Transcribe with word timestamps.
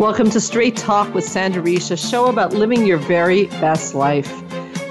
Welcome 0.00 0.30
to 0.30 0.40
Straight 0.40 0.78
Talk 0.78 1.12
with 1.12 1.24
Sandra 1.24 1.62
Reish, 1.62 1.90
a 1.90 1.96
show 1.98 2.28
about 2.28 2.54
living 2.54 2.86
your 2.86 2.96
very 2.96 3.48
best 3.60 3.94
life. 3.94 4.32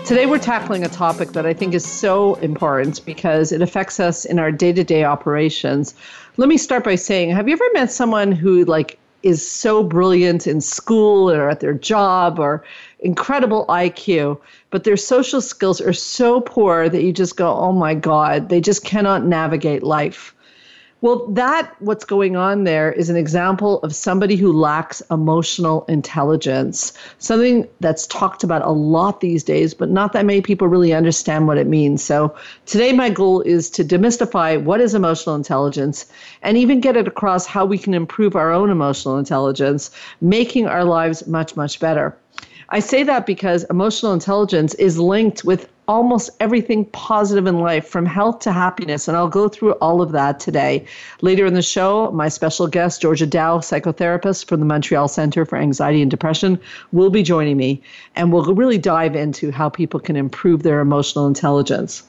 Today, 0.05 0.27
we're 0.27 0.37
tackling 0.37 0.83
a 0.83 0.87
topic 0.87 1.29
that 1.29 1.47
I 1.47 1.53
think 1.55 1.73
is 1.73 1.83
so 1.83 2.35
important 2.35 3.03
because 3.07 3.51
it 3.51 3.63
affects 3.63 3.99
us 3.99 4.23
in 4.23 4.37
our 4.37 4.51
day 4.51 4.71
to 4.71 4.83
day 4.83 5.03
operations. 5.03 5.95
Let 6.37 6.47
me 6.47 6.57
start 6.57 6.83
by 6.83 6.93
saying 6.93 7.31
Have 7.31 7.47
you 7.47 7.53
ever 7.53 7.65
met 7.73 7.91
someone 7.91 8.31
who, 8.31 8.63
like, 8.65 8.99
is 9.23 9.45
so 9.45 9.81
brilliant 9.81 10.45
in 10.45 10.61
school 10.61 11.31
or 11.31 11.49
at 11.49 11.59
their 11.59 11.73
job 11.73 12.37
or 12.37 12.63
incredible 12.99 13.65
IQ, 13.67 14.39
but 14.69 14.83
their 14.83 14.95
social 14.95 15.41
skills 15.41 15.81
are 15.81 15.91
so 15.91 16.39
poor 16.41 16.87
that 16.87 17.01
you 17.01 17.11
just 17.11 17.35
go, 17.35 17.51
oh 17.51 17.71
my 17.71 17.95
God, 17.95 18.49
they 18.49 18.61
just 18.61 18.85
cannot 18.85 19.25
navigate 19.25 19.81
life. 19.81 20.35
Well, 21.01 21.27
that 21.27 21.73
what's 21.79 22.03
going 22.03 22.35
on 22.35 22.65
there 22.65 22.91
is 22.91 23.09
an 23.09 23.15
example 23.15 23.79
of 23.83 23.95
somebody 23.95 24.35
who 24.35 24.51
lacks 24.51 25.01
emotional 25.09 25.85
intelligence, 25.85 26.91
something 27.19 27.65
that's 27.79 28.05
talked 28.07 28.43
about 28.43 28.65
a 28.65 28.71
lot 28.71 29.21
these 29.21 29.41
days, 29.41 29.73
but 29.73 29.89
not 29.89 30.11
that 30.11 30.25
many 30.25 30.41
people 30.41 30.67
really 30.67 30.93
understand 30.93 31.47
what 31.47 31.57
it 31.57 31.67
means. 31.67 32.03
So, 32.03 32.35
today, 32.65 32.91
my 32.91 33.09
goal 33.09 33.39
is 33.41 33.69
to 33.71 33.83
demystify 33.85 34.61
what 34.61 34.81
is 34.81 34.93
emotional 34.93 35.35
intelligence 35.35 36.05
and 36.41 36.57
even 36.57 36.81
get 36.81 36.97
it 36.97 37.07
across 37.07 37.45
how 37.45 37.65
we 37.65 37.77
can 37.77 37.93
improve 37.93 38.35
our 38.35 38.51
own 38.51 38.69
emotional 38.69 39.17
intelligence, 39.17 39.91
making 40.19 40.67
our 40.67 40.83
lives 40.83 41.25
much, 41.27 41.55
much 41.55 41.79
better. 41.79 42.17
I 42.71 42.79
say 42.79 43.03
that 43.03 43.25
because 43.25 43.63
emotional 43.65 44.13
intelligence 44.13 44.75
is 44.75 44.99
linked 44.99 45.43
with 45.43 45.69
almost 45.87 46.29
everything 46.39 46.85
positive 46.85 47.47
in 47.47 47.59
life, 47.59 47.87
from 47.87 48.05
health 48.05 48.39
to 48.41 48.51
happiness. 48.51 49.07
And 49.07 49.17
I'll 49.17 49.27
go 49.27 49.49
through 49.49 49.71
all 49.73 50.03
of 50.03 50.11
that 50.11 50.39
today. 50.39 50.85
Later 51.21 51.47
in 51.47 51.55
the 51.55 51.63
show, 51.63 52.11
my 52.11 52.29
special 52.29 52.67
guest, 52.67 53.01
Georgia 53.01 53.25
Dow, 53.25 53.57
psychotherapist 53.57 54.47
from 54.47 54.59
the 54.59 54.67
Montreal 54.67 55.07
Center 55.07 55.45
for 55.45 55.57
Anxiety 55.57 56.03
and 56.03 56.11
Depression, 56.11 56.59
will 56.91 57.09
be 57.09 57.23
joining 57.23 57.57
me. 57.57 57.81
And 58.15 58.31
we'll 58.31 58.53
really 58.53 58.77
dive 58.77 59.15
into 59.15 59.49
how 59.49 59.67
people 59.67 59.99
can 59.99 60.15
improve 60.15 60.61
their 60.61 60.79
emotional 60.79 61.25
intelligence. 61.25 62.03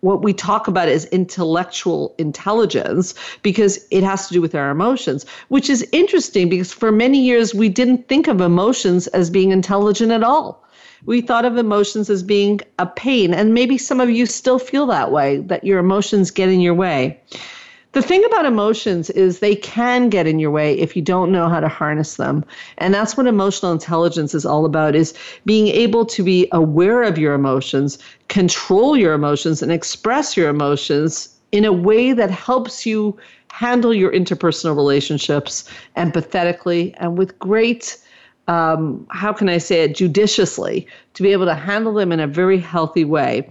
what 0.00 0.22
we 0.22 0.32
talk 0.32 0.66
about 0.66 0.88
as 0.88 1.04
intellectual 1.06 2.14
intelligence 2.18 3.14
because 3.42 3.86
it 3.92 4.02
has 4.02 4.26
to 4.26 4.34
do 4.34 4.40
with 4.40 4.56
our 4.56 4.70
emotions, 4.70 5.24
which 5.48 5.70
is 5.70 5.86
interesting 5.92 6.48
because 6.48 6.72
for 6.72 6.90
many 6.90 7.20
years 7.24 7.54
we 7.54 7.68
didn't 7.68 8.08
think 8.08 8.26
of 8.26 8.40
emotions 8.40 9.06
as 9.08 9.30
being 9.30 9.52
intelligent 9.52 10.10
at 10.10 10.24
all 10.24 10.63
we 11.06 11.20
thought 11.20 11.44
of 11.44 11.56
emotions 11.56 12.08
as 12.10 12.22
being 12.22 12.60
a 12.78 12.86
pain. 12.86 13.34
And 13.34 13.54
maybe 13.54 13.78
some 13.78 14.00
of 14.00 14.10
you 14.10 14.26
still 14.26 14.58
feel 14.58 14.86
that 14.86 15.12
way, 15.12 15.38
that 15.38 15.64
your 15.64 15.78
emotions 15.78 16.30
get 16.30 16.48
in 16.48 16.60
your 16.60 16.74
way. 16.74 17.20
The 17.92 18.02
thing 18.02 18.24
about 18.24 18.44
emotions 18.44 19.08
is 19.10 19.38
they 19.38 19.54
can 19.54 20.08
get 20.08 20.26
in 20.26 20.40
your 20.40 20.50
way 20.50 20.76
if 20.76 20.96
you 20.96 21.02
don't 21.02 21.30
know 21.30 21.48
how 21.48 21.60
to 21.60 21.68
harness 21.68 22.16
them. 22.16 22.44
And 22.78 22.92
that's 22.92 23.16
what 23.16 23.28
emotional 23.28 23.70
intelligence 23.70 24.34
is 24.34 24.44
all 24.44 24.64
about 24.64 24.96
is 24.96 25.14
being 25.44 25.68
able 25.68 26.04
to 26.06 26.24
be 26.24 26.48
aware 26.50 27.04
of 27.04 27.18
your 27.18 27.34
emotions, 27.34 27.98
control 28.28 28.96
your 28.96 29.12
emotions 29.12 29.62
and 29.62 29.70
express 29.70 30.36
your 30.36 30.48
emotions 30.48 31.28
in 31.52 31.64
a 31.64 31.72
way 31.72 32.12
that 32.12 32.32
helps 32.32 32.84
you 32.84 33.16
handle 33.52 33.94
your 33.94 34.10
interpersonal 34.10 34.74
relationships 34.74 35.70
empathetically 35.96 36.92
and 36.96 37.16
with 37.16 37.38
great 37.38 37.96
um, 38.48 39.06
how 39.10 39.32
can 39.32 39.48
I 39.48 39.58
say 39.58 39.82
it, 39.84 39.94
judiciously 39.94 40.86
to 41.14 41.22
be 41.22 41.32
able 41.32 41.46
to 41.46 41.54
handle 41.54 41.94
them 41.94 42.12
in 42.12 42.20
a 42.20 42.26
very 42.26 42.58
healthy 42.58 43.04
way. 43.04 43.48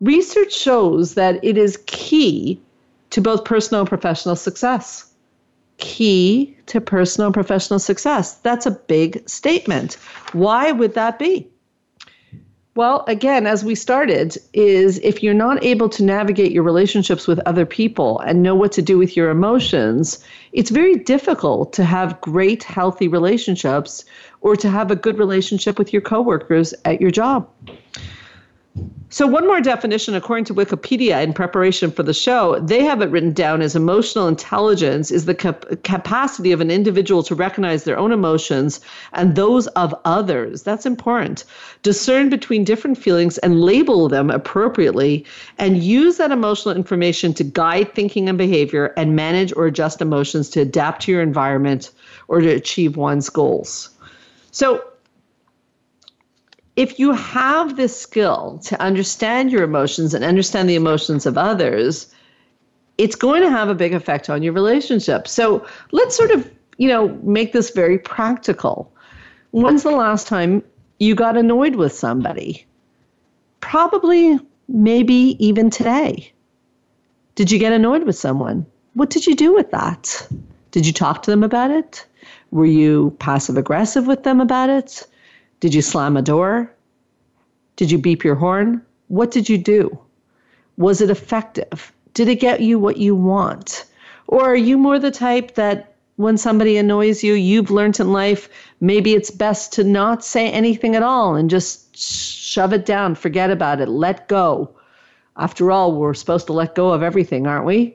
Research 0.00 0.52
shows 0.52 1.14
that 1.14 1.42
it 1.42 1.56
is 1.56 1.82
key 1.86 2.60
to 3.10 3.20
both 3.20 3.44
personal 3.44 3.80
and 3.80 3.88
professional 3.88 4.36
success. 4.36 5.10
Key 5.78 6.56
to 6.66 6.80
personal 6.80 7.28
and 7.28 7.34
professional 7.34 7.78
success. 7.78 8.34
That's 8.36 8.66
a 8.66 8.70
big 8.70 9.28
statement. 9.28 9.94
Why 10.32 10.72
would 10.72 10.94
that 10.94 11.18
be? 11.18 11.48
Well, 12.76 13.04
again, 13.08 13.46
as 13.46 13.64
we 13.64 13.74
started, 13.74 14.36
is 14.52 14.98
if 14.98 15.22
you're 15.22 15.32
not 15.32 15.64
able 15.64 15.88
to 15.88 16.04
navigate 16.04 16.52
your 16.52 16.62
relationships 16.62 17.26
with 17.26 17.40
other 17.46 17.64
people 17.64 18.18
and 18.18 18.42
know 18.42 18.54
what 18.54 18.72
to 18.72 18.82
do 18.82 18.98
with 18.98 19.16
your 19.16 19.30
emotions, 19.30 20.22
it's 20.52 20.68
very 20.68 20.96
difficult 20.96 21.72
to 21.72 21.84
have 21.84 22.20
great, 22.20 22.62
healthy 22.64 23.08
relationships 23.08 24.04
or 24.42 24.56
to 24.56 24.68
have 24.68 24.90
a 24.90 24.96
good 24.96 25.18
relationship 25.18 25.78
with 25.78 25.94
your 25.94 26.02
coworkers 26.02 26.74
at 26.84 27.00
your 27.00 27.10
job. 27.10 27.48
So, 29.08 29.24
one 29.24 29.46
more 29.46 29.60
definition, 29.60 30.16
according 30.16 30.46
to 30.46 30.54
Wikipedia, 30.54 31.22
in 31.22 31.32
preparation 31.32 31.92
for 31.92 32.02
the 32.02 32.12
show, 32.12 32.58
they 32.58 32.82
have 32.82 33.00
it 33.00 33.10
written 33.10 33.32
down 33.32 33.62
as 33.62 33.76
emotional 33.76 34.26
intelligence 34.26 35.12
is 35.12 35.26
the 35.26 35.34
cap- 35.34 35.64
capacity 35.84 36.50
of 36.50 36.60
an 36.60 36.72
individual 36.72 37.22
to 37.22 37.36
recognize 37.36 37.84
their 37.84 37.96
own 37.96 38.10
emotions 38.10 38.80
and 39.12 39.36
those 39.36 39.68
of 39.68 39.94
others. 40.04 40.64
That's 40.64 40.86
important. 40.86 41.44
Discern 41.84 42.30
between 42.30 42.64
different 42.64 42.98
feelings 42.98 43.38
and 43.38 43.60
label 43.60 44.08
them 44.08 44.28
appropriately, 44.28 45.24
and 45.56 45.84
use 45.84 46.16
that 46.16 46.32
emotional 46.32 46.74
information 46.74 47.32
to 47.34 47.44
guide 47.44 47.94
thinking 47.94 48.28
and 48.28 48.36
behavior 48.36 48.92
and 48.96 49.14
manage 49.14 49.52
or 49.54 49.66
adjust 49.66 50.02
emotions 50.02 50.50
to 50.50 50.62
adapt 50.62 51.02
to 51.02 51.12
your 51.12 51.22
environment 51.22 51.92
or 52.26 52.40
to 52.40 52.48
achieve 52.48 52.96
one's 52.96 53.30
goals. 53.30 53.88
So, 54.50 54.82
if 56.76 56.98
you 56.98 57.12
have 57.12 57.76
this 57.76 57.98
skill 57.98 58.60
to 58.64 58.80
understand 58.80 59.50
your 59.50 59.62
emotions 59.62 60.12
and 60.12 60.22
understand 60.22 60.68
the 60.68 60.74
emotions 60.74 61.24
of 61.24 61.38
others, 61.38 62.14
it's 62.98 63.16
going 63.16 63.42
to 63.42 63.50
have 63.50 63.68
a 63.68 63.74
big 63.74 63.94
effect 63.94 64.30
on 64.30 64.42
your 64.42 64.52
relationship. 64.52 65.26
So 65.26 65.66
let's 65.92 66.14
sort 66.14 66.30
of, 66.30 66.50
you 66.76 66.88
know, 66.88 67.08
make 67.22 67.52
this 67.52 67.70
very 67.70 67.98
practical. 67.98 68.92
When's 69.52 69.82
the 69.82 69.90
last 69.90 70.26
time 70.26 70.62
you 70.98 71.14
got 71.14 71.36
annoyed 71.36 71.76
with 71.76 71.94
somebody? 71.94 72.66
Probably, 73.60 74.38
maybe 74.68 75.36
even 75.38 75.70
today. 75.70 76.32
Did 77.36 77.50
you 77.50 77.58
get 77.58 77.72
annoyed 77.72 78.04
with 78.04 78.16
someone? 78.16 78.66
What 78.94 79.10
did 79.10 79.26
you 79.26 79.34
do 79.34 79.54
with 79.54 79.70
that? 79.70 80.26
Did 80.70 80.86
you 80.86 80.92
talk 80.92 81.22
to 81.22 81.30
them 81.30 81.42
about 81.42 81.70
it? 81.70 82.06
Were 82.50 82.66
you 82.66 83.16
passive 83.18 83.56
aggressive 83.56 84.06
with 84.06 84.24
them 84.24 84.40
about 84.40 84.68
it? 84.68 85.06
Did 85.60 85.74
you 85.74 85.82
slam 85.82 86.16
a 86.16 86.22
door? 86.22 86.72
Did 87.76 87.90
you 87.90 87.98
beep 87.98 88.24
your 88.24 88.34
horn? 88.34 88.82
What 89.08 89.30
did 89.30 89.48
you 89.48 89.58
do? 89.58 89.98
Was 90.76 91.00
it 91.00 91.10
effective? 91.10 91.92
Did 92.14 92.28
it 92.28 92.40
get 92.40 92.60
you 92.60 92.78
what 92.78 92.96
you 92.96 93.14
want? 93.14 93.86
Or 94.28 94.44
are 94.44 94.56
you 94.56 94.76
more 94.78 94.98
the 94.98 95.10
type 95.10 95.54
that 95.54 95.94
when 96.16 96.38
somebody 96.38 96.76
annoys 96.76 97.22
you, 97.22 97.34
you've 97.34 97.70
learned 97.70 98.00
in 98.00 98.12
life, 98.12 98.48
maybe 98.80 99.14
it's 99.14 99.30
best 99.30 99.72
to 99.74 99.84
not 99.84 100.24
say 100.24 100.50
anything 100.50 100.96
at 100.96 101.02
all 101.02 101.34
and 101.34 101.50
just 101.50 101.96
shove 101.96 102.72
it 102.72 102.86
down, 102.86 103.14
forget 103.14 103.50
about 103.50 103.80
it, 103.80 103.88
let 103.88 104.28
go. 104.28 104.70
After 105.36 105.70
all, 105.70 105.94
we're 105.94 106.14
supposed 106.14 106.46
to 106.46 106.54
let 106.54 106.74
go 106.74 106.90
of 106.90 107.02
everything, 107.02 107.46
aren't 107.46 107.66
we? 107.66 107.94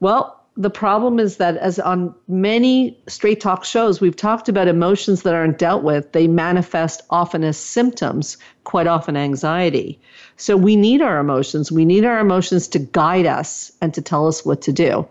Well, 0.00 0.43
the 0.56 0.70
problem 0.70 1.18
is 1.18 1.38
that 1.38 1.56
as 1.56 1.80
on 1.80 2.14
many 2.28 2.96
straight 3.08 3.40
talk 3.40 3.64
shows 3.64 4.00
we've 4.00 4.14
talked 4.14 4.48
about 4.48 4.68
emotions 4.68 5.22
that 5.22 5.34
aren't 5.34 5.58
dealt 5.58 5.82
with. 5.82 6.12
They 6.12 6.28
manifest 6.28 7.02
often 7.10 7.42
as 7.42 7.56
symptoms 7.56 8.36
quite 8.62 8.86
often 8.86 9.16
anxiety. 9.16 9.98
So 10.36 10.56
we 10.56 10.76
need 10.76 11.02
our 11.02 11.18
emotions. 11.18 11.72
We 11.72 11.84
need 11.84 12.04
our 12.04 12.20
emotions 12.20 12.68
to 12.68 12.78
guide 12.78 13.26
us 13.26 13.72
and 13.80 13.92
to 13.94 14.02
tell 14.02 14.28
us 14.28 14.44
what 14.44 14.62
to 14.62 14.72
do. 14.72 15.06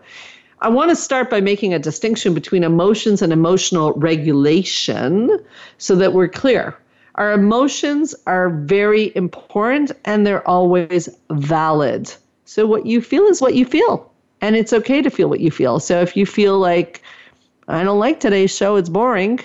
I 0.60 0.68
want 0.68 0.88
to 0.90 0.96
start 0.96 1.28
by 1.28 1.42
making 1.42 1.74
a 1.74 1.78
distinction 1.78 2.32
between 2.32 2.64
emotions 2.64 3.20
and 3.20 3.30
emotional 3.30 3.92
regulation 3.94 5.38
so 5.76 5.94
that 5.96 6.14
we're 6.14 6.28
clear. 6.28 6.74
Our 7.16 7.32
emotions 7.32 8.14
are 8.26 8.48
very 8.48 9.12
important 9.14 9.92
and 10.06 10.26
they're 10.26 10.46
always 10.48 11.08
valid. 11.30 12.12
So 12.46 12.66
what 12.66 12.86
you 12.86 13.02
feel 13.02 13.24
is 13.24 13.42
what 13.42 13.54
you 13.54 13.66
feel 13.66 14.10
and 14.44 14.56
it's 14.56 14.74
okay 14.74 15.00
to 15.00 15.08
feel 15.08 15.30
what 15.30 15.40
you 15.40 15.50
feel. 15.50 15.80
So 15.80 16.02
if 16.02 16.18
you 16.18 16.26
feel 16.26 16.58
like, 16.58 17.00
I 17.66 17.82
don't 17.82 17.98
like 17.98 18.20
today's 18.20 18.54
show, 18.54 18.76
it's 18.76 18.90
boring, 18.90 19.40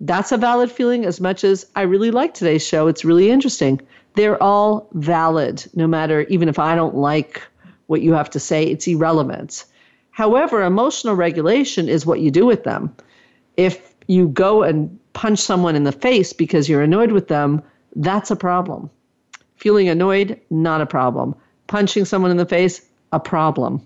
that's 0.00 0.30
a 0.30 0.36
valid 0.36 0.70
feeling 0.70 1.04
as 1.04 1.20
much 1.20 1.42
as 1.42 1.66
I 1.74 1.82
really 1.82 2.12
like 2.12 2.34
today's 2.34 2.64
show, 2.64 2.86
it's 2.86 3.04
really 3.04 3.32
interesting. 3.32 3.80
They're 4.14 4.40
all 4.40 4.88
valid, 4.92 5.68
no 5.74 5.88
matter, 5.88 6.20
even 6.28 6.48
if 6.48 6.56
I 6.56 6.76
don't 6.76 6.94
like 6.94 7.42
what 7.88 8.00
you 8.00 8.12
have 8.12 8.30
to 8.30 8.38
say, 8.38 8.62
it's 8.62 8.86
irrelevant. 8.86 9.64
However, 10.12 10.62
emotional 10.62 11.16
regulation 11.16 11.88
is 11.88 12.06
what 12.06 12.20
you 12.20 12.30
do 12.30 12.46
with 12.46 12.62
them. 12.62 12.94
If 13.56 13.92
you 14.06 14.28
go 14.28 14.62
and 14.62 14.96
punch 15.14 15.40
someone 15.40 15.74
in 15.74 15.82
the 15.82 15.90
face 15.90 16.32
because 16.32 16.68
you're 16.68 16.82
annoyed 16.82 17.10
with 17.10 17.26
them, 17.26 17.60
that's 17.96 18.30
a 18.30 18.36
problem. 18.36 18.88
Feeling 19.56 19.88
annoyed, 19.88 20.40
not 20.48 20.80
a 20.80 20.86
problem. 20.86 21.34
Punching 21.66 22.04
someone 22.04 22.30
in 22.30 22.36
the 22.36 22.46
face, 22.46 22.82
a 23.10 23.18
problem. 23.18 23.84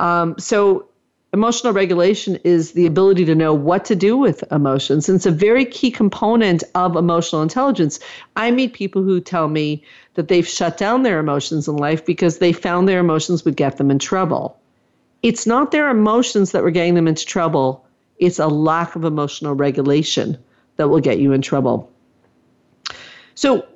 Um, 0.00 0.34
so 0.38 0.88
emotional 1.32 1.72
regulation 1.72 2.36
is 2.42 2.72
the 2.72 2.86
ability 2.86 3.24
to 3.26 3.34
know 3.34 3.54
what 3.54 3.84
to 3.84 3.94
do 3.94 4.16
with 4.16 4.42
emotions. 4.50 5.08
And 5.08 5.16
it's 5.16 5.26
a 5.26 5.30
very 5.30 5.64
key 5.64 5.90
component 5.90 6.64
of 6.74 6.96
emotional 6.96 7.42
intelligence. 7.42 8.00
I 8.34 8.50
meet 8.50 8.72
people 8.72 9.02
who 9.02 9.20
tell 9.20 9.48
me 9.48 9.84
that 10.14 10.28
they've 10.28 10.48
shut 10.48 10.76
down 10.76 11.02
their 11.02 11.20
emotions 11.20 11.68
in 11.68 11.76
life 11.76 12.04
because 12.04 12.38
they 12.38 12.52
found 12.52 12.88
their 12.88 12.98
emotions 12.98 13.44
would 13.44 13.56
get 13.56 13.76
them 13.76 13.90
in 13.90 13.98
trouble. 13.98 14.58
It's 15.22 15.46
not 15.46 15.70
their 15.70 15.88
emotions 15.90 16.52
that 16.52 16.62
were 16.62 16.70
getting 16.70 16.94
them 16.94 17.06
into 17.06 17.26
trouble. 17.26 17.86
It's 18.18 18.38
a 18.38 18.48
lack 18.48 18.96
of 18.96 19.04
emotional 19.04 19.54
regulation 19.54 20.38
that 20.76 20.88
will 20.88 21.00
get 21.00 21.18
you 21.18 21.32
in 21.32 21.42
trouble. 21.42 21.92
So 23.34 23.66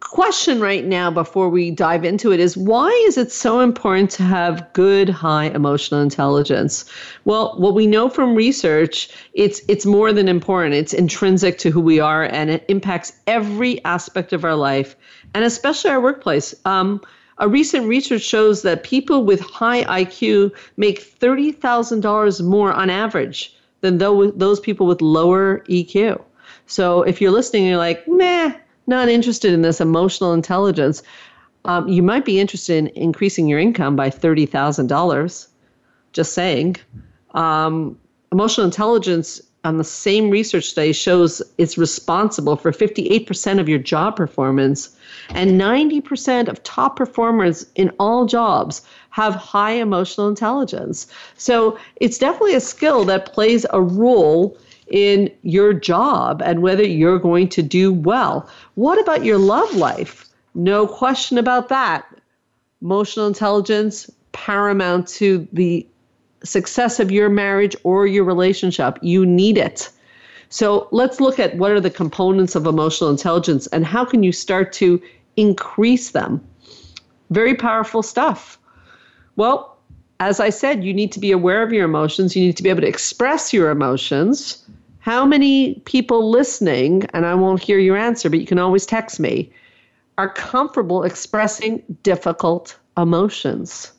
question 0.00 0.60
right 0.60 0.84
now 0.84 1.10
before 1.10 1.48
we 1.48 1.70
dive 1.70 2.04
into 2.04 2.32
it 2.32 2.40
is 2.40 2.56
why 2.56 2.88
is 3.06 3.16
it 3.16 3.30
so 3.30 3.60
important 3.60 4.10
to 4.10 4.22
have 4.22 4.72
good 4.72 5.08
high 5.08 5.46
emotional 5.46 6.00
intelligence? 6.00 6.84
Well 7.24 7.54
what 7.58 7.74
we 7.74 7.86
know 7.86 8.08
from 8.08 8.34
research 8.34 9.08
it's 9.34 9.60
it's 9.68 9.86
more 9.86 10.12
than 10.12 10.28
important. 10.28 10.74
It's 10.74 10.92
intrinsic 10.92 11.58
to 11.58 11.70
who 11.70 11.80
we 11.80 12.00
are 12.00 12.24
and 12.24 12.50
it 12.50 12.64
impacts 12.68 13.12
every 13.26 13.84
aspect 13.84 14.32
of 14.32 14.44
our 14.44 14.56
life 14.56 14.96
and 15.34 15.44
especially 15.44 15.90
our 15.90 16.00
workplace. 16.00 16.54
Um, 16.64 17.00
a 17.38 17.48
recent 17.48 17.86
research 17.86 18.22
shows 18.22 18.62
that 18.62 18.82
people 18.82 19.24
with 19.24 19.40
high 19.40 19.84
IQ 19.84 20.52
make 20.76 21.18
$30,000 21.18 22.46
more 22.46 22.72
on 22.72 22.90
average 22.90 23.56
than 23.80 23.96
those 23.98 24.60
people 24.60 24.86
with 24.86 25.00
lower 25.00 25.60
EQ. 25.60 26.22
So 26.66 27.02
if 27.02 27.20
you're 27.20 27.30
listening, 27.30 27.66
you're 27.66 27.78
like, 27.78 28.06
meh, 28.06 28.52
not 28.90 29.08
interested 29.08 29.54
in 29.54 29.62
this 29.62 29.80
emotional 29.80 30.34
intelligence, 30.34 31.02
um, 31.64 31.88
you 31.88 32.02
might 32.02 32.26
be 32.26 32.38
interested 32.38 32.76
in 32.76 32.88
increasing 32.88 33.48
your 33.48 33.58
income 33.58 33.96
by 33.96 34.10
$30,000. 34.10 35.48
Just 36.12 36.34
saying. 36.34 36.76
Um, 37.32 37.98
emotional 38.32 38.66
intelligence 38.66 39.40
on 39.64 39.76
the 39.76 39.84
same 39.84 40.30
research 40.30 40.64
study 40.64 40.92
shows 40.92 41.42
it's 41.58 41.76
responsible 41.76 42.56
for 42.56 42.72
58% 42.72 43.60
of 43.60 43.68
your 43.68 43.78
job 43.78 44.16
performance 44.16 44.96
and 45.30 45.60
90% 45.60 46.48
of 46.48 46.62
top 46.62 46.96
performers 46.96 47.66
in 47.74 47.92
all 48.00 48.24
jobs 48.24 48.82
have 49.10 49.34
high 49.34 49.72
emotional 49.72 50.28
intelligence. 50.28 51.06
So 51.36 51.78
it's 51.96 52.18
definitely 52.18 52.54
a 52.54 52.60
skill 52.60 53.04
that 53.04 53.32
plays 53.32 53.66
a 53.70 53.82
role 53.82 54.56
in 54.90 55.30
your 55.42 55.72
job 55.72 56.42
and 56.42 56.62
whether 56.62 56.82
you're 56.84 57.18
going 57.18 57.48
to 57.48 57.62
do 57.62 57.92
well. 57.92 58.48
What 58.74 59.00
about 59.00 59.24
your 59.24 59.38
love 59.38 59.72
life? 59.74 60.28
No 60.54 60.86
question 60.86 61.38
about 61.38 61.68
that. 61.68 62.06
Emotional 62.82 63.26
intelligence, 63.26 64.10
paramount 64.32 65.06
to 65.08 65.46
the 65.52 65.86
success 66.42 67.00
of 67.00 67.10
your 67.10 67.28
marriage 67.28 67.76
or 67.84 68.06
your 68.06 68.24
relationship. 68.24 68.98
You 69.02 69.24
need 69.24 69.58
it. 69.58 69.90
So 70.48 70.88
let's 70.90 71.20
look 71.20 71.38
at 71.38 71.56
what 71.56 71.70
are 71.70 71.80
the 71.80 71.90
components 71.90 72.56
of 72.56 72.66
emotional 72.66 73.10
intelligence 73.10 73.66
and 73.68 73.86
how 73.86 74.04
can 74.04 74.22
you 74.22 74.32
start 74.32 74.72
to 74.74 75.00
increase 75.36 76.10
them. 76.10 76.44
Very 77.30 77.54
powerful 77.54 78.02
stuff. 78.02 78.58
Well, 79.36 79.76
as 80.18 80.40
I 80.40 80.50
said, 80.50 80.84
you 80.84 80.92
need 80.92 81.12
to 81.12 81.20
be 81.20 81.30
aware 81.30 81.62
of 81.62 81.72
your 81.72 81.84
emotions. 81.84 82.34
You 82.34 82.44
need 82.44 82.56
to 82.56 82.62
be 82.62 82.68
able 82.68 82.82
to 82.82 82.88
express 82.88 83.52
your 83.52 83.70
emotions. 83.70 84.66
How 85.00 85.24
many 85.24 85.74
people 85.86 86.30
listening, 86.30 87.04
and 87.14 87.24
I 87.24 87.34
won't 87.34 87.62
hear 87.62 87.78
your 87.78 87.96
answer, 87.96 88.28
but 88.28 88.38
you 88.38 88.46
can 88.46 88.58
always 88.58 88.84
text 88.84 89.18
me, 89.18 89.50
are 90.18 90.28
comfortable 90.34 91.04
expressing 91.04 91.82
difficult 92.02 92.78
emotions? 92.98 93.92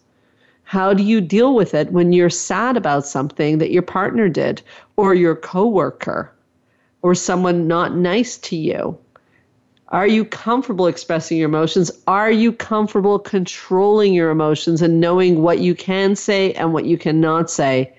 How 0.64 0.94
do 0.94 1.02
you 1.02 1.20
deal 1.20 1.56
with 1.56 1.74
it 1.74 1.92
when 1.92 2.14
you're 2.14 2.30
sad 2.30 2.78
about 2.78 3.08
something 3.08 3.58
that 3.58 3.72
your 3.72 3.82
partner 3.82 4.30
did, 4.30 4.62
or 4.96 5.16
your 5.16 5.36
coworker, 5.36 6.32
or 7.02 7.16
someone 7.16 7.68
not 7.68 7.96
nice 7.96 8.38
to 8.38 8.56
you? 8.56 8.96
Are 9.88 10.08
you 10.08 10.24
comfortable 10.24 10.86
expressing 10.86 11.40
your 11.40 11.50
emotions? 11.50 11.92
Are 12.06 12.32
you 12.32 12.54
comfortable 12.54 13.18
controlling 13.18 14.14
your 14.14 14.30
emotions 14.30 14.84
and 14.84 15.02
knowing 15.02 15.42
what 15.42 15.60
you 15.60 15.74
can 15.74 16.16
say 16.16 16.54
and 16.54 16.74
what 16.74 16.86
you 16.86 16.98
cannot 16.98 17.50
say? 17.50 17.92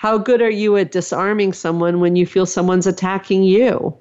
How 0.00 0.16
good 0.16 0.40
are 0.40 0.48
you 0.48 0.78
at 0.78 0.92
disarming 0.92 1.52
someone 1.52 2.00
when 2.00 2.16
you 2.16 2.24
feel 2.24 2.46
someone's 2.46 2.86
attacking 2.86 3.42
you? 3.42 3.94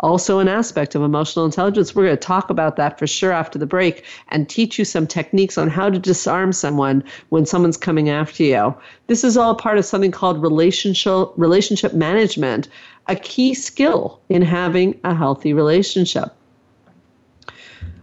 Also, 0.00 0.40
an 0.40 0.46
aspect 0.46 0.94
of 0.94 1.00
emotional 1.00 1.46
intelligence. 1.46 1.94
We're 1.94 2.04
going 2.04 2.18
to 2.18 2.22
talk 2.22 2.50
about 2.50 2.76
that 2.76 2.98
for 2.98 3.06
sure 3.06 3.32
after 3.32 3.58
the 3.58 3.64
break 3.64 4.04
and 4.28 4.46
teach 4.46 4.78
you 4.78 4.84
some 4.84 5.06
techniques 5.06 5.56
on 5.56 5.70
how 5.70 5.88
to 5.88 5.98
disarm 5.98 6.52
someone 6.52 7.02
when 7.30 7.46
someone's 7.46 7.78
coming 7.78 8.10
after 8.10 8.42
you. 8.42 8.74
This 9.06 9.24
is 9.24 9.38
all 9.38 9.54
part 9.54 9.78
of 9.78 9.86
something 9.86 10.10
called 10.10 10.42
relationship, 10.42 11.30
relationship 11.38 11.94
management, 11.94 12.68
a 13.06 13.16
key 13.16 13.54
skill 13.54 14.20
in 14.28 14.42
having 14.42 15.00
a 15.04 15.14
healthy 15.14 15.54
relationship. 15.54 16.28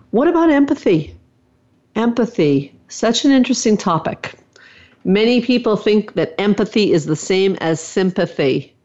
What 0.10 0.28
about 0.28 0.50
empathy? 0.50 1.16
Empathy, 1.96 2.74
such 2.88 3.24
an 3.24 3.30
interesting 3.30 3.78
topic. 3.78 4.34
Many 5.08 5.40
people 5.40 5.78
think 5.78 6.16
that 6.16 6.34
empathy 6.40 6.92
is 6.92 7.06
the 7.06 7.16
same 7.16 7.56
as 7.62 7.80
sympathy. 7.80 8.76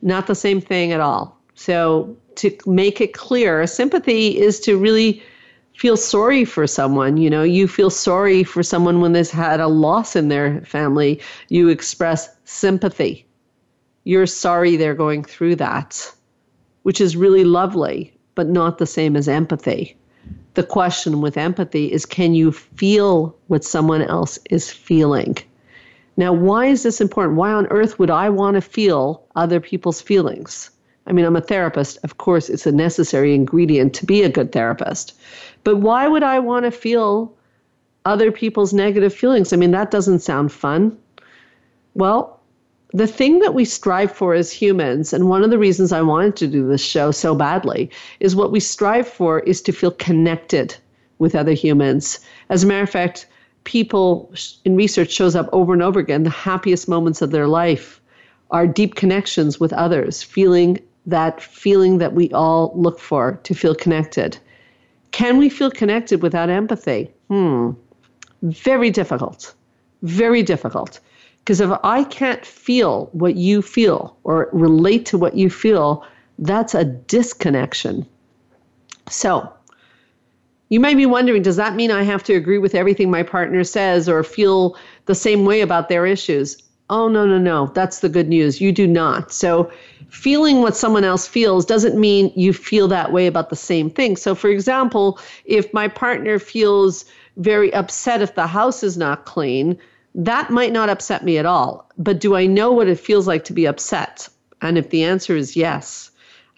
Not 0.00 0.26
the 0.26 0.34
same 0.34 0.58
thing 0.58 0.90
at 0.90 1.00
all. 1.00 1.38
So, 1.54 2.16
to 2.36 2.56
make 2.64 3.02
it 3.02 3.12
clear, 3.12 3.66
sympathy 3.66 4.38
is 4.38 4.58
to 4.60 4.78
really 4.78 5.22
feel 5.76 5.98
sorry 5.98 6.46
for 6.46 6.66
someone. 6.66 7.18
You 7.18 7.28
know, 7.28 7.42
you 7.42 7.68
feel 7.68 7.90
sorry 7.90 8.42
for 8.42 8.62
someone 8.62 9.02
when 9.02 9.12
they've 9.12 9.28
had 9.28 9.60
a 9.60 9.68
loss 9.68 10.16
in 10.16 10.28
their 10.28 10.62
family. 10.62 11.20
You 11.50 11.68
express 11.68 12.34
sympathy. 12.44 13.26
You're 14.04 14.26
sorry 14.26 14.76
they're 14.76 14.94
going 14.94 15.24
through 15.24 15.56
that, 15.56 16.10
which 16.84 17.02
is 17.02 17.16
really 17.16 17.44
lovely, 17.44 18.16
but 18.34 18.48
not 18.48 18.78
the 18.78 18.86
same 18.86 19.14
as 19.14 19.28
empathy 19.28 19.98
the 20.58 20.64
question 20.64 21.20
with 21.20 21.36
empathy 21.36 21.92
is 21.92 22.04
can 22.04 22.34
you 22.34 22.50
feel 22.50 23.32
what 23.46 23.62
someone 23.62 24.02
else 24.02 24.40
is 24.50 24.68
feeling? 24.68 25.38
Now, 26.16 26.32
why 26.32 26.66
is 26.66 26.82
this 26.82 27.00
important? 27.00 27.36
Why 27.36 27.52
on 27.52 27.68
earth 27.68 28.00
would 28.00 28.10
I 28.10 28.28
want 28.28 28.56
to 28.56 28.60
feel 28.60 29.22
other 29.36 29.60
people's 29.60 30.00
feelings? 30.00 30.70
I 31.06 31.12
mean, 31.12 31.24
I'm 31.24 31.36
a 31.36 31.40
therapist. 31.40 31.98
Of 32.02 32.18
course, 32.18 32.48
it's 32.48 32.66
a 32.66 32.72
necessary 32.72 33.36
ingredient 33.36 33.94
to 33.94 34.04
be 34.04 34.24
a 34.24 34.28
good 34.28 34.50
therapist. 34.50 35.14
But 35.62 35.76
why 35.76 36.08
would 36.08 36.24
I 36.24 36.40
want 36.40 36.64
to 36.64 36.72
feel 36.72 37.32
other 38.04 38.32
people's 38.32 38.72
negative 38.72 39.14
feelings? 39.14 39.52
I 39.52 39.56
mean, 39.56 39.70
that 39.70 39.92
doesn't 39.92 40.18
sound 40.18 40.50
fun. 40.50 40.98
Well, 41.94 42.37
the 42.92 43.06
thing 43.06 43.40
that 43.40 43.54
we 43.54 43.64
strive 43.64 44.10
for 44.12 44.34
as 44.34 44.50
humans, 44.50 45.12
and 45.12 45.28
one 45.28 45.44
of 45.44 45.50
the 45.50 45.58
reasons 45.58 45.92
I 45.92 46.00
wanted 46.00 46.36
to 46.36 46.46
do 46.46 46.66
this 46.66 46.82
show 46.82 47.10
so 47.10 47.34
badly, 47.34 47.90
is 48.20 48.34
what 48.34 48.50
we 48.52 48.60
strive 48.60 49.06
for 49.06 49.40
is 49.40 49.60
to 49.62 49.72
feel 49.72 49.90
connected 49.90 50.74
with 51.18 51.34
other 51.34 51.52
humans. 51.52 52.18
As 52.48 52.64
a 52.64 52.66
matter 52.66 52.82
of 52.84 52.90
fact, 52.90 53.26
people 53.64 54.32
in 54.64 54.76
research 54.76 55.10
shows 55.10 55.36
up 55.36 55.48
over 55.52 55.72
and 55.72 55.82
over 55.82 56.00
again 56.00 56.22
the 56.22 56.30
happiest 56.30 56.88
moments 56.88 57.20
of 57.20 57.30
their 57.30 57.46
life 57.46 58.00
are 58.50 58.66
deep 58.66 58.94
connections 58.94 59.60
with 59.60 59.72
others, 59.74 60.22
feeling 60.22 60.78
that 61.04 61.42
feeling 61.42 61.98
that 61.98 62.14
we 62.14 62.30
all 62.32 62.72
look 62.74 62.98
for 62.98 63.38
to 63.42 63.54
feel 63.54 63.74
connected. 63.74 64.38
Can 65.10 65.36
we 65.36 65.48
feel 65.48 65.70
connected 65.70 66.22
without 66.22 66.48
empathy? 66.48 67.10
Hmm. 67.28 67.70
Very 68.42 68.90
difficult 68.90 69.54
Very 70.02 70.42
difficult. 70.42 71.00
Because 71.48 71.62
if 71.62 71.70
I 71.82 72.04
can't 72.04 72.44
feel 72.44 73.08
what 73.12 73.36
you 73.36 73.62
feel 73.62 74.18
or 74.22 74.50
relate 74.52 75.06
to 75.06 75.16
what 75.16 75.34
you 75.34 75.48
feel, 75.48 76.04
that's 76.38 76.74
a 76.74 76.84
disconnection. 76.84 78.04
So, 79.08 79.50
you 80.68 80.78
might 80.78 80.98
be 80.98 81.06
wondering 81.06 81.40
does 81.40 81.56
that 81.56 81.74
mean 81.74 81.90
I 81.90 82.02
have 82.02 82.22
to 82.24 82.34
agree 82.34 82.58
with 82.58 82.74
everything 82.74 83.10
my 83.10 83.22
partner 83.22 83.64
says 83.64 84.10
or 84.10 84.22
feel 84.22 84.76
the 85.06 85.14
same 85.14 85.46
way 85.46 85.62
about 85.62 85.88
their 85.88 86.04
issues? 86.04 86.62
Oh, 86.90 87.08
no, 87.08 87.26
no, 87.26 87.38
no. 87.38 87.68
That's 87.68 88.00
the 88.00 88.10
good 88.10 88.28
news. 88.28 88.60
You 88.60 88.70
do 88.70 88.86
not. 88.86 89.32
So, 89.32 89.72
feeling 90.10 90.60
what 90.60 90.76
someone 90.76 91.04
else 91.04 91.26
feels 91.26 91.64
doesn't 91.64 91.98
mean 91.98 92.30
you 92.36 92.52
feel 92.52 92.88
that 92.88 93.10
way 93.10 93.26
about 93.26 93.48
the 93.48 93.56
same 93.56 93.88
thing. 93.88 94.18
So, 94.18 94.34
for 94.34 94.50
example, 94.50 95.18
if 95.46 95.72
my 95.72 95.88
partner 95.88 96.38
feels 96.38 97.06
very 97.38 97.72
upset 97.72 98.20
if 98.20 98.34
the 98.34 98.46
house 98.46 98.82
is 98.82 98.98
not 98.98 99.24
clean, 99.24 99.78
that 100.14 100.50
might 100.50 100.72
not 100.72 100.88
upset 100.88 101.24
me 101.24 101.38
at 101.38 101.46
all. 101.46 101.88
But 101.98 102.20
do 102.20 102.34
I 102.34 102.46
know 102.46 102.72
what 102.72 102.88
it 102.88 102.98
feels 102.98 103.26
like 103.26 103.44
to 103.44 103.52
be 103.52 103.66
upset? 103.66 104.28
And 104.60 104.78
if 104.78 104.90
the 104.90 105.04
answer 105.04 105.36
is 105.36 105.56
yes, 105.56 106.10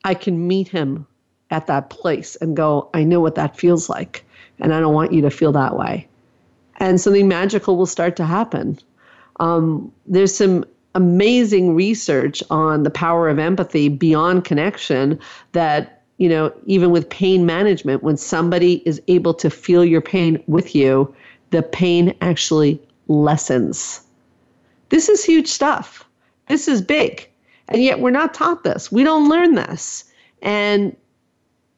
I 0.05 0.15
can 0.15 0.47
meet 0.47 0.69
him 0.69 1.07
at 1.51 1.67
that 1.67 1.91
place 1.91 2.37
and 2.37 2.57
go, 2.57 2.89
I 2.95 3.05
know 3.05 3.21
what 3.21 3.35
that 3.35 3.59
feels 3.59 3.89
like. 3.89 4.25
And 4.61 4.73
I 4.73 4.81
don't 4.81 4.95
want 4.95 5.13
you 5.13 5.21
to 5.23 5.31
feel 5.31 5.53
that 5.53 5.77
way. 5.77 6.07
And 6.77 7.01
something 7.01 7.29
magical 7.29 7.77
will 7.77 7.87
start 7.87 8.17
to 8.17 8.25
happen. 8.25 8.79
Um, 9.39 9.93
there's 10.07 10.35
some 10.35 10.65
amazing 10.95 11.75
research 11.75 12.43
on 12.51 12.83
the 12.83 12.91
power 12.91 13.29
of 13.29 13.39
empathy 13.39 13.89
beyond 13.89 14.45
connection 14.45 15.19
that, 15.53 16.03
you 16.19 16.29
know, 16.29 16.53
even 16.67 16.91
with 16.91 17.09
pain 17.09 17.47
management, 17.47 18.03
when 18.03 18.17
somebody 18.17 18.83
is 18.87 19.01
able 19.09 19.35
to 19.35 19.51
feel 19.51 19.85
your 19.85 20.01
pain 20.01 20.43
with 20.47 20.75
you, 20.75 21.15
the 21.51 21.63
pain 21.63 22.15
actually 22.21 22.81
lessens. 23.11 24.03
This 24.89 25.09
is 25.09 25.25
huge 25.25 25.49
stuff. 25.49 26.07
This 26.49 26.69
is 26.69 26.81
big. 26.81 27.29
And 27.69 27.83
yet 27.83 28.01
we're 28.01 28.11
not 28.11 28.35
taught 28.35 28.65
this. 28.65 28.91
We 28.91 29.05
don't 29.05 29.29
learn 29.29 29.55
this. 29.55 30.05
And 30.43 30.97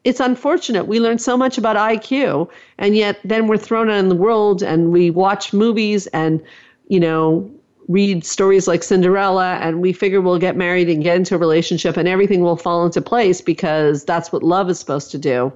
it's 0.04 0.20
unfortunate. 0.20 0.86
We 0.86 1.00
learn 1.00 1.18
so 1.18 1.36
much 1.36 1.58
about 1.58 1.76
IQ, 1.76 2.48
and 2.78 2.96
yet 2.96 3.20
then 3.24 3.46
we're 3.46 3.58
thrown 3.58 3.88
out 3.88 3.98
in 3.98 4.08
the 4.08 4.16
world 4.16 4.62
and 4.62 4.90
we 4.90 5.10
watch 5.10 5.52
movies 5.52 6.08
and, 6.08 6.42
you 6.88 6.98
know, 6.98 7.48
read 7.88 8.24
stories 8.24 8.66
like 8.66 8.82
Cinderella 8.82 9.58
and 9.60 9.80
we 9.80 9.92
figure 9.92 10.20
we'll 10.20 10.38
get 10.38 10.56
married 10.56 10.88
and 10.88 11.02
get 11.02 11.16
into 11.16 11.34
a 11.34 11.38
relationship 11.38 11.96
and 11.96 12.08
everything 12.08 12.42
will 12.42 12.56
fall 12.56 12.84
into 12.84 13.00
place 13.00 13.40
because 13.40 14.04
that's 14.04 14.32
what 14.32 14.42
love 14.42 14.70
is 14.70 14.78
supposed 14.78 15.10
to 15.12 15.18
do. 15.18 15.52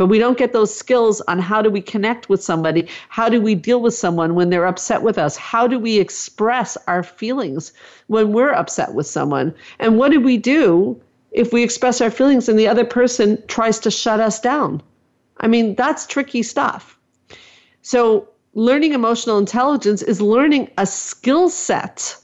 But 0.00 0.06
we 0.06 0.18
don't 0.18 0.38
get 0.38 0.54
those 0.54 0.74
skills 0.74 1.20
on 1.28 1.38
how 1.38 1.60
do 1.60 1.68
we 1.68 1.82
connect 1.82 2.30
with 2.30 2.42
somebody? 2.42 2.88
How 3.10 3.28
do 3.28 3.38
we 3.38 3.54
deal 3.54 3.82
with 3.82 3.92
someone 3.92 4.34
when 4.34 4.48
they're 4.48 4.64
upset 4.64 5.02
with 5.02 5.18
us? 5.18 5.36
How 5.36 5.66
do 5.66 5.78
we 5.78 5.98
express 5.98 6.78
our 6.88 7.02
feelings 7.02 7.74
when 8.06 8.32
we're 8.32 8.54
upset 8.54 8.94
with 8.94 9.06
someone? 9.06 9.54
And 9.78 9.98
what 9.98 10.10
do 10.10 10.18
we 10.18 10.38
do 10.38 10.98
if 11.32 11.52
we 11.52 11.62
express 11.62 12.00
our 12.00 12.10
feelings 12.10 12.48
and 12.48 12.58
the 12.58 12.66
other 12.66 12.86
person 12.86 13.42
tries 13.46 13.78
to 13.80 13.90
shut 13.90 14.20
us 14.20 14.40
down. 14.40 14.82
I 15.36 15.48
mean, 15.48 15.74
that's 15.74 16.06
tricky 16.06 16.44
stuff. 16.44 16.98
So, 17.82 18.26
learning 18.54 18.94
emotional 18.94 19.36
intelligence 19.36 20.00
is 20.00 20.22
learning 20.22 20.70
a 20.78 20.86
skill 20.86 21.50
set 21.50 22.16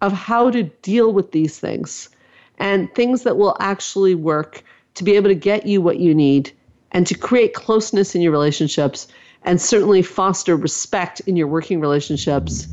of 0.00 0.14
how 0.14 0.50
to 0.52 0.62
deal 0.62 1.12
with 1.12 1.32
these 1.32 1.58
things 1.58 2.08
and 2.56 2.90
things 2.94 3.24
that 3.24 3.36
will 3.36 3.58
actually 3.60 4.14
work 4.14 4.64
to 4.94 5.04
be 5.04 5.16
able 5.16 5.28
to 5.28 5.34
get 5.34 5.66
you 5.66 5.82
what 5.82 5.98
you 5.98 6.14
need 6.14 6.50
and 6.92 7.06
to 7.06 7.14
create 7.14 7.54
closeness 7.54 8.14
in 8.14 8.22
your 8.22 8.32
relationships 8.32 9.08
and 9.44 9.60
certainly 9.60 10.02
foster 10.02 10.56
respect 10.56 11.20
in 11.20 11.36
your 11.36 11.46
working 11.46 11.80
relationships, 11.80 12.66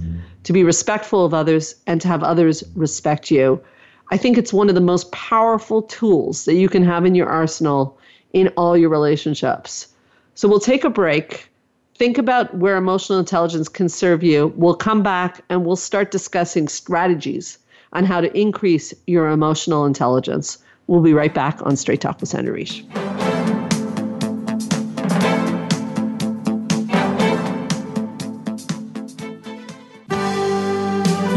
to 0.43 0.53
be 0.53 0.63
respectful 0.63 1.25
of 1.25 1.34
others 1.34 1.75
and 1.88 2.01
to 2.01 2.07
have 2.07 2.24
others 2.24 2.63
respect 2.75 3.29
you. 3.31 3.62
I 4.12 4.17
think 4.17 4.38
it's 4.38 4.53
one 4.53 4.69
of 4.69 4.75
the 4.75 4.81
most 4.81 5.12
powerful 5.12 5.81
tools 5.81 6.45
that 6.45 6.55
you 6.55 6.69
can 6.69 6.84
have 6.84 7.05
in 7.05 7.15
your 7.15 7.27
arsenal 7.27 7.98
in 8.34 8.50
all 8.50 8.77
your 8.77 8.89
relationships. 8.89 9.88
So 10.36 10.48
we'll 10.48 10.60
take 10.60 10.84
a 10.84 10.89
break. 10.89 11.50
Think 11.95 12.17
about 12.17 12.55
where 12.57 12.75
emotional 12.75 13.19
intelligence 13.19 13.69
can 13.69 13.88
serve 13.88 14.22
you. 14.22 14.53
We'll 14.57 14.75
come 14.75 15.01
back 15.01 15.41
and 15.50 15.65
we'll 15.65 15.77
start 15.77 16.12
discussing 16.12 16.67
strategies 16.67 17.57
on 17.93 18.03
how 18.03 18.19
to 18.22 18.38
increase 18.38 18.93
your 19.07 19.29
emotional 19.29 19.86
intelligence. 19.86 20.57
We'll 20.88 21.01
be 21.01 21.13
right 21.13 21.34
back 21.34 21.60
on 21.63 21.77
Straight 21.77 22.01
Talk 22.01 22.19
with 22.19 22.29
Sandra 22.29 22.53
Reish. 22.53 23.25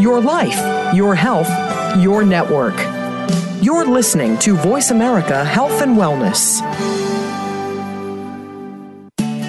Your 0.09 0.21
life, 0.21 0.95
your 0.95 1.13
health 1.13 1.69
your 1.97 2.23
network. 2.23 2.75
You're 3.61 3.85
listening 3.85 4.37
to 4.39 4.55
Voice 4.55 4.91
America 4.91 5.43
Health 5.43 5.81
and 5.81 5.97
Wellness. 5.97 6.59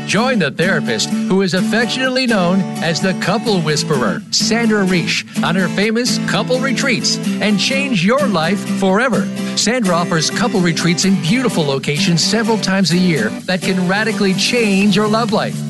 Join 0.07 0.39
the 0.41 0.51
therapist 0.51 1.09
who 1.09 1.43
is 1.43 1.55
affectionately 1.55 2.27
known 2.27 2.61
as 2.83 3.01
the 3.01 3.15
couple 3.21 3.61
whisperer, 3.61 4.21
Sandra 4.33 4.85
Reish, 4.85 5.25
on 5.45 5.55
her 5.55 5.69
famous 5.69 6.19
couple 6.29 6.59
retreats 6.59 7.17
and 7.41 7.59
change 7.59 8.05
your 8.05 8.27
life 8.27 8.59
forever. 8.81 9.25
Sandra 9.57 9.95
offers 9.95 10.31
couple 10.31 10.61
retreats 10.61 11.05
in 11.05 11.15
beautiful 11.23 11.65
locations 11.65 12.23
several 12.23 12.59
times 12.59 12.91
a 12.91 12.99
year 12.99 13.29
that 13.47 13.63
can 13.63 13.87
radically 13.89 14.35
change 14.35 14.97
your 14.97 15.09
love 15.09 15.33
life. 15.33 15.70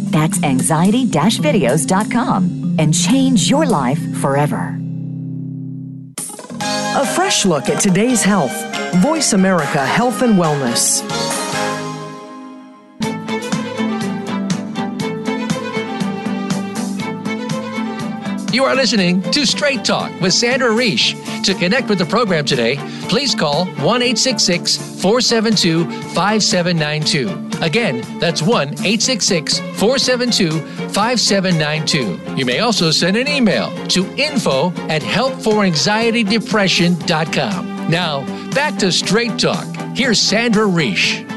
That's 0.11 0.43
anxiety 0.43 1.05
videos.com 1.39 2.75
and 2.77 2.93
change 2.93 3.49
your 3.49 3.65
life 3.65 4.17
forever. 4.17 4.77
A 6.17 7.05
fresh 7.05 7.45
look 7.45 7.69
at 7.69 7.81
today's 7.81 8.21
health. 8.21 8.51
Voice 8.95 9.31
America 9.31 9.85
Health 9.85 10.21
and 10.21 10.37
Wellness. 10.37 11.01
You 18.53 18.65
are 18.65 18.75
listening 18.75 19.21
to 19.31 19.45
Straight 19.45 19.85
Talk 19.85 20.11
with 20.19 20.33
Sandra 20.33 20.69
Reish. 20.69 21.15
To 21.45 21.53
connect 21.53 21.87
with 21.87 21.99
the 21.99 22.05
program 22.05 22.43
today, 22.43 22.75
please 23.07 23.33
call 23.33 23.65
1 23.65 24.01
472 25.01 25.89
5792. 26.13 27.50
Again, 27.61 28.01
that's 28.19 28.41
1 28.41 28.69
866 28.69 29.59
472 29.59 30.59
5792. 30.89 32.35
You 32.35 32.45
may 32.45 32.59
also 32.59 32.91
send 32.91 33.15
an 33.17 33.27
email 33.27 33.69
to 33.87 34.07
info 34.15 34.69
at 34.89 35.03
helpforanxietydepression.com. 35.03 37.89
Now, 37.89 38.25
back 38.51 38.77
to 38.79 38.91
Straight 38.91 39.37
Talk. 39.37 39.67
Here's 39.95 40.19
Sandra 40.19 40.65
Reish. 40.65 41.27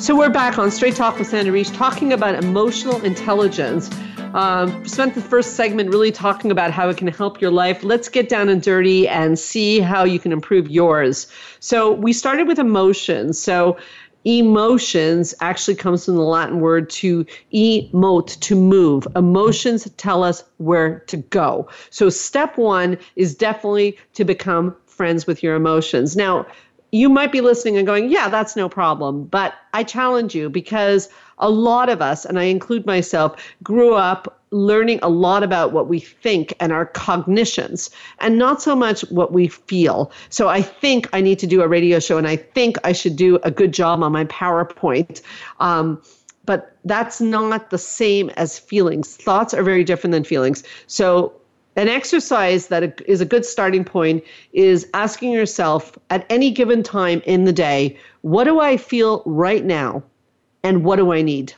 So, 0.00 0.16
we're 0.16 0.30
back 0.30 0.58
on 0.58 0.70
Straight 0.70 0.96
Talk 0.96 1.18
with 1.18 1.28
Sandra 1.28 1.52
Reish 1.52 1.74
talking 1.74 2.12
about 2.12 2.42
emotional 2.42 3.02
intelligence 3.02 3.90
um, 4.34 4.86
spent 4.86 5.14
the 5.14 5.20
first 5.20 5.54
segment 5.54 5.90
really 5.90 6.12
talking 6.12 6.50
about 6.50 6.70
how 6.70 6.88
it 6.88 6.96
can 6.96 7.08
help 7.08 7.40
your 7.40 7.50
life. 7.50 7.82
Let's 7.82 8.08
get 8.08 8.28
down 8.28 8.48
and 8.48 8.62
dirty 8.62 9.08
and 9.08 9.38
see 9.38 9.80
how 9.80 10.04
you 10.04 10.18
can 10.18 10.32
improve 10.32 10.70
yours. 10.70 11.26
So 11.58 11.92
we 11.92 12.12
started 12.12 12.46
with 12.46 12.58
emotions. 12.58 13.40
So 13.40 13.76
emotions 14.24 15.34
actually 15.40 15.74
comes 15.74 16.04
from 16.04 16.16
the 16.16 16.22
Latin 16.22 16.60
word 16.60 16.90
to 16.90 17.24
emote, 17.52 18.38
to 18.40 18.54
move. 18.54 19.06
Emotions 19.16 19.88
tell 19.96 20.22
us 20.22 20.44
where 20.58 21.00
to 21.00 21.16
go. 21.16 21.68
So 21.90 22.10
step 22.10 22.56
one 22.58 22.98
is 23.16 23.34
definitely 23.34 23.96
to 24.14 24.24
become 24.24 24.76
friends 24.86 25.26
with 25.26 25.42
your 25.42 25.54
emotions. 25.54 26.16
Now, 26.16 26.46
you 26.92 27.08
might 27.08 27.32
be 27.32 27.40
listening 27.40 27.76
and 27.76 27.86
going, 27.86 28.10
yeah, 28.10 28.28
that's 28.28 28.56
no 28.56 28.68
problem. 28.68 29.24
But 29.24 29.54
I 29.72 29.84
challenge 29.84 30.34
you 30.34 30.50
because 30.50 31.08
a 31.38 31.48
lot 31.48 31.88
of 31.88 32.02
us, 32.02 32.24
and 32.24 32.38
I 32.38 32.44
include 32.44 32.84
myself, 32.84 33.40
grew 33.62 33.94
up 33.94 34.39
learning 34.50 34.98
a 35.02 35.08
lot 35.08 35.42
about 35.42 35.72
what 35.72 35.88
we 35.88 36.00
think 36.00 36.54
and 36.60 36.72
our 36.72 36.86
cognitions 36.86 37.90
and 38.18 38.38
not 38.38 38.60
so 38.60 38.74
much 38.74 39.02
what 39.10 39.32
we 39.32 39.48
feel. 39.48 40.10
So 40.28 40.48
I 40.48 40.60
think 40.60 41.08
I 41.12 41.20
need 41.20 41.38
to 41.38 41.46
do 41.46 41.62
a 41.62 41.68
radio 41.68 42.00
show 42.00 42.18
and 42.18 42.26
I 42.26 42.36
think 42.36 42.76
I 42.82 42.92
should 42.92 43.16
do 43.16 43.36
a 43.42 43.50
good 43.50 43.72
job 43.72 44.02
on 44.02 44.12
my 44.12 44.24
PowerPoint. 44.24 45.22
Um, 45.60 46.02
but 46.46 46.76
that's 46.84 47.20
not 47.20 47.70
the 47.70 47.78
same 47.78 48.30
as 48.30 48.58
feelings. 48.58 49.16
Thoughts 49.16 49.54
are 49.54 49.62
very 49.62 49.84
different 49.84 50.12
than 50.12 50.24
feelings. 50.24 50.64
So 50.88 51.32
an 51.76 51.86
exercise 51.86 52.66
that 52.68 53.00
is 53.02 53.20
a 53.20 53.24
good 53.24 53.44
starting 53.44 53.84
point 53.84 54.24
is 54.52 54.88
asking 54.92 55.30
yourself 55.30 55.96
at 56.10 56.26
any 56.28 56.50
given 56.50 56.82
time 56.82 57.22
in 57.24 57.44
the 57.44 57.52
day, 57.52 57.96
what 58.22 58.44
do 58.44 58.58
I 58.58 58.76
feel 58.76 59.22
right 59.24 59.64
now? 59.64 60.02
And 60.64 60.84
what 60.84 60.96
do 60.96 61.12
I 61.12 61.22
need? 61.22 61.54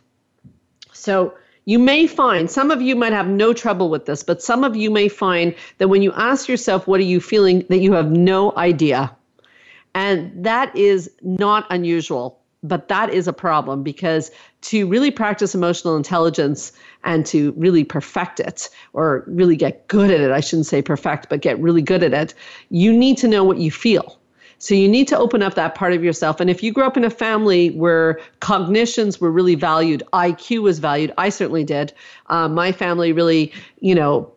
So 0.93 1.35
you 1.65 1.79
may 1.79 2.07
find, 2.07 2.51
some 2.51 2.71
of 2.71 2.83
you 2.83 2.97
might 2.97 3.13
have 3.13 3.29
no 3.29 3.53
trouble 3.53 3.89
with 3.89 4.07
this, 4.07 4.23
but 4.23 4.43
some 4.43 4.65
of 4.65 4.75
you 4.75 4.91
may 4.91 5.09
find 5.09 5.55
that 5.79 5.89
when 5.89 6.03
you 6.03 6.13
ask 6.13 6.49
yourself, 6.49 6.87
what 6.87 7.01
are 7.01 7.05
you 7.05 7.21
feeling, 7.21 7.65
that 7.69 7.79
you 7.79 7.93
have 7.93 8.11
no 8.11 8.53
idea. 8.57 9.15
And 9.95 10.33
that 10.45 10.75
is 10.77 11.11
not 11.23 11.67
unusual, 11.71 12.41
but 12.63 12.89
that 12.89 13.11
is 13.11 13.29
a 13.29 13.33
problem 13.33 13.83
because 13.83 14.31
to 14.63 14.87
really 14.87 15.11
practice 15.11 15.55
emotional 15.55 15.97
intelligence 15.97 16.73
and 17.05 17.27
to 17.27 17.53
really 17.57 17.85
perfect 17.85 18.41
it 18.41 18.69
or 18.93 19.25
really 19.27 19.57
get 19.57 19.87
good 19.89 20.11
at 20.11 20.21
it, 20.21 20.31
I 20.31 20.41
shouldn't 20.41 20.67
say 20.67 20.83
perfect, 20.83 21.29
but 21.29 21.43
get 21.43 21.59
really 21.59 21.83
good 21.83 22.03
at 22.03 22.15
it, 22.15 22.35
you 22.71 22.93
need 22.93 23.19
to 23.19 23.29
know 23.29 23.45
what 23.45 23.59
you 23.59 23.71
feel. 23.71 24.19
So 24.63 24.77
you 24.77 24.89
need 24.89 25.09
to 25.09 25.19
open 25.19 25.43
up 25.43 25.55
that 25.55 25.75
part 25.75 25.93
of 25.93 26.05
yourself. 26.05 26.39
And 26.39 26.49
if 26.49 26.63
you 26.63 26.73
grew 26.73 26.85
up 26.85 26.97
in 26.97 27.03
a 27.03 27.11
family 27.11 27.71
where 27.71 28.21
cognitions 28.39 29.21
were 29.21 29.33
really 29.33 29.57
valued, 29.57 30.05
IQ 30.13 30.63
was 30.63 30.79
valued, 30.79 31.13
I 31.19 31.31
certainly 31.31 31.65
did. 31.65 31.93
Um, 32.29 32.55
my 32.55 32.71
family 32.71 33.13
really, 33.13 33.53
you 33.81 33.93
know, 33.93 34.33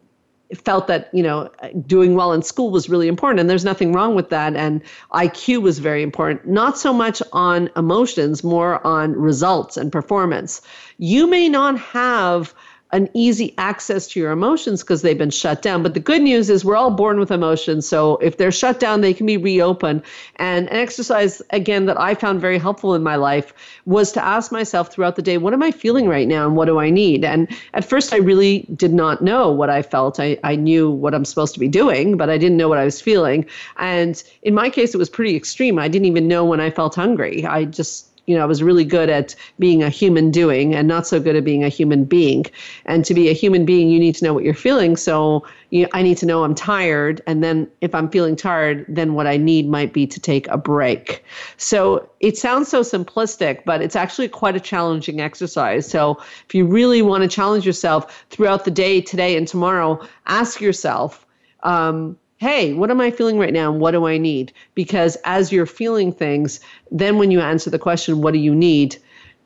felt 0.55 0.87
that 0.87 1.09
you 1.13 1.21
know 1.21 1.51
doing 1.85 2.15
well 2.15 2.31
in 2.33 2.41
school 2.41 2.71
was 2.71 2.89
really 2.89 3.07
important 3.07 3.39
and 3.39 3.49
there's 3.49 3.65
nothing 3.65 3.93
wrong 3.93 4.15
with 4.15 4.29
that 4.29 4.55
and 4.55 4.81
IQ 5.11 5.63
was 5.63 5.79
very 5.79 6.03
important 6.03 6.47
not 6.47 6.77
so 6.77 6.93
much 6.93 7.19
on 7.33 7.67
emotions 7.75 8.43
more 8.43 8.85
on 8.85 9.13
results 9.13 9.75
and 9.75 9.91
performance 9.91 10.61
you 10.99 11.25
may 11.25 11.49
not 11.49 11.79
have 11.79 12.53
an 12.91 13.09
easy 13.13 13.53
access 13.57 14.07
to 14.07 14.19
your 14.19 14.31
emotions 14.31 14.81
because 14.81 15.01
they've 15.01 15.17
been 15.17 15.31
shut 15.31 15.61
down. 15.61 15.83
But 15.83 15.95
the 15.95 15.99
good 15.99 16.21
news 16.21 16.49
is 16.49 16.63
we're 16.63 16.75
all 16.75 16.91
born 16.91 17.19
with 17.19 17.31
emotions. 17.31 17.87
So 17.87 18.17
if 18.17 18.37
they're 18.37 18.51
shut 18.51 18.79
down, 18.79 19.01
they 19.01 19.13
can 19.13 19.25
be 19.25 19.37
reopened. 19.37 20.03
And 20.37 20.69
an 20.69 20.77
exercise, 20.77 21.41
again, 21.49 21.87
that 21.87 21.99
I 21.99 22.15
found 22.15 22.39
very 22.39 22.57
helpful 22.57 22.93
in 22.93 23.03
my 23.03 23.15
life 23.15 23.53
was 23.85 24.11
to 24.13 24.23
ask 24.23 24.51
myself 24.51 24.93
throughout 24.93 25.15
the 25.15 25.21
day, 25.21 25.37
what 25.37 25.53
am 25.53 25.63
I 25.63 25.71
feeling 25.71 26.07
right 26.07 26.27
now 26.27 26.45
and 26.45 26.55
what 26.55 26.65
do 26.65 26.79
I 26.79 26.89
need? 26.89 27.25
And 27.25 27.49
at 27.73 27.83
first, 27.83 28.13
I 28.13 28.17
really 28.17 28.65
did 28.75 28.93
not 28.93 29.21
know 29.21 29.51
what 29.51 29.69
I 29.69 29.81
felt. 29.81 30.19
I, 30.19 30.37
I 30.43 30.55
knew 30.55 30.89
what 30.89 31.13
I'm 31.13 31.25
supposed 31.25 31.53
to 31.55 31.59
be 31.59 31.67
doing, 31.67 32.17
but 32.17 32.29
I 32.29 32.37
didn't 32.37 32.57
know 32.57 32.69
what 32.69 32.77
I 32.77 32.85
was 32.85 33.01
feeling. 33.01 33.45
And 33.77 34.23
in 34.43 34.53
my 34.53 34.69
case, 34.69 34.93
it 34.93 34.97
was 34.97 35.09
pretty 35.09 35.35
extreme. 35.35 35.79
I 35.79 35.87
didn't 35.87 36.05
even 36.05 36.27
know 36.27 36.45
when 36.45 36.61
I 36.61 36.69
felt 36.69 36.95
hungry. 36.95 37.45
I 37.45 37.65
just 37.65 38.14
you 38.25 38.35
know, 38.35 38.41
I 38.41 38.45
was 38.45 38.63
really 38.63 38.85
good 38.85 39.09
at 39.09 39.35
being 39.59 39.83
a 39.83 39.89
human 39.89 40.31
doing 40.31 40.73
and 40.73 40.87
not 40.87 41.05
so 41.05 41.19
good 41.19 41.35
at 41.35 41.43
being 41.43 41.63
a 41.63 41.69
human 41.69 42.05
being. 42.05 42.45
And 42.85 43.05
to 43.05 43.13
be 43.13 43.29
a 43.29 43.33
human 43.33 43.65
being, 43.65 43.89
you 43.89 43.99
need 43.99 44.15
to 44.15 44.25
know 44.25 44.33
what 44.33 44.43
you're 44.43 44.53
feeling. 44.53 44.97
So 44.97 45.45
you, 45.69 45.87
I 45.93 46.01
need 46.01 46.17
to 46.17 46.25
know 46.25 46.43
I'm 46.43 46.55
tired. 46.55 47.21
And 47.27 47.43
then 47.43 47.69
if 47.81 47.93
I'm 47.93 48.09
feeling 48.09 48.35
tired, 48.35 48.85
then 48.87 49.13
what 49.13 49.27
I 49.27 49.37
need 49.37 49.69
might 49.69 49.93
be 49.93 50.07
to 50.07 50.19
take 50.19 50.47
a 50.47 50.57
break. 50.57 51.23
So 51.57 52.09
it 52.19 52.37
sounds 52.37 52.67
so 52.67 52.81
simplistic, 52.81 53.63
but 53.65 53.81
it's 53.81 53.95
actually 53.95 54.29
quite 54.29 54.55
a 54.55 54.59
challenging 54.59 55.21
exercise. 55.21 55.87
So 55.87 56.17
if 56.47 56.55
you 56.55 56.65
really 56.65 57.01
want 57.01 57.23
to 57.23 57.29
challenge 57.29 57.65
yourself 57.65 58.25
throughout 58.29 58.65
the 58.65 58.71
day, 58.71 59.01
today, 59.01 59.37
and 59.37 59.47
tomorrow, 59.47 60.05
ask 60.25 60.61
yourself, 60.61 61.25
um, 61.63 62.17
hey, 62.45 62.73
what 62.73 62.91
am 62.91 63.01
I 63.01 63.09
feeling 63.09 63.39
right 63.39 63.53
now 63.53 63.71
and 63.71 63.81
what 63.81 63.91
do 63.91 64.05
I 64.05 64.19
need? 64.19 64.53
Because 64.75 65.15
as 65.25 65.51
you're 65.51 65.65
feeling 65.65 66.11
things, 66.11 66.59
then 66.91 67.17
when 67.17 67.31
you 67.31 67.41
answer 67.41 67.71
the 67.71 67.79
question, 67.79 68.21
what 68.21 68.33
do 68.33 68.39
you 68.39 68.53
need? 68.53 68.97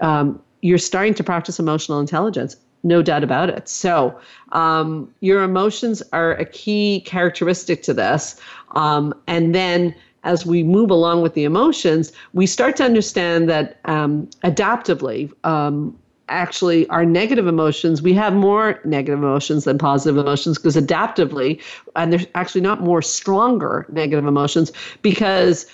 Um, 0.02 0.42
you're 0.62 0.78
starting 0.78 1.14
to 1.14 1.24
practice 1.24 1.60
emotional 1.60 2.02
intelligence. 2.02 2.58
No 2.84 3.02
doubt 3.02 3.24
about 3.24 3.50
it. 3.50 3.70
So, 3.70 4.20
um, 4.52 5.14
your 5.22 5.44
emotions 5.44 6.04
are 6.12 6.34
a 6.34 6.44
key 6.44 7.02
characteristic 7.06 7.84
to 7.84 7.94
this. 7.94 8.40
Um, 8.76 9.14
and 9.28 9.56
then, 9.56 9.96
as 10.26 10.46
we 10.46 10.64
move 10.64 10.92
along 10.92 11.22
with 11.22 11.36
the 11.36 11.46
emotions, 11.46 12.12
we 12.34 12.46
start 12.46 12.76
to 12.78 12.84
understand 12.84 13.50
that 13.50 13.80
um, 13.86 14.28
adaptively, 14.44 15.32
um, 15.46 15.98
actually 16.30 16.88
our 16.88 17.06
negative 17.06 17.48
emotions, 17.48 18.02
we 18.02 18.14
have 18.14 18.34
more 18.34 18.80
negative 18.86 19.20
emotions 19.20 19.66
than 19.66 19.78
positive 19.78 20.18
emotions 20.18 20.58
because 20.58 20.76
adaptively, 20.76 21.62
and 21.96 22.14
there's 22.14 22.26
actually 22.36 22.62
not 22.62 22.82
more 22.82 23.02
stronger 23.02 23.86
negative 23.90 24.26
emotions 24.26 24.72
because 25.02 25.66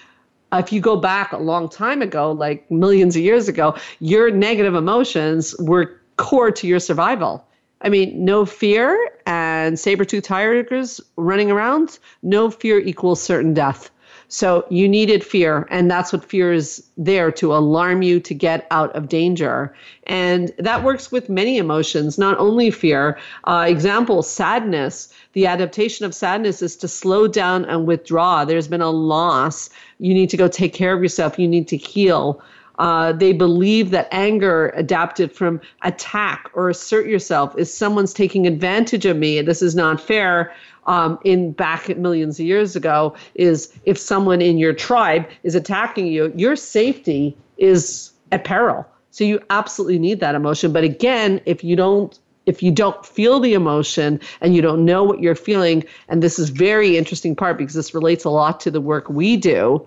if 0.54 0.72
you 0.72 0.80
go 0.80 0.96
back 0.96 1.32
a 1.34 1.38
long 1.38 1.70
time 1.70 2.02
ago, 2.02 2.32
like 2.32 2.70
millions 2.72 3.16
of 3.16 3.22
years 3.22 3.48
ago, 3.48 3.76
your 4.00 4.32
negative 4.32 4.76
emotions 4.76 5.56
were 5.60 6.00
core 6.18 6.52
to 6.52 6.68
your 6.68 6.80
survival. 6.80 7.46
I 7.82 7.90
mean, 7.90 8.24
no 8.24 8.46
fear 8.46 8.98
and 9.26 9.78
saber-toothed 9.78 10.26
tigers 10.26 11.02
running 11.18 11.52
around, 11.52 12.00
no 12.24 12.50
fear 12.50 12.80
equals 12.80 13.22
certain 13.22 13.54
death. 13.54 13.92
So 14.36 14.66
you 14.70 14.90
needed 14.90 15.24
fear, 15.24 15.66
and 15.72 15.90
that's 15.90 16.12
what 16.12 16.26
fear 16.26 16.52
is 16.52 16.84
there 16.98 17.32
to 17.32 17.56
alarm 17.56 18.02
you 18.02 18.20
to 18.20 18.34
get 18.34 18.68
out 18.70 18.94
of 18.94 19.08
danger. 19.08 19.74
And 20.08 20.52
that 20.58 20.84
works 20.84 21.10
with 21.10 21.30
many 21.30 21.58
emotions, 21.58 22.18
not 22.18 22.38
only 22.38 22.70
fear. 22.70 23.18
Uh, 23.46 23.66
example, 23.66 24.22
sadness. 24.22 25.08
The 25.32 25.48
adaptation 25.48 26.06
of 26.06 26.14
sadness 26.14 26.62
is 26.62 26.76
to 26.76 26.88
slow 26.90 27.30
down 27.30 27.64
and 27.64 27.88
withdraw. 27.88 28.44
There's 28.44 28.68
been 28.68 28.82
a 28.82 28.90
loss. 28.90 29.70
You 30.00 30.14
need 30.14 30.30
to 30.32 30.38
go 30.38 30.50
take 30.50 30.74
care 30.74 30.94
of 30.94 31.02
yourself. 31.02 31.40
You 31.40 31.48
need 31.48 31.70
to 31.70 31.78
heal. 31.78 32.42
Uh, 32.78 33.14
they 33.14 33.32
believe 33.32 33.92
that 33.92 34.10
anger 34.12 34.74
adapted 34.76 35.32
from 35.32 35.62
attack 35.84 36.50
or 36.54 36.70
assert 36.70 37.08
yourself 37.08 37.58
is 37.58 37.74
someone's 37.74 38.14
taking 38.14 38.46
advantage 38.46 39.06
of 39.06 39.16
me. 39.16 39.42
This 39.42 39.62
is 39.62 39.76
not 39.76 40.02
fair 40.02 40.52
um, 40.88 41.20
in 41.24 41.52
back 41.52 41.96
millions 41.98 42.40
of 42.40 42.46
years 42.46 42.76
ago 42.76 43.16
is 43.36 43.74
if 43.86 43.98
someone 43.98 44.42
in 44.42 44.58
your 44.58 44.74
tribe 44.74 45.28
is 45.44 45.56
attacking 45.56 46.08
you, 46.08 46.32
your 46.36 46.56
safety 46.56 47.36
is 47.58 48.12
at 48.32 48.44
peril. 48.44 48.86
So 49.12 49.24
you 49.24 49.40
absolutely 49.50 50.00
need 50.00 50.20
that 50.20 50.36
emotion. 50.36 50.74
But 50.74 50.84
again, 50.84 51.42
if 51.46 51.64
you 51.64 51.76
don't 51.76 52.18
if 52.46 52.62
you 52.62 52.72
don't 52.72 53.04
feel 53.04 53.40
the 53.40 53.56
emotion 53.56 54.20
and 54.40 54.56
you 54.56 54.62
don't 54.62 54.86
know 54.86 55.04
what 55.04 55.20
you're 55.20 55.34
feeling, 55.34 55.84
and 56.10 56.22
this 56.22 56.38
is 56.38 56.50
very 56.50 56.96
interesting 56.96 57.36
part 57.36 57.58
because 57.58 57.74
this 57.74 57.96
relates 57.96 58.24
a 58.24 58.30
lot 58.30 58.60
to 58.60 58.70
the 58.70 58.80
work 58.80 59.10
we 59.10 59.36
do, 59.36 59.84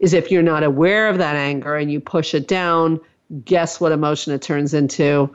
is 0.00 0.14
if 0.14 0.30
you're 0.30 0.42
not 0.42 0.62
aware 0.62 1.10
of 1.10 1.18
that 1.18 1.36
anger 1.36 1.76
and 1.76 1.92
you 1.92 2.00
push 2.00 2.32
it 2.32 2.48
down, 2.48 2.98
guess 3.44 3.78
what 3.78 3.92
emotion 3.92 4.32
it 4.32 4.40
turns 4.40 4.72
into? 4.72 5.28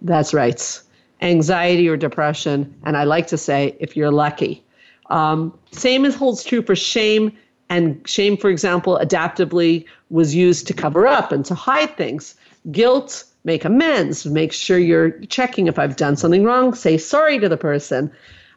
That's 0.00 0.32
right 0.32 0.81
anxiety 1.22 1.88
or 1.88 1.96
depression. 1.96 2.74
And 2.84 2.96
I 2.96 3.04
like 3.04 3.26
to 3.28 3.38
say, 3.38 3.76
if 3.80 3.96
you're 3.96 4.10
lucky. 4.10 4.62
Um, 5.10 5.56
same 5.70 6.04
as 6.04 6.14
holds 6.14 6.44
true 6.44 6.62
for 6.62 6.76
shame. 6.76 7.32
And 7.70 8.06
shame, 8.06 8.36
for 8.36 8.50
example, 8.50 8.98
adaptively 9.00 9.86
was 10.10 10.34
used 10.34 10.66
to 10.66 10.74
cover 10.74 11.06
up 11.06 11.32
and 11.32 11.44
to 11.46 11.54
hide 11.54 11.96
things. 11.96 12.34
Guilt, 12.70 13.24
make 13.44 13.64
amends, 13.64 14.26
make 14.26 14.52
sure 14.52 14.78
you're 14.78 15.12
checking 15.26 15.66
if 15.66 15.78
I've 15.78 15.96
done 15.96 16.16
something 16.16 16.44
wrong, 16.44 16.74
say 16.74 16.98
sorry 16.98 17.38
to 17.38 17.48
the 17.48 17.56
person. 17.56 18.12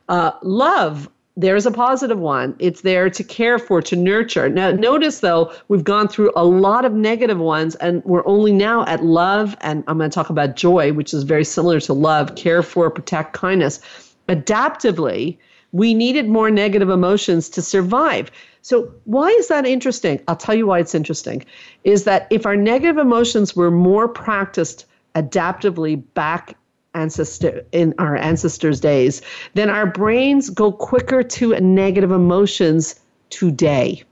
Uh, 0.10 0.32
love, 0.44 1.10
there's 1.38 1.66
a 1.66 1.72
positive 1.72 2.18
one. 2.18 2.56
It's 2.60 2.82
there 2.82 3.10
to 3.10 3.24
care 3.24 3.60
for, 3.60 3.82
to 3.82 3.96
nurture. 3.96 4.48
Now, 4.48 4.72
notice 4.72 5.20
though, 5.20 5.54
we've 5.68 5.84
gone 5.84 6.08
through 6.08 6.32
a 6.36 6.46
lot 6.46 6.86
of 6.86 6.94
negative 6.94 7.40
ones, 7.40 7.76
and 7.76 8.04
we're 8.06 8.26
only 8.26 8.54
now 8.54 8.86
at 8.86 9.04
love. 9.04 9.58
And 9.62 9.84
I'm 9.88 9.98
going 9.98 10.10
to 10.10 10.14
talk 10.16 10.30
about 10.30 10.56
joy, 10.56 10.94
which 10.94 11.14
is 11.14 11.24
very 11.24 11.44
similar 11.44 11.80
to 11.82 11.94
love, 11.94 12.36
care 12.36 12.64
for, 12.64 12.90
protect, 12.90 13.34
kindness. 13.34 13.82
Adaptively, 14.30 15.38
we 15.74 15.94
needed 15.94 16.30
more 16.30 16.50
negative 16.50 16.90
emotions 16.90 17.50
to 17.50 17.62
survive. 17.62 18.32
So, 18.62 18.92
why 19.04 19.28
is 19.28 19.50
that 19.50 19.66
interesting? 19.66 20.22
I'll 20.30 20.38
tell 20.38 20.56
you 20.56 20.68
why 20.68 20.80
it's 20.80 20.96
interesting. 20.96 21.44
Is 21.84 22.06
that 22.06 22.28
if 22.30 22.46
our 22.46 22.56
negative 22.56 22.98
emotions 22.98 23.56
were 23.56 23.72
more 23.72 24.08
practiced 24.08 24.86
adaptively 25.16 26.02
back 26.14 26.56
ancestor 26.96 27.64
in 27.72 27.94
our 28.00 28.16
ancestors' 28.16 28.80
days, 28.80 29.22
then 29.54 29.70
our 29.70 29.86
brains 29.86 30.50
go 30.50 30.72
quicker 30.72 31.22
to 31.24 31.60
negative 31.60 32.12
emotions 32.12 32.96
today. 33.30 34.04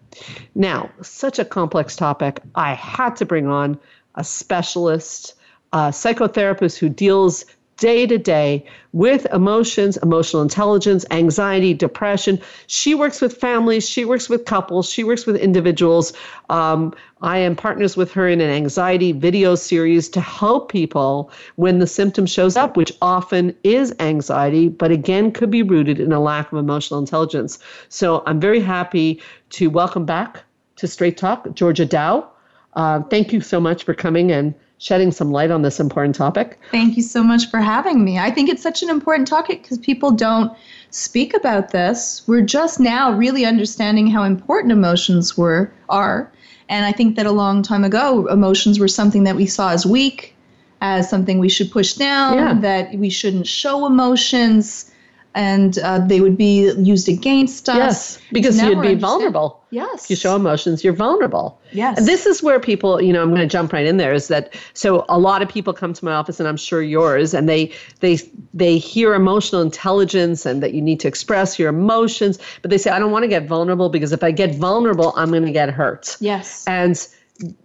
Now, 0.53 0.91
such 1.01 1.39
a 1.39 1.45
complex 1.45 1.95
topic. 1.95 2.39
I 2.55 2.73
had 2.73 3.15
to 3.17 3.25
bring 3.25 3.47
on 3.47 3.79
a 4.15 4.23
specialist, 4.23 5.33
a 5.71 5.89
psychotherapist 5.89 6.77
who 6.77 6.89
deals 6.89 7.45
day 7.77 8.05
to 8.07 8.17
day 8.17 8.65
with 8.91 9.25
emotions, 9.33 9.97
emotional 9.97 10.41
intelligence, 10.41 11.05
anxiety, 11.11 11.73
depression. 11.73 12.39
She 12.67 12.93
works 12.95 13.21
with 13.21 13.35
families, 13.35 13.87
she 13.87 14.05
works 14.05 14.29
with 14.29 14.45
couples, 14.45 14.89
she 14.89 15.03
works 15.03 15.25
with 15.25 15.35
individuals. 15.35 16.13
Um, 16.49 16.93
I 17.21 17.37
am 17.37 17.55
partners 17.55 17.97
with 17.97 18.11
her 18.13 18.27
in 18.27 18.41
an 18.41 18.49
anxiety 18.49 19.11
video 19.11 19.55
series 19.55 20.09
to 20.09 20.21
help 20.21 20.71
people 20.71 21.31
when 21.55 21.79
the 21.79 21.87
symptom 21.87 22.25
shows 22.25 22.55
up, 22.55 22.77
which 22.77 22.91
often 23.01 23.55
is 23.63 23.95
anxiety, 23.99 24.69
but 24.69 24.91
again 24.91 25.31
could 25.31 25.49
be 25.49 25.63
rooted 25.63 25.99
in 25.99 26.11
a 26.11 26.19
lack 26.19 26.51
of 26.51 26.57
emotional 26.57 26.99
intelligence. 26.99 27.59
So 27.89 28.23
I'm 28.25 28.39
very 28.39 28.59
happy 28.59 29.21
to 29.51 29.69
welcome 29.69 30.05
back 30.05 30.43
to 30.75 30.87
Straight 30.87 31.17
Talk, 31.17 31.53
Georgia 31.55 31.85
Dow. 31.85 32.29
Uh, 32.73 33.01
thank 33.03 33.31
you 33.31 33.41
so 33.41 33.59
much 33.59 33.83
for 33.83 33.93
coming 33.93 34.31
and 34.31 34.53
shedding 34.77 35.11
some 35.11 35.31
light 35.31 35.51
on 35.51 35.61
this 35.61 35.79
important 35.79 36.15
topic. 36.15 36.59
Thank 36.71 36.97
you 36.97 37.03
so 37.03 37.23
much 37.23 37.49
for 37.49 37.59
having 37.59 38.03
me. 38.03 38.19
I 38.19 38.31
think 38.31 38.49
it's 38.49 38.61
such 38.61 38.83
an 38.83 38.89
important 38.89 39.27
topic 39.27 39.61
because 39.61 39.77
people 39.77 40.11
don't 40.11 40.51
speak 40.89 41.33
about 41.33 41.71
this. 41.71 42.21
We're 42.27 42.41
just 42.41 42.79
now 42.79 43.11
really 43.11 43.45
understanding 43.45 44.07
how 44.07 44.23
important 44.23 44.71
emotions 44.71 45.37
were 45.37 45.71
are. 45.89 46.31
And 46.69 46.85
I 46.85 46.91
think 46.91 47.15
that 47.15 47.25
a 47.25 47.31
long 47.31 47.61
time 47.61 47.83
ago, 47.83 48.27
emotions 48.27 48.79
were 48.79 48.87
something 48.87 49.23
that 49.23 49.35
we 49.35 49.45
saw 49.45 49.71
as 49.71 49.85
weak, 49.85 50.35
as 50.81 51.09
something 51.09 51.39
we 51.39 51.49
should 51.49 51.71
push 51.71 51.93
down, 51.93 52.37
yeah. 52.37 52.53
that 52.59 52.95
we 52.95 53.09
shouldn't 53.09 53.47
show 53.47 53.85
emotions 53.85 54.91
and 55.35 55.79
uh, 55.79 55.99
they 55.99 56.21
would 56.21 56.37
be 56.37 56.71
used 56.73 57.09
against 57.09 57.67
us. 57.69 57.77
Yes, 57.77 58.19
because 58.31 58.61
you'd 58.61 58.81
be 58.81 58.95
vulnerable. 58.95 59.63
Yes. 59.71 60.09
You 60.09 60.15
show 60.15 60.35
emotions, 60.35 60.83
you're 60.83 60.93
vulnerable. 60.93 61.59
Yes. 61.71 61.97
And 61.97 62.07
this 62.07 62.25
is 62.25 62.43
where 62.43 62.59
people, 62.59 63.01
you 63.01 63.11
know, 63.11 63.23
I'm 63.23 63.29
going 63.29 63.41
to 63.41 63.47
jump 63.47 63.73
right 63.73 63.85
in 63.85 63.97
there 63.97 64.13
is 64.13 64.27
that 64.27 64.53
so 64.73 65.05
a 65.09 65.17
lot 65.17 65.41
of 65.41 65.49
people 65.49 65.73
come 65.73 65.93
to 65.93 66.05
my 66.05 66.13
office 66.13 66.39
and 66.39 66.47
I'm 66.47 66.57
sure 66.57 66.81
yours 66.81 67.33
and 67.33 67.49
they 67.49 67.71
they 67.99 68.19
they 68.53 68.77
hear 68.77 69.15
emotional 69.15 69.61
intelligence 69.61 70.45
and 70.45 70.61
that 70.61 70.73
you 70.73 70.81
need 70.81 70.99
to 70.99 71.07
express 71.07 71.57
your 71.57 71.69
emotions, 71.69 72.37
but 72.61 72.69
they 72.69 72.77
say 72.77 72.91
I 72.91 72.99
don't 72.99 73.11
want 73.11 73.23
to 73.23 73.29
get 73.29 73.47
vulnerable 73.47 73.89
because 73.89 74.11
if 74.11 74.23
I 74.23 74.31
get 74.31 74.55
vulnerable, 74.55 75.13
I'm 75.15 75.29
going 75.29 75.45
to 75.45 75.51
get 75.51 75.69
hurt. 75.71 76.17
Yes. 76.19 76.63
And 76.67 77.07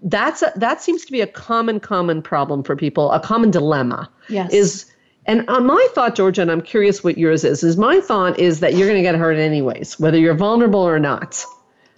that's 0.03 0.43
a, 0.43 0.53
that 0.57 0.81
seems 0.81 1.05
to 1.05 1.13
be 1.13 1.21
a 1.21 1.27
common 1.27 1.79
common 1.79 2.23
problem 2.23 2.63
for 2.63 2.75
people, 2.75 3.13
a 3.13 3.21
common 3.21 3.51
dilemma. 3.51 4.11
Yes. 4.31 4.53
Is 4.53 4.87
and 5.29 5.45
uh, 5.49 5.61
my 5.61 5.87
thought, 5.95 6.15
Georgia, 6.15 6.41
and 6.41 6.51
I'm 6.51 6.63
curious 6.63 7.05
what 7.05 7.19
yours 7.19 7.45
is, 7.45 7.63
is 7.63 7.77
my 7.77 8.01
thought 8.01 8.39
is 8.39 8.61
that 8.61 8.75
you're 8.75 8.89
going 8.89 8.97
to 8.97 9.03
get 9.03 9.15
hurt 9.15 9.37
anyways, 9.37 10.01
whether 10.01 10.19
you're 10.19 10.35
vulnerable 10.35 10.81
or 10.81 10.99
not. 10.99 11.45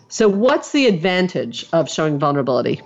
So, 0.08 0.28
what's 0.28 0.72
the 0.72 0.86
advantage 0.86 1.64
of 1.72 1.88
showing 1.88 2.18
vulnerability? 2.18 2.82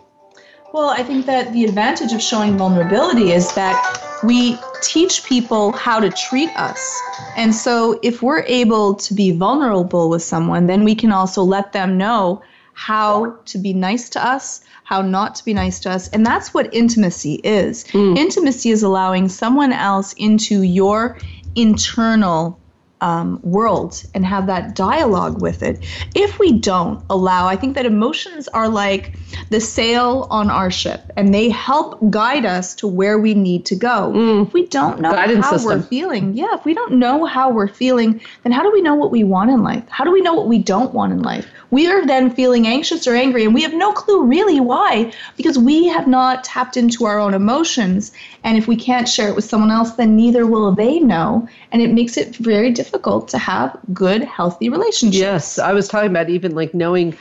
Well, 0.74 0.90
I 0.90 1.02
think 1.02 1.24
that 1.26 1.54
the 1.54 1.64
advantage 1.64 2.12
of 2.12 2.20
showing 2.20 2.58
vulnerability 2.58 3.32
is 3.32 3.54
that 3.54 4.20
we 4.22 4.58
teach 4.82 5.24
people 5.24 5.72
how 5.72 5.98
to 5.98 6.10
treat 6.10 6.50
us. 6.56 7.00
And 7.38 7.54
so, 7.54 7.98
if 8.02 8.20
we're 8.20 8.42
able 8.42 8.94
to 8.96 9.14
be 9.14 9.32
vulnerable 9.32 10.10
with 10.10 10.22
someone, 10.22 10.66
then 10.66 10.84
we 10.84 10.94
can 10.94 11.10
also 11.10 11.42
let 11.42 11.72
them 11.72 11.96
know 11.96 12.42
how 12.74 13.36
to 13.46 13.58
be 13.58 13.72
nice 13.72 14.08
to 14.10 14.24
us, 14.24 14.62
how 14.82 15.00
not 15.00 15.34
to 15.36 15.44
be 15.44 15.54
nice 15.54 15.80
to 15.80 15.90
us. 15.90 16.08
And 16.08 16.26
that's 16.26 16.52
what 16.52 16.72
intimacy 16.74 17.40
is. 17.44 17.84
Mm. 17.84 18.18
Intimacy 18.18 18.70
is 18.70 18.82
allowing 18.82 19.28
someone 19.28 19.72
else 19.72 20.12
into 20.14 20.62
your 20.62 21.16
internal 21.54 22.60
um, 23.04 23.38
world 23.42 24.02
and 24.14 24.24
have 24.24 24.46
that 24.46 24.74
dialogue 24.74 25.42
with 25.42 25.62
it. 25.62 25.84
If 26.14 26.38
we 26.38 26.52
don't 26.52 27.04
allow, 27.10 27.46
I 27.46 27.54
think 27.54 27.74
that 27.74 27.84
emotions 27.84 28.48
are 28.48 28.68
like 28.68 29.14
the 29.50 29.60
sail 29.60 30.26
on 30.30 30.50
our 30.50 30.70
ship 30.70 31.12
and 31.16 31.34
they 31.34 31.50
help 31.50 31.98
guide 32.10 32.46
us 32.46 32.74
to 32.76 32.88
where 32.88 33.18
we 33.18 33.34
need 33.34 33.66
to 33.66 33.76
go. 33.76 34.12
Mm. 34.14 34.46
If 34.46 34.54
we 34.54 34.66
don't 34.66 35.00
know 35.00 35.12
Guidance 35.12 35.44
how 35.44 35.52
system. 35.52 35.80
we're 35.80 35.86
feeling, 35.86 36.34
yeah, 36.34 36.54
if 36.54 36.64
we 36.64 36.72
don't 36.72 36.94
know 36.94 37.26
how 37.26 37.50
we're 37.50 37.68
feeling, 37.68 38.20
then 38.42 38.52
how 38.52 38.62
do 38.62 38.72
we 38.72 38.80
know 38.80 38.94
what 38.94 39.10
we 39.10 39.22
want 39.22 39.50
in 39.50 39.62
life? 39.62 39.84
How 39.90 40.04
do 40.04 40.10
we 40.10 40.22
know 40.22 40.32
what 40.32 40.48
we 40.48 40.58
don't 40.58 40.94
want 40.94 41.12
in 41.12 41.20
life? 41.20 41.46
We 41.74 41.88
are 41.88 42.06
then 42.06 42.30
feeling 42.30 42.68
anxious 42.68 43.04
or 43.08 43.16
angry, 43.16 43.44
and 43.44 43.52
we 43.52 43.62
have 43.62 43.74
no 43.74 43.92
clue 43.92 44.22
really 44.22 44.60
why 44.60 45.12
because 45.36 45.58
we 45.58 45.88
have 45.88 46.06
not 46.06 46.44
tapped 46.44 46.76
into 46.76 47.04
our 47.04 47.18
own 47.18 47.34
emotions. 47.34 48.12
And 48.44 48.56
if 48.56 48.68
we 48.68 48.76
can't 48.76 49.08
share 49.08 49.28
it 49.28 49.34
with 49.34 49.44
someone 49.44 49.72
else, 49.72 49.90
then 49.94 50.14
neither 50.14 50.46
will 50.46 50.70
they 50.70 51.00
know. 51.00 51.48
And 51.72 51.82
it 51.82 51.90
makes 51.90 52.16
it 52.16 52.36
very 52.36 52.70
difficult 52.70 53.26
to 53.30 53.38
have 53.38 53.76
good, 53.92 54.22
healthy 54.22 54.68
relationships. 54.68 55.18
Yes. 55.18 55.58
I 55.58 55.72
was 55.72 55.88
talking 55.88 56.10
about 56.10 56.30
even 56.30 56.54
like 56.54 56.74
knowing 56.74 57.16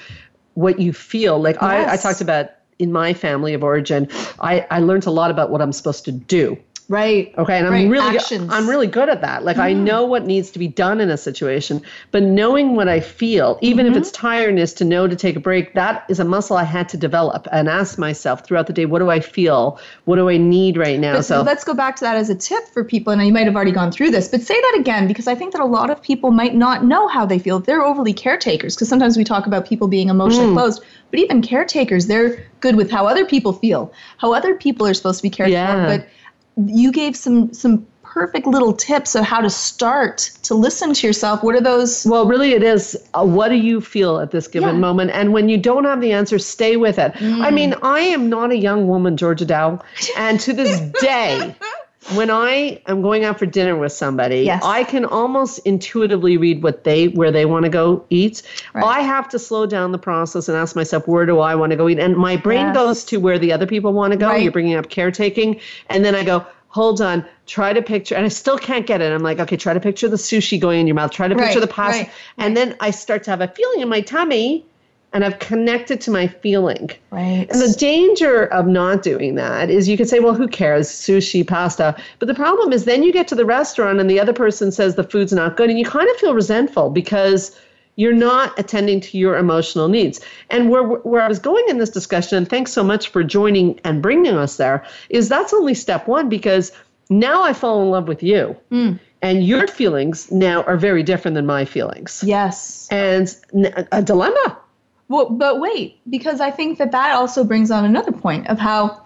what 0.54 0.80
you 0.80 0.94
feel. 0.94 1.40
Like 1.40 1.56
yes. 1.56 1.90
I, 1.90 1.94
I 1.94 1.98
talked 1.98 2.22
about 2.22 2.52
in 2.78 2.92
my 2.92 3.12
family 3.12 3.56
of 3.56 3.64
origin, 3.64 4.08
I, 4.40 4.68
I 4.70 4.82
learned 4.82 5.08
a 5.08 5.12
lot 5.12 5.32
about 5.32 5.50
what 5.50 5.64
I'm 5.64 5.72
supposed 5.72 6.06
to 6.06 6.12
do. 6.12 6.60
Right. 6.90 7.34
Okay. 7.38 7.60
And 7.60 7.70
right. 7.70 7.86
I'm 7.86 7.90
really 7.90 8.18
Actions. 8.18 8.52
I'm 8.52 8.70
really 8.70 8.88
good 8.88 9.10
at 9.10 9.22
that. 9.22 9.44
Like 9.44 9.58
mm. 9.58 9.62
I 9.62 9.74
know 9.74 10.06
what 10.06 10.26
needs 10.26 10.52
to 10.52 10.60
be 10.60 10.68
done 10.68 11.00
in 11.00 11.10
a 11.10 11.18
situation, 11.18 11.82
but 12.12 12.24
knowing 12.24 12.76
what 12.76 12.88
I 12.88 13.00
feel, 13.00 13.58
even 13.62 13.86
mm-hmm. 13.86 13.96
if 13.96 14.02
it's 14.02 14.12
tiredness 14.12 14.74
to 14.74 14.86
know 14.86 15.08
to 15.08 15.16
take 15.16 15.36
a 15.36 15.40
break, 15.40 15.74
that 15.74 16.06
is 16.10 16.20
a 16.20 16.26
muscle 16.26 16.58
I 16.58 16.64
had 16.64 16.90
to 16.90 16.98
develop 16.98 17.48
and 17.52 17.70
ask 17.70 17.98
myself 17.98 18.46
throughout 18.46 18.68
the 18.68 18.74
day, 18.74 18.86
what 18.86 19.00
do 19.00 19.10
I 19.10 19.20
feel? 19.20 19.80
What 20.06 20.18
do 20.18 20.30
I 20.30 20.38
need 20.38 20.78
right 20.78 21.00
now? 21.00 21.16
But 21.16 21.24
so 21.24 21.42
let's 21.42 21.64
go 21.64 21.74
back 21.74 21.96
to 21.98 22.02
that 22.02 22.18
as 22.18 22.30
a 22.30 22.36
tip 22.36 22.68
for 22.74 22.84
people. 22.84 23.14
And 23.14 23.26
you 23.26 23.34
might 23.34 23.46
have 23.46 23.56
already 23.56 23.72
gone 23.72 23.92
through 23.92 24.12
this, 24.12 24.28
but 24.28 24.42
say 24.42 24.60
that 24.60 24.78
again 24.80 25.08
because 25.08 25.28
I 25.28 25.36
think 25.36 25.54
that 25.54 25.62
a 25.62 25.66
lot 25.66 25.90
of 25.90 26.02
people 26.02 26.32
might 26.32 26.56
not 26.56 26.84
know 26.84 27.08
how 27.08 27.26
they 27.26 27.40
feel. 27.40 27.60
They're 27.60 27.84
overly 27.84 28.14
caretakers 28.14 28.76
because 28.76 28.90
sometimes 28.90 29.18
we 29.18 29.24
talk 29.24 29.48
about 29.48 29.66
people 29.66 29.88
being 29.88 30.10
emotionally 30.10 30.50
mm. 30.50 30.54
closed, 30.54 30.84
but 31.12 31.20
even 31.20 31.42
caretakers, 31.42 32.08
they're 32.08 32.46
good 32.60 32.76
with 32.76 32.92
how 32.92 33.08
other 33.08 33.26
people 33.26 33.54
feel, 33.54 33.94
how 34.18 34.34
other 34.34 34.56
people 34.56 34.86
are 34.88 34.94
supposed 34.94 35.20
to 35.20 35.24
be 35.24 35.30
cared 35.30 35.50
yeah. 35.50 35.74
for. 35.74 35.98
But 35.98 36.08
you 36.58 36.92
gave 36.92 37.16
some 37.16 37.54
some 37.54 37.86
perfect 38.14 38.46
little 38.46 38.74
tips 38.74 39.16
of 39.16 39.26
how 39.26 39.42
to 39.42 39.50
start 39.50 40.30
to 40.44 40.54
listen 40.54 40.94
to 40.94 41.08
yourself. 41.08 41.44
What 41.44 41.56
are 41.56 41.62
those? 41.62 42.06
Well, 42.06 42.28
really, 42.28 42.54
it 42.54 42.62
is 42.62 42.96
uh, 43.16 43.26
what 43.26 43.50
do 43.50 43.56
you 43.56 43.82
feel 43.82 44.20
at 44.20 44.30
this 44.30 44.48
given 44.48 44.76
yeah. 44.76 44.82
moment? 44.82 45.12
And 45.12 45.34
when 45.34 45.50
you 45.50 45.58
don't 45.58 45.86
have 45.86 46.00
the 46.00 46.12
answer, 46.12 46.38
stay 46.38 46.78
with 46.78 47.00
it. 47.00 47.14
Mm. 47.14 47.42
I 47.42 47.50
mean, 47.50 47.74
I 47.82 48.02
am 48.02 48.30
not 48.30 48.52
a 48.52 48.58
young 48.58 48.88
woman, 48.88 49.18
Georgia 49.18 49.46
Dow, 49.46 49.82
and 50.16 50.40
to 50.42 50.54
this 50.54 50.80
day, 51.02 51.56
when 52.12 52.30
I 52.30 52.82
am 52.88 53.02
going 53.02 53.24
out 53.24 53.40
for 53.40 53.46
dinner 53.46 53.76
with 53.76 53.92
somebody, 53.92 54.42
yes. 54.42 54.62
I 54.64 54.84
can 54.84 55.06
almost 55.06 55.60
intuitively 55.60 56.38
read 56.38 56.62
what 56.64 56.84
they 56.84 57.08
where 57.08 57.32
they 57.32 57.46
want 57.46 57.64
to 57.64 57.70
go 57.70 58.06
eat. 58.10 58.42
Right. 58.74 58.84
I 58.84 59.00
have 59.02 59.30
to 59.30 59.40
slow 59.40 59.66
down 59.66 59.92
the 59.92 59.98
process 59.98 60.48
and 60.48 60.58
ask 60.58 60.76
myself 60.76 61.08
where 61.08 61.26
do 61.26 61.40
I 61.40 61.56
want 61.56 61.72
to 61.72 61.76
go 61.76 61.88
eat, 61.90 62.00
and 62.00 62.16
my 62.16 62.38
brain 62.38 62.68
yes. 62.68 62.76
goes 62.76 63.04
to 63.06 63.18
where 63.18 63.40
the 63.40 63.52
other 63.52 63.66
people 63.66 63.94
want 63.94 64.12
to 64.12 64.18
go. 64.18 64.28
Right. 64.28 64.44
You're 64.44 64.52
bringing 64.52 64.76
up 64.76 64.90
caretaking, 64.90 65.60
and 65.90 66.04
then 66.04 66.16
I 66.16 66.24
go. 66.24 66.46
Hold 66.70 67.02
on, 67.02 67.24
try 67.46 67.72
to 67.72 67.84
picture, 67.84 68.16
and 68.16 68.26
I 68.26 68.30
still 68.30 68.58
can't 68.58 68.88
get 68.88 69.00
it. 69.00 69.14
I'm 69.14 69.22
like, 69.22 69.40
okay, 69.40 69.58
try 69.58 69.76
to 69.76 69.80
picture 69.80 70.10
the 70.10 70.16
sushi 70.16 70.60
going 70.60 70.80
in 70.80 70.88
your 70.88 70.96
mouth, 70.96 71.12
try 71.12 71.28
to 71.28 71.36
picture 71.36 71.60
right. 71.60 71.68
the 71.68 71.72
pasta. 71.72 72.10
And 72.40 72.58
then 72.58 72.76
I 72.80 72.90
start 72.90 73.22
to 73.26 73.30
have 73.30 73.42
a 73.42 73.48
feeling 73.48 73.82
in 73.82 73.90
my 73.90 74.02
tummy 74.02 74.66
and 75.14 75.24
I've 75.24 75.40
connected 75.40 76.02
to 76.02 76.12
my 76.12 76.28
feeling. 76.28 76.90
Right. 77.12 77.48
And 77.50 77.62
the 77.62 77.76
danger 77.78 78.46
of 78.48 78.68
not 78.68 79.04
doing 79.04 79.36
that 79.36 79.70
is 79.70 79.88
you 79.88 79.96
could 79.96 80.10
say, 80.10 80.20
well, 80.20 80.34
who 80.34 80.48
cares? 80.48 80.90
Sushi, 80.90 81.48
pasta. 81.48 81.96
But 82.20 82.28
the 82.28 82.34
problem 82.34 82.74
is 82.74 82.86
then 82.86 83.04
you 83.04 83.14
get 83.14 83.28
to 83.30 83.36
the 83.36 83.46
restaurant 83.46 84.00
and 84.00 84.10
the 84.10 84.20
other 84.20 84.34
person 84.34 84.72
says 84.72 84.96
the 84.96 85.04
food's 85.04 85.32
not 85.32 85.56
good 85.56 85.70
and 85.70 85.78
you 85.78 85.86
kind 85.86 86.10
of 86.10 86.18
feel 86.18 86.34
resentful 86.34 86.90
because 86.90 87.56
you're 87.96 88.14
not 88.14 88.58
attending 88.58 89.00
to 89.02 89.18
your 89.18 89.38
emotional 89.38 89.88
needs. 89.88 90.20
And 90.50 90.70
where 90.70 90.84
where 90.84 91.22
I 91.22 91.28
was 91.28 91.38
going 91.38 91.64
in 91.70 91.78
this 91.78 91.92
discussion, 91.92 92.40
and 92.40 92.50
thanks 92.50 92.74
so 92.74 92.84
much 92.84 93.10
for 93.10 93.24
joining 93.24 93.80
and 93.84 94.02
bringing 94.02 94.36
us 94.36 94.58
there, 94.58 94.84
is 95.10 95.30
that's 95.30 95.54
only 95.54 95.76
step 95.76 96.08
one 96.08 96.28
because 96.28 96.72
now 97.12 97.44
I 97.44 97.54
fall 97.54 97.84
in 97.84 97.92
love 97.92 98.08
with 98.08 98.24
you. 98.24 98.58
Mm. 98.72 99.00
And 99.22 99.46
your 99.46 99.68
feelings 99.68 100.32
now 100.32 100.64
are 100.64 100.76
very 100.76 101.04
different 101.04 101.36
than 101.36 101.46
my 101.46 101.66
feelings. 101.66 102.24
Yes. 102.26 102.88
And 102.92 103.34
a 103.92 104.02
dilemma 104.02 104.58
well, 105.08 105.30
but 105.30 105.60
wait, 105.60 106.00
because 106.10 106.42
I 106.42 106.52
think 106.52 106.78
that 106.78 106.92
that 106.92 107.14
also 107.14 107.44
brings 107.44 107.72
on 107.72 107.86
another 107.86 108.12
point 108.12 108.48
of 108.48 108.60
how 108.60 109.06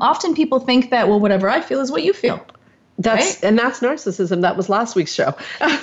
often 0.00 0.34
people 0.34 0.60
think 0.60 0.90
that 0.90 1.08
well, 1.08 1.20
whatever 1.20 1.48
I 1.48 1.60
feel 1.60 1.80
is 1.80 1.90
what 1.90 2.02
you 2.02 2.12
feel. 2.12 2.44
That's 2.98 3.36
right? 3.36 3.44
and 3.44 3.58
that's 3.58 3.80
narcissism. 3.80 4.42
That 4.42 4.56
was 4.56 4.68
last 4.68 4.96
week's 4.96 5.12
show. 5.12 5.36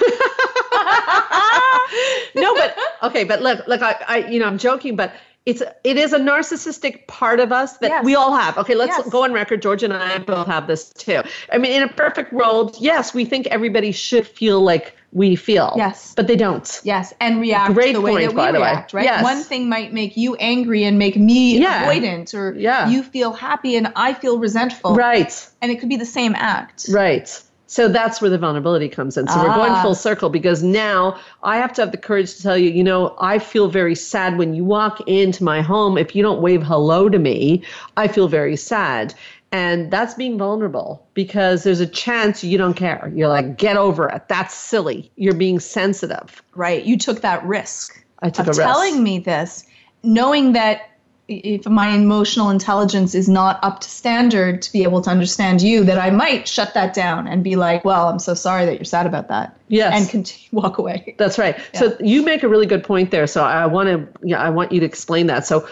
no, 2.36 2.56
but 2.56 2.76
okay, 3.04 3.24
but 3.24 3.42
look, 3.42 3.68
look, 3.68 3.82
I, 3.82 3.96
I, 4.08 4.18
you 4.28 4.40
know, 4.40 4.48
I'm 4.48 4.58
joking, 4.58 4.96
but 4.96 5.14
it's 5.46 5.64
it 5.84 5.98
is 5.98 6.14
a 6.14 6.20
narcissistic 6.20 7.08
part 7.08 7.40
of 7.40 7.52
us 7.52 7.78
that 7.78 7.90
yes. 7.90 8.06
we 8.06 8.16
all 8.16 8.36
have. 8.36 8.58
Okay, 8.60 8.76
let's 8.76 8.98
yes. 8.98 9.10
go 9.10 9.24
on 9.24 9.34
record. 9.34 9.62
George 9.62 9.82
and 9.82 9.94
I 9.94 10.20
both 10.20 10.48
have 10.48 10.68
this 10.68 10.90
too. 10.90 11.22
I 11.52 11.58
mean, 11.58 11.72
in 11.72 11.84
a 11.84 11.88
perfect 11.88 12.32
world, 12.32 12.78
yes, 12.80 13.14
we 13.14 13.26
think 13.26 13.48
everybody 13.48 13.92
should 13.92 14.28
feel 14.28 14.62
like 14.62 14.96
we 15.14 15.36
feel. 15.36 15.74
Yes. 15.76 16.14
But 16.16 16.28
they 16.28 16.36
don't. 16.36 16.80
Yes. 16.84 17.14
And 17.20 17.42
react 17.42 17.74
Great 17.74 17.94
the 17.94 18.02
way 18.02 18.12
point, 18.12 18.36
that 18.36 18.54
we 18.54 18.60
react, 18.60 18.94
right? 18.94 19.04
Yes. 19.04 19.24
One 19.24 19.44
thing 19.44 19.68
might 19.68 19.94
make 19.94 20.16
you 20.16 20.36
angry 20.36 20.84
and 20.84 20.98
make 20.98 21.18
me 21.18 21.58
yeah. 21.58 21.86
avoidant, 21.86 22.34
or 22.34 22.54
yeah. 22.58 22.90
you 22.90 23.04
feel 23.04 23.34
happy 23.34 23.76
and 23.76 23.92
I 23.96 24.14
feel 24.14 24.40
resentful. 24.40 24.96
Right. 24.96 25.50
And 25.62 25.72
it 25.72 25.80
could 25.80 25.90
be 25.90 25.98
the 25.98 26.06
same 26.06 26.36
act. 26.36 26.86
Right. 26.90 27.42
So 27.72 27.88
that's 27.88 28.20
where 28.20 28.30
the 28.30 28.38
vulnerability 28.38 28.90
comes 28.90 29.16
in. 29.16 29.30
So 29.30 29.36
ah. 29.36 29.44
we're 29.44 29.56
going 29.56 29.72
ah. 29.72 29.82
full 29.82 29.96
circle 29.96 30.30
because 30.30 30.62
now 30.62 31.18
I 31.42 31.56
have 31.56 31.72
to 31.74 31.82
have 31.82 31.94
the 31.94 31.98
courage 31.98 32.36
to 32.36 32.44
tell 32.44 32.58
you, 32.58 32.70
you 32.70 32.84
know, 32.84 33.16
I 33.18 33.40
feel 33.40 33.70
very 33.70 33.96
sad 33.96 34.38
when 34.38 34.54
you 34.54 34.66
walk 34.66 35.00
into 35.08 35.42
my 35.42 35.62
home. 35.62 35.98
If 35.98 36.14
you 36.14 36.22
don't 36.22 36.42
wave 36.42 36.64
hello 36.64 37.08
to 37.08 37.18
me, 37.18 37.64
I 37.96 38.10
feel 38.10 38.28
very 38.28 38.58
sad. 38.58 39.14
And 39.54 39.90
that's 39.90 40.16
being 40.16 40.38
vulnerable 40.38 41.08
because 41.14 41.64
there's 41.64 41.80
a 41.80 41.88
chance 41.88 42.44
you 42.44 42.58
don't 42.58 42.74
care. 42.74 43.10
You're 43.16 43.30
like, 43.30 43.58
get 43.58 43.78
over 43.78 44.10
it. 44.10 44.28
That's 44.28 44.54
silly. 44.54 45.10
You're 45.16 45.34
being 45.34 45.62
sensitive. 45.62 46.44
Right. 46.56 46.84
You 46.84 46.98
took 46.98 47.22
that 47.22 47.42
risk. 47.46 48.04
I 48.20 48.30
took 48.30 48.48
of 48.48 48.48
a 48.48 48.50
risk. 48.50 48.62
telling 48.64 49.02
me 49.02 49.20
this, 49.20 49.66
knowing 50.04 50.52
that 50.52 50.90
if 51.32 51.68
my 51.68 51.90
emotional 51.90 52.50
intelligence 52.50 53.16
is 53.16 53.30
not 53.30 53.60
up 53.64 53.80
to 53.82 53.90
standard 53.90 54.62
to 54.64 54.72
be 54.72 54.84
able 54.84 55.02
to 55.02 55.10
understand 55.10 55.62
you, 55.62 55.84
that 55.86 55.98
I 55.98 56.10
might 56.10 56.48
shut 56.48 56.74
that 56.74 56.94
down 56.94 57.28
and 57.28 57.44
be 57.44 57.56
like, 57.56 57.86
well, 57.86 58.10
I'm 58.10 58.20
so 58.20 58.34
sorry 58.34 58.66
that 58.66 58.76
you're 58.76 58.86
sad 58.86 59.06
about 59.06 59.30
that. 59.30 59.58
Yes. 59.68 60.00
And 60.00 60.10
continue 60.10 60.48
walk 60.52 60.78
away. 60.78 61.16
That's 61.18 61.38
right. 61.38 61.58
So 61.74 61.96
you 62.00 62.24
make 62.24 62.44
a 62.44 62.48
really 62.48 62.66
good 62.66 62.84
point 62.84 63.12
there. 63.12 63.28
So 63.28 63.44
I 63.44 63.66
want 63.66 63.88
to, 63.88 64.08
yeah, 64.28 64.42
I 64.42 64.50
want 64.50 64.72
you 64.72 64.80
to 64.82 64.86
explain 64.86 65.28
that. 65.28 65.46
So 65.46 65.68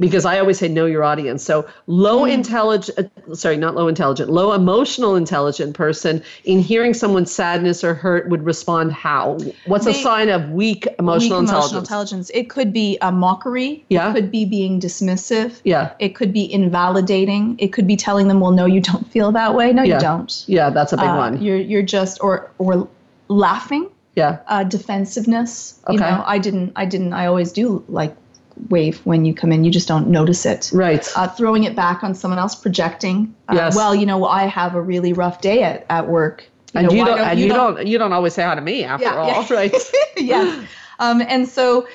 because 0.00 0.24
I 0.24 0.40
always 0.40 0.58
say 0.58 0.66
know 0.68 0.86
your 0.86 1.04
audience. 1.04 1.44
So 1.44 1.66
low 1.86 2.22
Mm. 2.22 2.32
intelligent, 2.32 2.98
uh, 2.98 3.34
sorry, 3.34 3.56
not 3.56 3.76
low 3.76 3.86
intelligent, 3.86 4.28
low 4.28 4.52
emotional 4.52 5.14
intelligent 5.14 5.74
person 5.74 6.20
in 6.44 6.58
hearing 6.58 6.94
someone's 6.94 7.30
sadness 7.30 7.84
or 7.84 7.94
hurt 7.94 8.28
would 8.28 8.42
respond 8.44 8.92
how? 8.92 9.38
What's 9.66 9.86
a 9.86 9.94
sign 9.94 10.30
of 10.30 10.50
weak 10.50 10.88
emotional 10.98 11.38
Weak 11.38 11.48
intelligence? 11.48 11.72
emotional 11.72 11.80
intelligence. 11.80 12.30
It 12.34 12.50
could 12.50 12.72
be 12.72 12.98
a 13.02 13.12
mockery. 13.12 13.84
Yeah. 13.88 14.10
It 14.10 14.14
could 14.14 14.30
be 14.32 14.44
being 14.44 14.80
dismissive. 14.80 15.60
Yeah. 15.62 15.90
It 16.00 16.16
could 16.16 16.32
be 16.32 16.52
invalidating. 16.52 17.54
It 17.60 17.72
could 17.72 17.86
be 17.86 17.96
telling 17.96 18.26
them, 18.28 18.40
well, 18.40 18.50
no, 18.50 18.66
you 18.66 18.80
don't 18.80 19.06
feel 19.12 19.30
that 19.32 19.54
way. 19.54 19.72
No, 19.72 19.82
Yeah. 19.82 19.94
you 19.94 20.00
don't. 20.00 20.44
Yeah, 20.48 20.70
that's 20.70 20.92
a 20.92 20.96
big 20.96 21.06
Uh, 21.06 21.16
one. 21.16 21.40
You're 21.40 21.58
you're 21.58 21.82
just 21.82 22.18
or 22.22 22.50
or 22.58 22.88
laughing, 23.28 23.86
Yeah. 24.16 24.38
uh, 24.48 24.64
defensiveness. 24.64 25.78
You 25.88 26.00
Okay. 26.00 26.10
know, 26.10 26.22
I 26.26 26.38
didn't 26.38 26.72
I 26.76 26.84
didn't 26.84 27.12
I 27.12 27.26
always 27.26 27.52
do 27.52 27.84
like 27.88 28.14
wave 28.70 28.98
when 29.04 29.24
you 29.24 29.34
come 29.34 29.52
in. 29.52 29.64
You 29.64 29.70
just 29.70 29.88
don't 29.88 30.08
notice 30.08 30.46
it. 30.46 30.70
Right. 30.72 31.06
Uh, 31.16 31.28
throwing 31.28 31.64
it 31.64 31.74
back 31.74 32.02
on 32.04 32.14
someone 32.14 32.38
else, 32.38 32.54
projecting. 32.54 33.34
Uh, 33.48 33.54
Yes. 33.54 33.76
Well, 33.76 33.94
you 33.94 34.06
know, 34.06 34.24
I 34.26 34.44
have 34.44 34.74
a 34.74 34.80
really 34.82 35.12
rough 35.12 35.40
day 35.40 35.62
at, 35.62 35.86
at 35.90 36.08
work. 36.08 36.48
and 36.74 36.86
know, 36.86 36.92
you 36.92 36.98
why 37.00 37.04
don't, 37.06 37.18
and 37.20 37.40
you 37.40 37.48
don't, 37.48 37.86
you 37.86 37.98
don't 37.98 38.12
always 38.12 38.34
say 38.34 38.42
hi 38.42 38.54
to 38.54 38.60
me 38.60 38.84
after 38.84 39.04
Yeah, 39.04 39.16
all, 39.16 39.28
yeah. 39.28 39.46
right? 39.52 39.74
yeah. 40.16 40.64
Um, 40.98 41.20
and 41.22 41.48
so, 41.48 41.86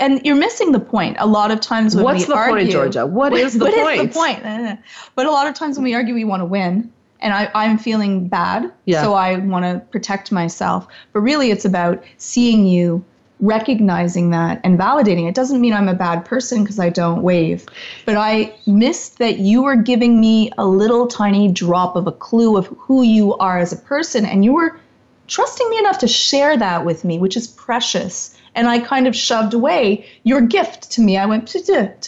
and 0.00 0.20
you're 0.24 0.36
missing 0.36 0.72
the 0.72 0.80
point. 0.80 1.16
A 1.20 1.26
lot 1.26 1.50
of 1.50 1.60
times 1.60 1.94
when 1.94 2.04
What's 2.04 2.20
we 2.20 2.26
the 2.26 2.34
argue, 2.34 2.56
point, 2.58 2.70
Georgia? 2.70 3.06
What 3.06 3.32
is 3.32 3.54
the 3.58 3.64
what 3.64 3.74
point? 3.74 4.00
is 4.00 4.06
the 4.08 4.12
point? 4.12 4.80
But 5.14 5.26
a 5.26 5.30
lot 5.30 5.46
of 5.46 5.54
times 5.54 5.76
when 5.76 5.84
we 5.84 5.94
argue, 5.94 6.14
we 6.14 6.24
want 6.24 6.40
to 6.40 6.44
win, 6.44 6.92
and 7.20 7.32
I, 7.32 7.50
I'm 7.54 7.78
feeling 7.78 8.28
bad, 8.28 8.70
Yeah. 8.84 9.02
so 9.02 9.14
I 9.14 9.36
want 9.38 9.64
to 9.64 9.80
protect 9.90 10.30
myself. 10.32 10.86
But 11.12 11.20
really, 11.20 11.50
it's 11.52 11.64
about 11.64 12.02
seeing 12.18 12.66
you, 12.66 13.02
recognizing 13.42 14.30
that, 14.30 14.60
and 14.64 14.78
validating. 14.78 15.28
It 15.28 15.34
doesn't 15.34 15.60
mean 15.60 15.74
I'm 15.74 15.88
a 15.88 15.94
bad 15.94 16.24
person 16.24 16.62
because 16.62 16.78
I 16.78 16.88
don't 16.88 17.22
wave, 17.22 17.66
but 18.06 18.16
I 18.16 18.54
missed 18.66 19.18
that 19.18 19.38
you 19.40 19.62
were 19.64 19.76
giving 19.76 20.20
me 20.20 20.50
a 20.56 20.66
little 20.66 21.08
tiny 21.08 21.50
drop 21.50 21.96
of 21.96 22.06
a 22.06 22.12
clue 22.12 22.56
of 22.56 22.68
who 22.68 23.02
you 23.02 23.34
are 23.38 23.58
as 23.58 23.72
a 23.72 23.76
person, 23.76 24.24
and 24.24 24.44
you 24.44 24.54
were 24.54 24.78
trusting 25.26 25.68
me 25.70 25.78
enough 25.78 25.98
to 25.98 26.08
share 26.08 26.56
that 26.56 26.84
with 26.84 27.04
me, 27.04 27.18
which 27.18 27.36
is 27.36 27.48
precious. 27.48 28.38
And 28.54 28.68
I 28.68 28.80
kind 28.80 29.06
of 29.06 29.16
shoved 29.16 29.54
away 29.54 30.04
your 30.24 30.42
gift 30.42 30.90
to 30.92 31.00
me. 31.00 31.16
I 31.16 31.24
went 31.24 31.48
to, 31.48 31.58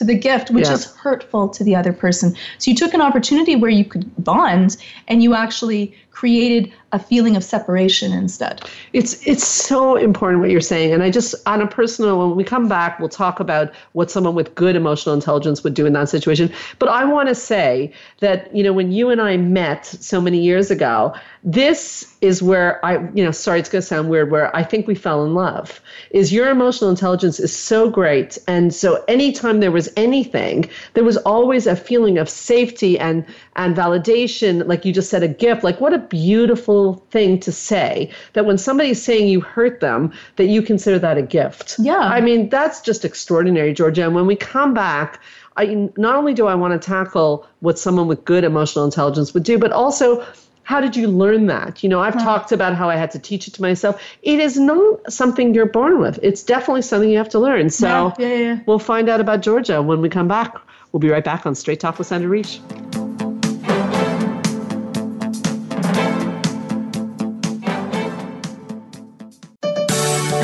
the 0.05 0.15
gift, 0.15 0.51
which 0.51 0.67
Yeah. 0.67 0.75
is 0.75 0.85
hurtful 0.85 1.49
to 1.49 1.65
the 1.65 1.75
other 1.75 1.93
person. 1.93 2.37
So 2.59 2.71
you 2.71 2.77
took 2.77 2.93
an 2.93 3.01
opportunity 3.01 3.57
where 3.57 3.71
you 3.71 3.85
could 3.87 4.05
bond 4.23 4.77
and 5.09 5.23
you 5.23 5.35
actually 5.35 5.95
created 6.11 6.71
a 6.95 6.99
feeling 6.99 7.37
of 7.37 7.43
separation 7.43 8.13
instead. 8.13 8.63
It's 8.93 9.21
it's 9.27 9.45
so 9.45 9.97
important 9.97 10.41
what 10.41 10.51
you're 10.51 10.61
saying, 10.61 10.93
and 10.93 11.03
I 11.03 11.11
just 11.11 11.35
on 11.45 11.61
a 11.61 11.67
personal. 11.67 12.21
When 12.21 12.37
we 12.37 12.45
come 12.45 12.69
back, 12.69 13.01
we'll 13.01 13.09
talk 13.09 13.41
about 13.41 13.75
what 13.93 14.13
someone 14.13 14.37
with 14.37 14.55
good 14.55 14.77
emotional 14.77 15.13
intelligence 15.13 15.65
would 15.65 15.75
do 15.75 15.87
in 15.87 15.93
that 15.95 16.09
situation. 16.09 16.53
But 16.79 16.89
I 16.89 17.05
want 17.05 17.29
to 17.29 17.35
say 17.35 17.93
that 18.21 18.55
you 18.55 18.63
know 18.63 18.73
when 18.73 18.93
you 18.93 19.11
and 19.11 19.21
I 19.21 19.37
met 19.37 19.87
so 19.87 20.21
many 20.21 20.39
years 20.39 20.71
ago, 20.71 21.13
this 21.43 22.15
is 22.21 22.41
where 22.41 22.85
I 22.87 23.01
you 23.13 23.25
know 23.25 23.33
sorry 23.33 23.59
it's 23.59 23.69
going 23.69 23.83
to 23.83 23.87
sound 23.87 24.09
weird 24.09 24.31
where 24.31 24.55
I 24.55 24.63
think 24.63 24.87
we 24.87 24.95
fell 24.95 25.25
in 25.25 25.35
love. 25.35 25.81
Is 26.11 26.33
your 26.33 26.49
emotional 26.49 26.91
intelligence 26.91 27.41
is 27.41 27.55
so 27.55 27.91
great, 27.91 28.39
and 28.47 28.73
so 28.73 29.03
anytime 29.09 29.59
there 29.59 29.73
was 29.73 29.93
anything, 29.97 30.71
there 30.93 31.03
was 31.03 31.17
always 31.19 31.67
a 31.67 31.75
feeling 31.75 32.19
of 32.19 32.29
safety 32.29 32.97
and 33.01 33.27
and 33.57 33.77
validation, 33.77 34.65
like 34.69 34.85
you 34.85 34.93
just 34.93 35.11
said, 35.11 35.25
a 35.25 35.29
gift. 35.29 35.65
Like 35.65 35.81
what 35.81 35.93
a 35.93 35.99
beautiful 35.99 36.84
thing 36.93 37.41
to 37.41 37.51
say 37.51 38.13
that 38.35 38.45
when 38.45 38.59
somebody's 38.59 39.03
saying 39.03 39.29
you 39.29 39.41
hurt 39.41 39.81
them, 39.81 40.13
that 40.37 40.45
you 40.45 40.61
consider 40.61 40.99
that 40.99 41.17
a 41.17 41.23
gift. 41.23 41.77
Yeah. 41.79 41.97
I 41.97 42.21
mean, 42.21 42.51
that's 42.51 42.83
just 42.83 43.05
extraordinary, 43.05 43.73
Georgia. 43.73 44.05
And 44.05 44.15
when 44.15 44.27
we 44.27 44.37
come 44.37 44.75
back, 44.75 45.21
I 45.57 45.89
not 45.97 46.15
only 46.15 46.35
do 46.35 46.47
I 46.47 46.55
want 46.55 46.81
to 46.81 46.87
tackle 46.87 47.47
what 47.61 47.79
someone 47.79 48.07
with 48.07 48.25
good 48.25 48.45
emotional 48.45 48.85
intelligence 48.85 49.33
would 49.33 49.45
do, 49.45 49.59
but 49.59 49.73
also 49.73 50.25
how 50.65 50.81
did 50.81 50.97
you 50.97 51.09
learn 51.09 51.47
that? 51.47 51.83
You 51.83 51.89
know, 51.89 52.01
I've 52.01 52.17
uh-huh. 52.17 52.25
talked 52.25 52.53
about 52.53 52.75
how 52.75 52.91
I 52.91 52.97
had 52.97 53.11
to 53.13 53.19
teach 53.19 53.47
it 53.47 53.55
to 53.55 53.63
myself. 53.63 54.03
It 54.23 54.41
is 54.41 54.59
not 54.59 55.13
something 55.13 55.55
you're 55.55 55.67
born 55.67 56.01
with. 56.01 56.19
It's 56.23 56.43
definitely 56.43 56.83
something 56.83 57.11
you 57.11 57.19
have 57.19 57.29
to 57.31 57.39
learn. 57.39 57.71
So 57.71 58.15
Yeah, 58.19 58.27
yeah, 58.27 58.35
yeah. 58.35 58.59
we'll 58.67 58.79
find 58.79 59.09
out 59.09 59.21
about 59.21 59.43
Georgia 59.43 59.83
when 59.83 60.01
we 60.01 60.09
come 60.09 60.29
back. 60.29 60.57
We'll 60.93 61.01
be 61.01 61.11
right 61.11 61.25
back 61.25 61.45
on 61.47 61.55
Straight 61.55 61.81
Talk 61.81 61.99
with 61.99 62.07
Sandra 62.07 62.31
Reish. 62.31 62.61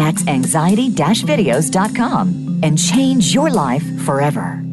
That's 0.00 0.26
anxiety 0.26 0.88
videos.com 0.88 2.60
and 2.62 2.78
change 2.78 3.34
your 3.34 3.50
life 3.50 3.84
forever. 4.00 4.64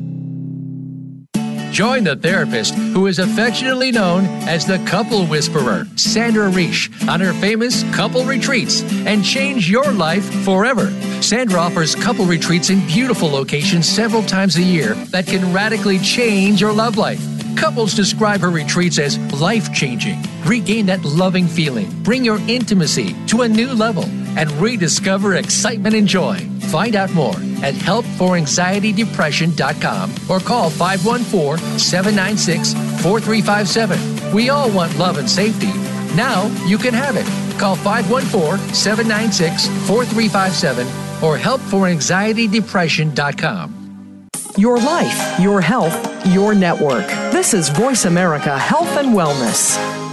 Join 1.70 2.06
the 2.06 2.16
therapist 2.16 2.74
who 2.76 3.08
is 3.08 3.20
affectionately 3.20 3.92
known 3.92 4.24
as 4.48 4.66
the 4.66 4.80
couple 4.86 5.26
whisperer, 5.26 5.86
Sandra 5.98 6.50
Reish, 6.50 6.90
on 7.10 7.20
her 7.20 7.34
famous 7.34 7.84
couple 7.94 8.24
retreats 8.24 8.82
and 9.06 9.22
change 9.22 9.70
your 9.70 9.92
life 9.92 10.24
forever. 10.46 10.90
Sandra 11.22 11.60
offers 11.60 11.94
couple 11.94 12.24
retreats 12.24 12.70
in 12.70 12.80
beautiful 12.88 13.28
locations 13.28 13.86
several 13.86 14.24
times 14.24 14.56
a 14.56 14.64
year 14.64 14.94
that 15.12 15.28
can 15.28 15.52
radically 15.52 16.00
change 16.00 16.62
your 16.62 16.72
love 16.72 16.96
life. 16.96 17.22
Couples 17.58 17.94
describe 17.94 18.40
her 18.40 18.50
retreats 18.50 18.98
as 18.98 19.20
life 19.42 19.74
changing. 19.74 20.24
Regain 20.46 20.86
that 20.86 21.04
loving 21.04 21.48
feeling, 21.48 21.92
bring 22.04 22.24
your 22.24 22.40
intimacy 22.48 23.14
to 23.26 23.42
a 23.42 23.50
new 23.50 23.74
level, 23.74 24.06
and 24.36 24.52
rediscover 24.54 25.36
excitement 25.36 25.94
and 25.96 26.08
joy. 26.08 26.38
Find 26.72 26.96
out 26.96 27.14
more 27.14 27.36
at 27.64 27.74
helpforanxietydepression.com 27.74 30.16
or 30.30 30.40
call 30.40 30.70
514 30.70 31.80
796 31.80 32.74
4357. 33.04 34.34
We 34.34 34.50
all 34.50 34.70
want 34.72 34.98
love 34.98 35.18
and 35.18 35.30
safety. 35.30 35.72
Now 36.16 36.46
you 36.66 36.78
can 36.78 36.94
have 36.94 37.16
it. 37.16 37.26
Call 37.60 37.76
514 37.76 38.74
796 38.74 39.68
4357 39.88 40.88
or 41.24 41.38
helpforanxietydepression.com. 41.38 44.28
Your 44.58 44.80
life, 44.80 45.40
your 45.40 45.62
health, 45.62 46.26
your 46.26 46.56
network. 46.56 47.06
This 47.32 47.54
is 47.54 47.70
Voice 47.70 48.06
America 48.06 48.58
Health 48.58 48.98
and 48.98 49.10
Wellness. 49.10 50.07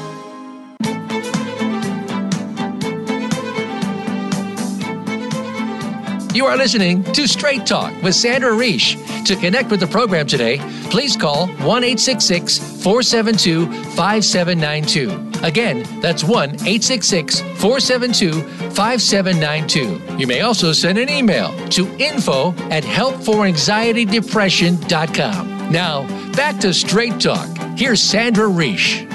You 6.35 6.44
are 6.47 6.57
listening 6.57 7.05
to 7.12 7.29
Straight 7.29 7.64
Talk 7.64 7.94
with 8.03 8.16
Sandra 8.16 8.51
Reish. 8.51 8.97
To 9.27 9.37
connect 9.37 9.70
with 9.70 9.79
the 9.79 9.87
program 9.87 10.27
today, 10.27 10.59
please 10.90 11.16
call 11.16 11.47
1 11.47 11.85
866 11.85 12.59
472 12.83 13.66
5792. 13.94 15.47
Again, 15.47 15.85
that's 16.01 16.25
1 16.25 16.51
866 16.51 17.38
472 17.38 18.42
5792. 18.73 20.18
You 20.18 20.27
may 20.27 20.40
also 20.40 20.73
send 20.73 20.99
an 20.99 21.09
email 21.09 21.57
to 21.68 21.87
info 21.99 22.49
at 22.68 22.83
helpforanxietydepression.com. 22.83 25.70
Now, 25.70 26.33
back 26.33 26.59
to 26.59 26.75
Straight 26.75 27.20
Talk. 27.20 27.49
Here's 27.77 28.03
Sandra 28.03 28.49
Reish. 28.49 29.09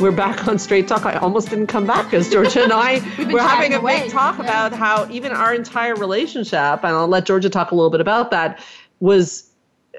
We're 0.00 0.12
back 0.12 0.46
on 0.48 0.58
Straight 0.58 0.88
Talk. 0.88 1.06
I 1.06 1.14
almost 1.16 1.50
didn't 1.50 1.68
come 1.68 1.86
back 1.86 2.06
because 2.06 2.28
Georgia 2.30 2.64
and 2.64 2.72
I 2.72 2.94
were 3.32 3.40
having 3.40 3.74
a 3.74 3.78
away. 3.78 4.02
big 4.02 4.10
talk 4.10 4.38
yeah. 4.38 4.44
about 4.44 4.72
how 4.72 5.08
even 5.10 5.32
our 5.32 5.54
entire 5.54 5.94
relationship, 5.94 6.82
and 6.84 6.86
I'll 6.86 7.08
let 7.08 7.26
Georgia 7.26 7.50
talk 7.50 7.70
a 7.70 7.74
little 7.74 7.90
bit 7.90 8.00
about 8.00 8.30
that, 8.30 8.62
was 9.00 9.50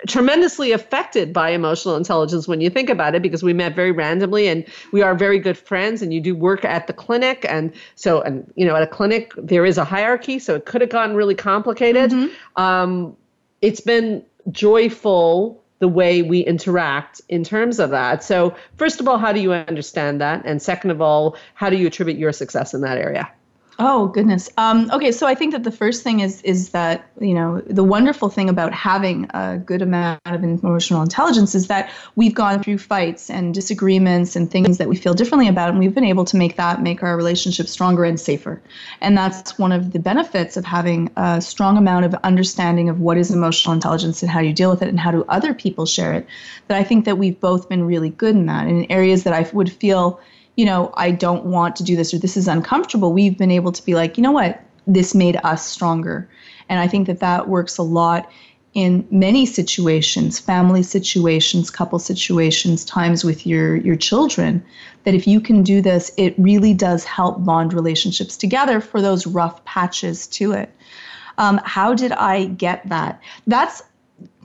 tremendously 0.08 0.72
affected 0.72 1.32
by 1.32 1.50
emotional 1.50 1.96
intelligence 1.96 2.48
when 2.48 2.62
you 2.62 2.70
think 2.70 2.90
about 2.90 3.16
it 3.16 3.22
because 3.22 3.44
we 3.44 3.54
met 3.54 3.76
very 3.76 3.92
randomly 3.92 4.48
and 4.48 4.66
we 4.92 5.02
are 5.02 5.16
very 5.16 5.40
good 5.40 5.58
friends 5.58 6.02
and 6.02 6.14
you 6.14 6.20
do 6.20 6.36
work 6.36 6.66
at 6.66 6.88
the 6.88 6.94
clinic 6.94 7.46
and 7.48 7.74
so 7.96 8.22
and 8.22 8.52
you 8.56 8.66
know 8.66 8.76
at 8.76 8.84
a 8.84 8.88
clinic 8.88 9.32
there 9.38 9.66
is 9.66 9.78
a 9.78 9.86
hierarchy 9.86 10.38
so 10.38 10.54
it 10.54 10.66
could 10.66 10.82
have 10.82 10.90
gotten 10.90 11.16
really 11.16 11.34
complicated 11.34 12.12
mm-hmm. 12.12 12.62
um, 12.62 13.16
it's 13.62 13.80
been 13.80 14.24
joyful 14.52 15.64
the 15.80 15.88
way 15.88 16.22
we 16.22 16.40
interact 16.40 17.22
in 17.30 17.44
terms 17.44 17.80
of 17.80 17.90
that. 17.90 18.24
So, 18.24 18.56
first 18.78 19.00
of 19.00 19.08
all, 19.08 19.18
how 19.18 19.32
do 19.34 19.42
you 19.42 19.54
understand 19.54 20.22
that? 20.22 20.44
And 20.46 20.62
second 20.62 20.92
of 20.92 21.02
all, 21.02 21.38
how 21.54 21.70
do 21.70 21.78
you 21.78 21.88
attribute 21.88 22.18
your 22.18 22.32
success 22.32 22.74
in 22.74 22.82
that 22.82 22.98
area? 22.98 23.30
Oh 23.78 24.08
goodness. 24.08 24.50
Um, 24.56 24.90
okay, 24.94 25.12
so 25.12 25.28
I 25.28 25.36
think 25.36 25.52
that 25.52 25.66
the 25.66 25.72
first 25.72 26.02
thing 26.02 26.22
is 26.22 26.42
is 26.44 26.70
that 26.70 27.10
you 27.20 27.34
know 27.34 27.60
the 27.60 27.84
wonderful 27.84 28.30
thing 28.30 28.48
about 28.50 28.74
having 28.74 29.28
a 29.34 29.58
good 29.58 29.82
amount 29.82 30.22
of 30.26 30.44
emotional 30.46 31.02
intelligence 31.02 31.56
is 31.56 31.68
that 31.68 31.92
we've 32.16 32.34
gone 32.34 32.64
through 32.64 32.78
fights 32.78 33.30
and 33.30 33.54
disagreements 33.54 34.38
and 34.38 34.50
things 34.50 34.78
that 34.78 34.88
we 34.88 34.96
feel 34.96 35.14
differently 35.14 35.50
about, 35.50 35.70
and 35.72 35.80
we've 35.80 35.94
been 35.94 36.06
able 36.06 36.24
to 36.24 36.38
make 36.38 36.56
that 36.56 36.82
make 36.82 37.04
our 37.04 37.18
relationship 37.18 37.68
stronger 37.68 38.06
and 38.06 38.18
safer. 38.18 38.62
And 39.02 39.18
that's 39.18 39.60
one 39.60 39.74
of 39.74 39.92
the 39.92 40.00
benefits 40.00 40.56
of 40.56 40.64
having 40.64 41.12
a 41.18 41.42
strong 41.42 41.78
amount 41.78 42.06
of 42.06 42.14
understanding 42.24 42.88
of 42.88 43.02
what 43.02 43.18
is 43.18 43.30
emotional 43.30 43.74
intelligence 43.74 44.22
and 44.22 44.32
how 44.32 44.40
you 44.40 44.54
deal 44.54 44.70
with 44.70 44.84
it 44.84 44.88
and 44.88 45.00
how 45.00 45.12
do 45.12 45.26
other 45.28 45.54
people 45.54 45.86
share 45.86 46.14
it. 46.14 46.28
That 46.70 46.78
I 46.78 46.84
think 46.86 47.04
that 47.06 47.18
we've 47.18 47.40
both 47.40 47.68
been 47.68 47.84
really 47.84 48.10
good 48.10 48.36
in 48.36 48.46
that. 48.46 48.68
And 48.68 48.86
in 48.86 48.92
areas 48.92 49.24
that 49.26 49.34
I 49.34 49.50
would 49.52 49.70
feel 49.70 50.22
you 50.56 50.66
know, 50.66 50.94
I 50.96 51.12
don't 51.12 51.46
want 51.46 51.76
to 51.78 51.84
do 51.84 51.96
this 51.96 52.14
or 52.14 52.20
this 52.20 52.38
is 52.38 52.48
uncomfortable, 52.48 53.14
we've 53.14 53.38
been 53.38 53.52
able 53.52 53.72
to 53.72 53.86
be 53.86 53.96
like, 53.96 54.18
you 54.18 54.24
know 54.24 54.32
what, 54.32 54.62
this 54.88 55.16
made 55.16 55.38
us 55.44 55.66
stronger. 55.66 56.30
And 56.70 56.80
I 56.80 56.88
think 56.88 57.08
that 57.08 57.20
that 57.20 57.48
works 57.48 57.78
a 57.78 57.84
lot 57.84 58.30
in 58.74 59.08
many 59.10 59.46
situations, 59.46 60.38
family 60.38 60.84
situations, 60.84 61.70
couple 61.70 61.98
situations, 61.98 62.84
times 62.84 63.24
with 63.24 63.48
your 63.48 63.78
your 63.78 63.96
children, 63.96 64.64
that 65.06 65.14
if 65.14 65.26
you 65.26 65.40
can 65.40 65.64
do 65.64 65.82
this, 65.82 66.12
it 66.18 66.36
really 66.38 66.74
does 66.74 67.06
help 67.06 67.44
bond 67.46 67.74
relationships 67.74 68.36
together 68.36 68.82
for 68.82 69.02
those 69.02 69.26
rough 69.26 69.64
patches 69.64 70.28
to 70.28 70.52
it. 70.52 70.70
Um, 71.38 71.62
how 71.64 71.94
did 71.94 72.12
I 72.12 72.46
get 72.46 72.88
that? 72.90 73.22
That's 73.48 73.82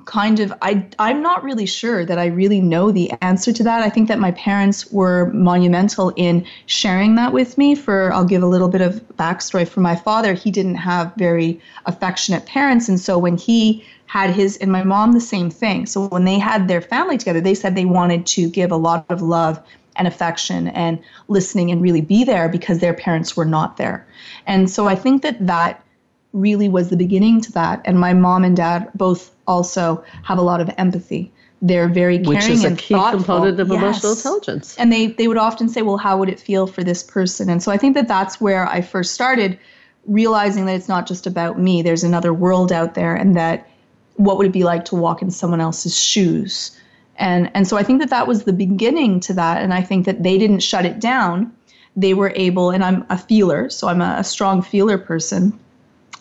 kind 0.04 0.40
of 0.40 0.52
I 0.62 0.86
I'm 0.98 1.22
not 1.22 1.42
really 1.42 1.66
sure 1.66 2.04
that 2.04 2.18
I 2.18 2.26
really 2.26 2.60
know 2.60 2.90
the 2.90 3.12
answer 3.22 3.52
to 3.52 3.62
that. 3.64 3.82
I 3.82 3.88
think 3.88 4.08
that 4.08 4.18
my 4.18 4.32
parents 4.32 4.90
were 4.90 5.30
monumental 5.32 6.12
in 6.16 6.46
sharing 6.66 7.14
that 7.16 7.32
with 7.32 7.56
me. 7.58 7.74
For 7.74 8.12
I'll 8.12 8.24
give 8.24 8.42
a 8.42 8.46
little 8.46 8.68
bit 8.68 8.80
of 8.80 8.94
backstory 9.16 9.66
for 9.66 9.80
my 9.80 9.96
father. 9.96 10.34
He 10.34 10.50
didn't 10.50 10.76
have 10.76 11.14
very 11.16 11.60
affectionate 11.86 12.46
parents, 12.46 12.88
and 12.88 13.00
so 13.00 13.18
when 13.18 13.36
he 13.36 13.84
had 14.06 14.30
his 14.30 14.56
and 14.56 14.72
my 14.72 14.82
mom 14.82 15.12
the 15.12 15.20
same 15.20 15.50
thing. 15.50 15.86
So 15.86 16.08
when 16.08 16.24
they 16.24 16.38
had 16.38 16.66
their 16.66 16.80
family 16.80 17.16
together, 17.16 17.40
they 17.40 17.54
said 17.54 17.76
they 17.76 17.84
wanted 17.84 18.26
to 18.26 18.50
give 18.50 18.72
a 18.72 18.76
lot 18.76 19.06
of 19.08 19.22
love 19.22 19.62
and 19.96 20.08
affection 20.08 20.68
and 20.68 20.98
listening 21.28 21.70
and 21.70 21.80
really 21.80 22.00
be 22.00 22.24
there 22.24 22.48
because 22.48 22.78
their 22.80 22.94
parents 22.94 23.36
were 23.36 23.44
not 23.44 23.76
there. 23.76 24.06
And 24.46 24.68
so 24.70 24.88
I 24.88 24.94
think 24.94 25.22
that 25.22 25.46
that 25.46 25.84
really 26.32 26.68
was 26.68 26.88
the 26.88 26.96
beginning 26.96 27.40
to 27.42 27.52
that. 27.52 27.82
And 27.84 27.98
my 27.98 28.12
mom 28.12 28.44
and 28.44 28.56
dad 28.56 28.88
both 28.94 29.30
also 29.50 30.02
have 30.22 30.38
a 30.38 30.42
lot 30.42 30.60
of 30.60 30.70
empathy. 30.78 31.32
They're 31.60 31.88
very 31.88 32.18
caring 32.18 32.28
Which 32.28 32.48
is 32.48 32.64
a 32.64 32.74
key 32.74 32.94
thoughtful. 32.94 33.18
component 33.18 33.60
of 33.60 33.68
yes. 33.68 33.76
emotional 33.76 34.12
intelligence. 34.12 34.76
And 34.78 34.90
they 34.90 35.08
they 35.08 35.28
would 35.28 35.36
often 35.36 35.68
say, 35.68 35.82
"Well, 35.82 35.98
how 35.98 36.16
would 36.18 36.30
it 36.30 36.40
feel 36.40 36.66
for 36.66 36.82
this 36.82 37.02
person?" 37.02 37.50
And 37.50 37.62
so 37.62 37.70
I 37.70 37.76
think 37.76 37.94
that 37.94 38.08
that's 38.08 38.40
where 38.40 38.66
I 38.66 38.80
first 38.80 39.12
started 39.12 39.58
realizing 40.06 40.64
that 40.66 40.74
it's 40.74 40.88
not 40.88 41.06
just 41.06 41.26
about 41.26 41.58
me. 41.58 41.82
There's 41.82 42.04
another 42.04 42.32
world 42.32 42.72
out 42.72 42.94
there, 42.94 43.14
and 43.14 43.36
that 43.36 43.68
what 44.16 44.38
would 44.38 44.46
it 44.46 44.52
be 44.52 44.64
like 44.64 44.84
to 44.86 44.96
walk 44.96 45.20
in 45.20 45.30
someone 45.30 45.60
else's 45.60 46.00
shoes? 46.00 46.70
And 47.16 47.50
and 47.52 47.68
so 47.68 47.76
I 47.76 47.82
think 47.82 48.00
that 48.00 48.10
that 48.10 48.26
was 48.26 48.44
the 48.44 48.54
beginning 48.54 49.20
to 49.20 49.34
that. 49.34 49.62
And 49.62 49.74
I 49.74 49.82
think 49.82 50.06
that 50.06 50.22
they 50.22 50.38
didn't 50.38 50.60
shut 50.60 50.86
it 50.86 50.98
down. 51.00 51.52
They 51.96 52.14
were 52.14 52.32
able, 52.36 52.70
and 52.70 52.82
I'm 52.82 53.04
a 53.10 53.18
feeler, 53.18 53.68
so 53.68 53.88
I'm 53.88 54.00
a, 54.00 54.14
a 54.18 54.24
strong 54.24 54.62
feeler 54.62 54.96
person 54.96 55.58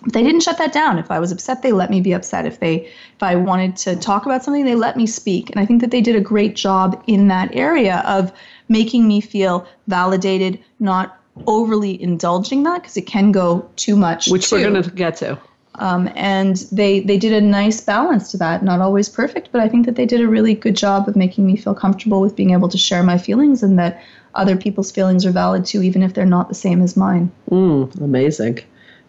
they 0.07 0.23
didn't 0.23 0.41
shut 0.41 0.57
that 0.57 0.71
down. 0.71 0.97
If 0.97 1.11
i 1.11 1.19
was 1.19 1.31
upset 1.31 1.61
they 1.61 1.71
let 1.71 1.89
me 1.89 2.01
be 2.01 2.13
upset. 2.13 2.45
If 2.45 2.59
they 2.59 2.85
if 2.85 3.21
i 3.21 3.35
wanted 3.35 3.75
to 3.77 3.95
talk 3.95 4.25
about 4.25 4.43
something 4.43 4.65
they 4.65 4.75
let 4.75 4.97
me 4.97 5.05
speak. 5.05 5.49
And 5.49 5.59
i 5.59 5.65
think 5.65 5.81
that 5.81 5.91
they 5.91 6.01
did 6.01 6.15
a 6.15 6.21
great 6.21 6.55
job 6.55 7.01
in 7.07 7.27
that 7.27 7.53
area 7.53 8.03
of 8.05 8.31
making 8.67 9.07
me 9.07 9.21
feel 9.21 9.67
validated 9.87 10.59
not 10.79 11.17
overly 11.47 12.01
indulging 12.01 12.63
that 12.63 12.81
because 12.81 12.97
it 12.97 13.07
can 13.07 13.31
go 13.31 13.69
too 13.75 13.95
much 13.95 14.27
which 14.29 14.49
too. 14.49 14.55
we're 14.57 14.69
going 14.69 14.81
to 14.81 14.89
get 14.91 15.15
to. 15.17 15.37
Um, 15.75 16.09
and 16.15 16.57
they 16.73 16.99
they 16.99 17.17
did 17.17 17.31
a 17.31 17.39
nice 17.39 17.79
balance 17.79 18.31
to 18.31 18.37
that. 18.37 18.63
Not 18.63 18.81
always 18.81 19.09
perfect 19.09 19.49
but 19.51 19.61
i 19.61 19.67
think 19.67 19.85
that 19.85 19.95
they 19.95 20.05
did 20.05 20.21
a 20.21 20.27
really 20.27 20.53
good 20.53 20.75
job 20.75 21.07
of 21.07 21.15
making 21.15 21.45
me 21.45 21.57
feel 21.57 21.75
comfortable 21.75 22.21
with 22.21 22.35
being 22.35 22.51
able 22.51 22.69
to 22.69 22.77
share 22.77 23.03
my 23.03 23.17
feelings 23.17 23.63
and 23.63 23.77
that 23.79 24.01
other 24.35 24.55
people's 24.55 24.91
feelings 24.91 25.25
are 25.25 25.31
valid 25.31 25.65
too 25.65 25.81
even 25.81 26.03
if 26.03 26.13
they're 26.13 26.25
not 26.25 26.47
the 26.47 26.55
same 26.55 26.81
as 26.81 26.95
mine. 26.95 27.31
Mm, 27.49 27.99
amazing 28.01 28.59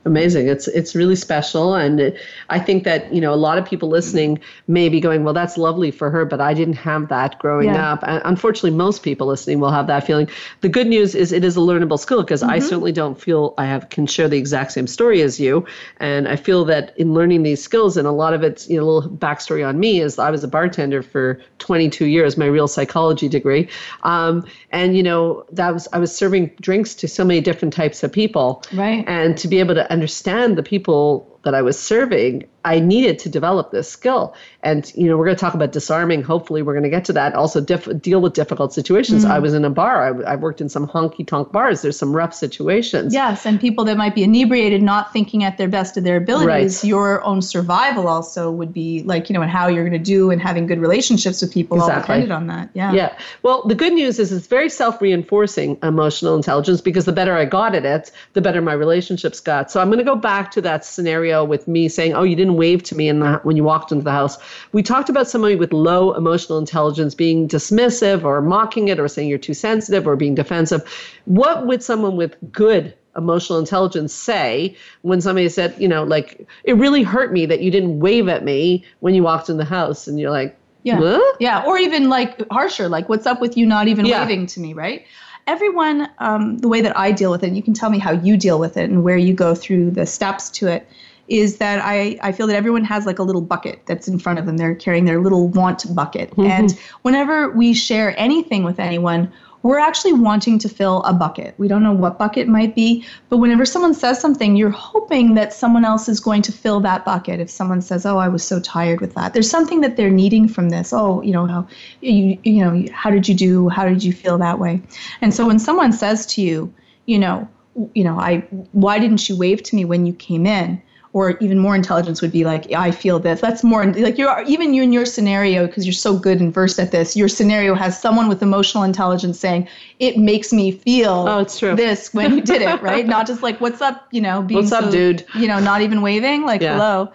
Amazing. 0.07 0.49
It's 0.49 0.67
it's 0.67 0.95
really 0.95 1.15
special, 1.15 1.75
and 1.75 2.17
I 2.49 2.59
think 2.59 2.85
that 2.85 3.13
you 3.13 3.21
know 3.21 3.35
a 3.35 3.37
lot 3.37 3.59
of 3.59 3.67
people 3.67 3.91
listening 3.91 4.41
may 4.67 4.89
be 4.89 4.99
going, 4.99 5.25
"Well, 5.25 5.35
that's 5.35 5.59
lovely 5.59 5.91
for 5.91 6.09
her," 6.09 6.25
but 6.25 6.41
I 6.41 6.55
didn't 6.55 6.77
have 6.77 7.09
that 7.09 7.39
growing 7.39 7.69
yeah. 7.69 7.93
up. 7.93 8.03
And 8.07 8.23
unfortunately, 8.25 8.71
most 8.71 9.03
people 9.03 9.27
listening 9.27 9.61
will 9.61 9.71
have 9.71 9.89
that 9.89 10.07
feeling. 10.07 10.27
The 10.63 10.71
good 10.71 10.87
news 10.87 11.15
is 11.15 11.33
it 11.33 11.45
is 11.45 11.55
a 11.55 11.61
learnable 11.61 11.99
skill 11.99 12.23
because 12.23 12.41
mm-hmm. 12.41 12.51
I 12.51 12.61
certainly 12.61 12.93
don't 12.93 13.21
feel 13.21 13.53
I 13.59 13.67
have 13.67 13.91
can 13.91 14.07
share 14.07 14.27
the 14.27 14.39
exact 14.39 14.73
same 14.73 14.87
story 14.87 15.21
as 15.21 15.39
you, 15.39 15.67
and 15.99 16.29
I 16.29 16.37
feel 16.37 16.65
that 16.65 16.95
in 16.97 17.13
learning 17.13 17.43
these 17.43 17.63
skills, 17.63 17.99
and 17.99 18.09
a 18.09 18.11
lot 18.11 18.33
of 18.33 18.43
it's 18.43 18.71
you 18.71 18.79
know 18.79 18.85
a 18.85 18.89
little 18.91 19.11
backstory 19.11 19.69
on 19.69 19.79
me 19.79 20.01
is 20.01 20.19
I 20.19 20.31
was 20.31 20.43
a 20.43 20.49
bartender 20.49 21.03
for 21.03 21.43
22 21.59 22.07
years, 22.07 22.39
my 22.39 22.47
real 22.47 22.69
psychology 22.69 23.29
degree, 23.29 23.69
um, 24.05 24.47
and 24.71 24.97
you 24.97 25.03
know 25.03 25.45
that 25.53 25.75
was 25.75 25.89
I 25.93 25.99
was 25.99 26.17
serving 26.17 26.53
drinks 26.59 26.95
to 26.95 27.07
so 27.07 27.23
many 27.23 27.43
different 27.43 27.75
types 27.75 28.03
of 28.03 28.11
people, 28.11 28.63
right, 28.73 29.05
and 29.07 29.37
to 29.37 29.47
be 29.47 29.59
able 29.61 29.75
to 29.75 29.90
understand 29.91 30.57
the 30.57 30.63
people 30.63 31.39
that 31.45 31.55
I 31.55 31.63
was 31.63 31.79
serving, 31.79 32.45
I 32.65 32.81
needed 32.81 33.19
to 33.21 33.29
develop 33.29 33.71
this 33.71 33.89
skill. 33.89 34.35
And, 34.63 34.93
you 34.95 35.09
know, 35.09 35.17
we're 35.17 35.25
going 35.25 35.37
to 35.37 35.41
talk 35.41 35.55
about 35.55 35.73
disarming. 35.73 36.23
Hopefully, 36.23 36.61
we're 36.61 36.75
going 36.75 36.85
to 36.85 36.91
get 36.91 37.07
to 37.07 37.13
that. 37.15 37.35
Also, 37.35 37.61
deal 37.61 38.21
with 38.21 38.35
difficult 38.35 38.75
situations. 38.75 39.25
Mm. 39.25 39.31
I 39.31 39.39
was 39.39 39.55
in 39.55 39.65
a 39.65 39.71
bar. 39.71 40.25
I, 40.25 40.33
I 40.33 40.37
worked 40.37 40.61
in 40.61 40.69
some 40.69 40.87
honky 40.87 41.27
tonk 41.27 41.51
bars. 41.53 41.81
There's 41.81 41.99
some 41.99 42.15
rough 42.15 42.35
situations. 42.35 43.15
Yes. 43.15 43.47
And 43.47 43.59
people 43.59 43.85
that 43.85 43.97
might 43.97 44.15
be 44.15 44.23
inebriated, 44.23 44.83
not 44.83 45.13
thinking 45.13 45.45
at 45.45 45.57
their 45.57 45.69
best 45.69 45.97
of 45.97 46.05
their 46.05 46.17
abilities. 46.17 46.83
Right. 46.83 46.89
Your 46.89 47.23
own 47.25 47.41
survival 47.41 48.09
also 48.09 48.51
would 48.51 48.73
be 48.73 49.03
like, 49.05 49.31
you 49.31 49.35
know, 49.35 49.41
and 49.41 49.51
how 49.51 49.69
you're 49.69 49.89
going 49.89 49.99
to 49.99 50.05
do 50.05 50.31
and 50.31 50.41
having 50.41 50.67
good 50.67 50.79
relationships 50.79 51.41
with 51.41 51.53
people 51.53 51.79
exactly. 51.79 51.97
all 51.97 52.03
depended 52.03 52.31
on 52.31 52.47
that. 52.49 52.71
Yeah. 52.75 52.93
Yeah. 52.93 53.19
Well, 53.43 53.67
the 53.67 53.75
good 53.75 53.95
news 53.95 54.19
is 54.19 54.33
it's 54.33 54.47
very 54.47 54.69
self 54.69 55.01
reinforcing 55.01 55.79
emotional 55.83 56.37
intelligence 56.37 56.83
because 56.83 57.07
the 57.07 57.13
better 57.13 57.35
I 57.35 57.47
got 57.47 57.75
at 57.75 57.87
it, 57.87 58.11
the 58.35 58.43
better 58.43 58.61
my 58.61 58.75
relationships 58.75 59.41
got. 59.41 59.71
So 59.71 59.81
I'm 59.81 59.89
going 59.89 59.99
to 59.99 60.05
go 60.05 60.17
back 60.17 60.51
to 60.53 60.61
that 60.63 60.85
scenario 60.85 61.45
with 61.45 61.67
me 61.67 61.89
saying, 61.89 62.15
"Oh, 62.15 62.23
you 62.23 62.37
didn't 62.37 62.50
wave 62.53 62.83
to 62.85 62.97
me 62.97 63.09
in 63.09 63.21
the, 63.21 63.41
when 63.43 63.57
you 63.57 63.65
walked 63.65 63.93
into 63.93 64.05
the 64.05 64.13
house." 64.13 64.39
We 64.73 64.83
talked 64.83 65.09
about 65.09 65.29
somebody 65.29 65.57
with 65.57 65.73
low 65.73 66.13
emotional 66.13 66.59
intelligence 66.59 67.15
being 67.15 67.49
dismissive 67.49 68.25
or 68.25 68.41
mocking 68.43 68.89
it 68.89 68.99
or 68.99 69.09
saying 69.09 69.29
you're 69.29 69.39
too 69.39 69.55
sensitive 69.55 70.07
or 70.07 70.17
being 70.17 70.35
defensive. 70.35 70.83
What 71.25 71.67
would 71.67 71.83
someone 71.83 72.17
with 72.17 72.37
good 72.53 72.95
emotional 73.17 73.59
intelligence 73.59 74.13
say 74.13 74.77
when 75.03 75.21
somebody 75.21 75.49
said, 75.49 75.75
you 75.79 75.89
know, 75.89 76.05
like 76.05 76.47
it 76.65 76.75
really 76.75 77.03
hurt 77.03 77.33
me 77.33 77.47
that 77.47 77.61
you 77.61 77.71
didn't 77.71 78.01
wave 78.01 78.29
at 78.29 78.45
me 78.45 78.85
when 79.01 79.15
you 79.15 79.23
walked 79.23 79.49
in 79.49 79.57
the 79.57 79.65
house 79.65 80.07
and 80.07 80.19
you're 80.19 80.31
like, 80.31 80.57
yeah. 80.83 81.19
Yeah. 81.41 81.65
Or 81.67 81.79
even 81.79 82.09
like 82.09 82.49
harsher, 82.51 82.89
like, 82.89 83.09
what's 83.09 83.27
up 83.27 83.41
with 83.41 83.57
you 83.57 83.67
not 83.67 83.89
even 83.89 84.07
yeah. 84.07 84.23
waving 84.23 84.47
to 84.47 84.61
me, 84.61 84.73
right? 84.73 85.05
Everyone, 85.47 86.09
um, 86.19 86.59
the 86.59 86.69
way 86.69 86.81
that 86.81 86.97
I 86.97 87.13
deal 87.13 87.31
with 87.31 87.43
it, 87.43 87.53
you 87.53 87.63
can 87.63 87.75
tell 87.75 87.91
me 87.91 87.99
how 87.99 88.13
you 88.13 88.37
deal 88.37 88.59
with 88.59 88.77
it 88.77 88.89
and 88.89 89.03
where 89.03 89.17
you 89.17 89.35
go 89.35 89.55
through 89.55 89.91
the 89.91 90.07
steps 90.07 90.49
to 90.51 90.69
it 90.69 90.89
is 91.31 91.59
that 91.59 91.81
I, 91.83 92.19
I 92.23 92.33
feel 92.33 92.49
that 92.49 92.57
everyone 92.57 92.85
has 92.85 93.07
like 93.07 93.21
a 93.21 93.23
little 93.23 93.41
bucket 93.41 93.81
that's 93.87 94.09
in 94.09 94.19
front 94.19 94.41
of 94.41 94.47
them. 94.47 94.57
They're 94.57 94.75
carrying 94.75 95.05
their 95.05 95.21
little 95.21 95.49
want 95.49 95.95
bucket. 95.95 96.33
Mm-hmm. 96.33 96.43
And 96.43 96.79
whenever 97.03 97.51
we 97.51 97.73
share 97.73 98.19
anything 98.19 98.65
with 98.65 98.81
anyone, 98.81 99.33
we're 99.63 99.79
actually 99.79 100.15
wanting 100.15 100.59
to 100.59 100.69
fill 100.69 101.03
a 101.03 101.13
bucket. 101.13 101.55
We 101.59 101.69
don't 101.69 101.83
know 101.83 101.93
what 101.93 102.19
bucket 102.19 102.49
might 102.49 102.75
be, 102.75 103.05
but 103.29 103.37
whenever 103.37 103.65
someone 103.65 103.95
says 103.95 104.19
something, 104.19 104.57
you're 104.57 104.71
hoping 104.71 105.35
that 105.35 105.53
someone 105.53 105.85
else 105.85 106.09
is 106.09 106.19
going 106.19 106.43
to 106.43 106.53
fill 106.53 106.81
that 106.81 107.05
bucket. 107.05 107.41
If 107.41 107.51
someone 107.51 107.83
says, 107.83 108.07
"Oh, 108.07 108.17
I 108.17 108.29
was 108.29 108.43
so 108.43 108.59
tired 108.59 109.03
with 109.03 109.15
that," 109.15 109.35
there's 109.35 109.51
something 109.51 109.83
that 109.83 109.97
they're 109.97 110.11
needing 110.11 110.49
from 110.49 110.71
this. 110.71 110.95
Oh, 110.95 111.21
you 111.21 111.33
know 111.33 111.47
how 111.47 111.69
you 112.01 112.39
you 112.43 112.65
know 112.65 112.87
how 112.91 113.11
did 113.11 113.29
you 113.29 113.35
do? 113.35 113.69
How 113.69 113.85
did 113.87 114.03
you 114.03 114.15
feel 114.15 114.39
that 114.39 114.59
way? 114.59 114.81
And 115.21 115.35
so 115.35 115.47
when 115.47 115.59
someone 115.59 115.93
says 115.93 116.25
to 116.27 116.43
you, 116.43 116.73
you 117.05 117.19
know, 117.19 117.47
you 117.95 118.03
know, 118.03 118.19
I 118.19 118.39
why 118.73 118.99
didn't 118.99 119.29
you 119.29 119.37
wave 119.37 119.63
to 119.65 119.77
me 119.77 119.85
when 119.85 120.07
you 120.07 120.15
came 120.15 120.47
in? 120.47 120.81
Or 121.13 121.31
even 121.39 121.59
more 121.59 121.75
intelligence 121.75 122.23
would 122.23 122.33
be 122.33 122.45
like 122.45 122.71
i 122.73 122.91
feel 122.91 123.19
this 123.19 123.41
that's 123.41 123.65
more 123.65 123.87
like 123.95 124.17
you're 124.17 124.43
even 124.47 124.73
you 124.75 124.83
in 124.83 124.93
your 124.93 125.05
scenario 125.05 125.67
because 125.67 125.85
you're 125.85 125.93
so 125.93 126.17
good 126.17 126.41
and 126.41 126.53
versed 126.55 126.79
at 126.79 126.93
this 126.93 127.17
your 127.17 127.29
scenario 127.29 127.75
has 127.75 128.01
someone 128.01 128.29
with 128.29 128.43
emotional 128.43 128.85
intelligence 128.85 129.39
saying 129.39 129.67
it 129.99 130.17
makes 130.17 130.53
me 130.53 130.71
feel 130.71 131.27
oh, 131.29 131.41
it's 131.41 131.59
true. 131.59 131.75
this 131.75 132.13
when 132.15 132.37
you 132.37 132.41
did 132.43 132.63
it 132.63 132.81
right 132.83 133.07
not 133.07 133.27
just 133.27 133.43
like 133.43 133.61
what's 133.61 133.81
up 133.81 134.07
you 134.11 134.21
know 134.21 134.43
being 134.43 134.61
what's 134.61 134.73
up 134.73 134.91
dude 134.91 135.25
you 135.35 135.49
know 135.49 135.59
not 135.59 135.81
even 135.81 136.03
waving 136.03 136.45
like 136.45 136.61
yeah. 136.61 136.75
hello 136.75 137.13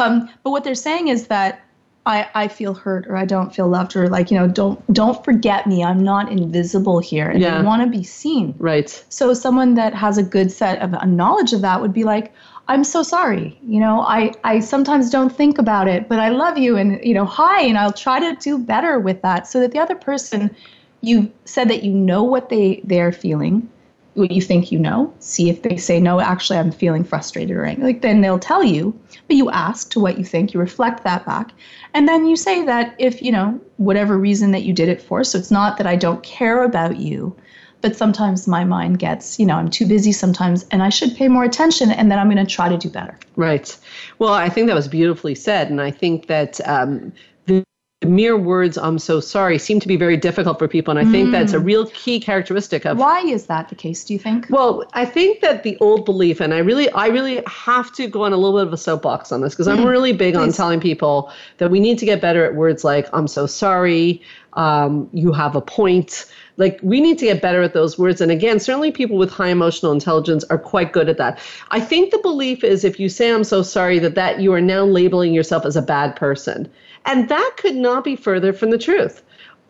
um, 0.00 0.30
but 0.42 0.50
what 0.50 0.64
they're 0.64 0.74
saying 0.74 1.08
is 1.08 1.26
that 1.26 1.64
I, 2.06 2.28
I 2.34 2.48
feel 2.48 2.74
hurt 2.74 3.06
or 3.06 3.16
I 3.16 3.24
don't 3.24 3.54
feel 3.54 3.68
loved 3.68 3.96
or 3.96 4.08
like, 4.08 4.30
you 4.30 4.38
know, 4.38 4.46
don't 4.46 4.92
don't 4.92 5.24
forget 5.24 5.66
me. 5.66 5.82
I'm 5.82 6.02
not 6.02 6.30
invisible 6.30 6.98
here. 6.98 7.30
And 7.30 7.40
yeah. 7.40 7.58
I 7.58 7.62
want 7.62 7.82
to 7.82 7.88
be 7.88 8.04
seen. 8.04 8.54
Right. 8.58 9.04
So 9.08 9.32
someone 9.32 9.74
that 9.74 9.94
has 9.94 10.18
a 10.18 10.22
good 10.22 10.52
set 10.52 10.80
of 10.82 10.92
a 10.92 11.06
knowledge 11.06 11.52
of 11.52 11.62
that 11.62 11.80
would 11.80 11.94
be 11.94 12.04
like, 12.04 12.32
I'm 12.66 12.84
so 12.84 13.02
sorry. 13.02 13.58
You 13.62 13.80
know, 13.80 14.00
I, 14.00 14.32
I 14.42 14.60
sometimes 14.60 15.10
don't 15.10 15.34
think 15.34 15.58
about 15.58 15.86
it, 15.86 16.08
but 16.08 16.18
I 16.18 16.30
love 16.30 16.56
you 16.56 16.76
and, 16.76 17.04
you 17.04 17.14
know, 17.14 17.26
hi, 17.26 17.62
and 17.62 17.76
I'll 17.76 17.92
try 17.92 18.20
to 18.20 18.34
do 18.40 18.58
better 18.58 18.98
with 18.98 19.20
that 19.22 19.46
so 19.46 19.60
that 19.60 19.72
the 19.72 19.78
other 19.78 19.94
person, 19.94 20.54
you 21.02 21.30
said 21.44 21.68
that 21.68 21.82
you 21.82 21.92
know 21.92 22.22
what 22.22 22.48
they, 22.48 22.80
they're 22.84 23.12
feeling, 23.12 23.68
what 24.14 24.30
you 24.30 24.40
think 24.40 24.72
you 24.72 24.78
know. 24.78 25.12
See 25.18 25.50
if 25.50 25.62
they 25.62 25.76
say, 25.76 26.00
no, 26.00 26.20
actually, 26.20 26.58
I'm 26.58 26.72
feeling 26.72 27.04
frustrated 27.04 27.54
or 27.54 27.66
angry. 27.66 27.84
Like, 27.84 28.00
then 28.00 28.22
they'll 28.22 28.38
tell 28.38 28.64
you, 28.64 28.98
but 29.28 29.36
you 29.36 29.50
ask 29.50 29.90
to 29.90 30.00
what 30.00 30.16
you 30.16 30.24
think, 30.24 30.54
you 30.54 30.60
reflect 30.60 31.04
that 31.04 31.26
back. 31.26 31.52
And 31.92 32.08
then 32.08 32.24
you 32.24 32.34
say 32.34 32.64
that 32.64 32.94
if, 32.98 33.20
you 33.20 33.30
know, 33.30 33.60
whatever 33.76 34.16
reason 34.16 34.52
that 34.52 34.62
you 34.62 34.72
did 34.72 34.88
it 34.88 35.02
for, 35.02 35.22
so 35.22 35.38
it's 35.38 35.50
not 35.50 35.76
that 35.76 35.86
I 35.86 35.96
don't 35.96 36.22
care 36.22 36.64
about 36.64 36.96
you, 36.96 37.36
but 37.84 37.94
sometimes 37.94 38.48
my 38.48 38.64
mind 38.64 38.98
gets, 38.98 39.38
you 39.38 39.44
know, 39.44 39.56
I'm 39.56 39.68
too 39.68 39.84
busy 39.84 40.10
sometimes 40.10 40.64
and 40.70 40.82
I 40.82 40.88
should 40.88 41.14
pay 41.14 41.28
more 41.28 41.44
attention 41.44 41.90
and 41.90 42.10
then 42.10 42.18
I'm 42.18 42.30
going 42.30 42.44
to 42.44 42.50
try 42.50 42.66
to 42.66 42.78
do 42.78 42.88
better. 42.88 43.18
Right. 43.36 43.76
Well, 44.18 44.32
I 44.32 44.48
think 44.48 44.68
that 44.68 44.74
was 44.74 44.88
beautifully 44.88 45.34
said. 45.34 45.68
And 45.68 45.82
I 45.82 45.90
think 45.90 46.26
that 46.28 46.66
um, 46.66 47.12
the 47.44 47.62
mere 48.06 48.36
words 48.36 48.76
i'm 48.76 48.98
so 48.98 49.18
sorry 49.18 49.58
seem 49.58 49.80
to 49.80 49.88
be 49.88 49.96
very 49.96 50.16
difficult 50.16 50.58
for 50.58 50.68
people 50.68 50.94
and 50.94 51.08
i 51.08 51.10
think 51.10 51.28
mm. 51.28 51.32
that's 51.32 51.54
a 51.54 51.58
mm. 51.58 51.64
real 51.64 51.86
key 51.86 52.20
characteristic 52.20 52.84
of 52.84 52.98
why 52.98 53.20
is 53.20 53.46
that 53.46 53.70
the 53.70 53.74
case 53.74 54.04
do 54.04 54.12
you 54.12 54.18
think 54.18 54.46
well 54.50 54.84
i 54.92 55.06
think 55.06 55.40
that 55.40 55.62
the 55.62 55.74
old 55.78 56.04
belief 56.04 56.38
and 56.38 56.52
i 56.52 56.58
really 56.58 56.90
i 56.90 57.06
really 57.06 57.42
have 57.46 57.90
to 57.92 58.06
go 58.06 58.24
on 58.24 58.32
a 58.34 58.36
little 58.36 58.58
bit 58.58 58.66
of 58.66 58.74
a 58.74 58.76
soapbox 58.76 59.32
on 59.32 59.40
this 59.40 59.54
because 59.54 59.66
mm. 59.66 59.78
i'm 59.78 59.86
really 59.86 60.12
big 60.12 60.34
Please. 60.34 60.40
on 60.40 60.52
telling 60.52 60.80
people 60.80 61.32
that 61.58 61.70
we 61.70 61.80
need 61.80 61.98
to 61.98 62.04
get 62.04 62.20
better 62.20 62.44
at 62.44 62.54
words 62.54 62.84
like 62.84 63.08
i'm 63.14 63.26
so 63.26 63.46
sorry 63.46 64.20
um, 64.54 65.08
you 65.12 65.32
have 65.32 65.56
a 65.56 65.60
point 65.60 66.26
like 66.56 66.78
we 66.82 67.00
need 67.00 67.18
to 67.18 67.26
get 67.26 67.42
better 67.42 67.62
at 67.62 67.74
those 67.74 67.98
words. 67.98 68.20
And 68.20 68.30
again, 68.30 68.60
certainly 68.60 68.92
people 68.92 69.16
with 69.16 69.30
high 69.30 69.48
emotional 69.48 69.92
intelligence 69.92 70.44
are 70.44 70.58
quite 70.58 70.92
good 70.92 71.08
at 71.08 71.18
that. 71.18 71.38
I 71.70 71.80
think 71.80 72.10
the 72.10 72.18
belief 72.18 72.62
is 72.62 72.84
if 72.84 73.00
you 73.00 73.08
say 73.08 73.32
I'm 73.32 73.44
so 73.44 73.62
sorry 73.62 73.98
that 73.98 74.14
that 74.14 74.40
you 74.40 74.52
are 74.52 74.60
now 74.60 74.84
labeling 74.84 75.34
yourself 75.34 75.66
as 75.66 75.76
a 75.76 75.82
bad 75.82 76.14
person. 76.14 76.70
And 77.06 77.28
that 77.28 77.54
could 77.58 77.74
not 77.74 78.04
be 78.04 78.16
further 78.16 78.52
from 78.52 78.70
the 78.70 78.78
truth 78.78 79.22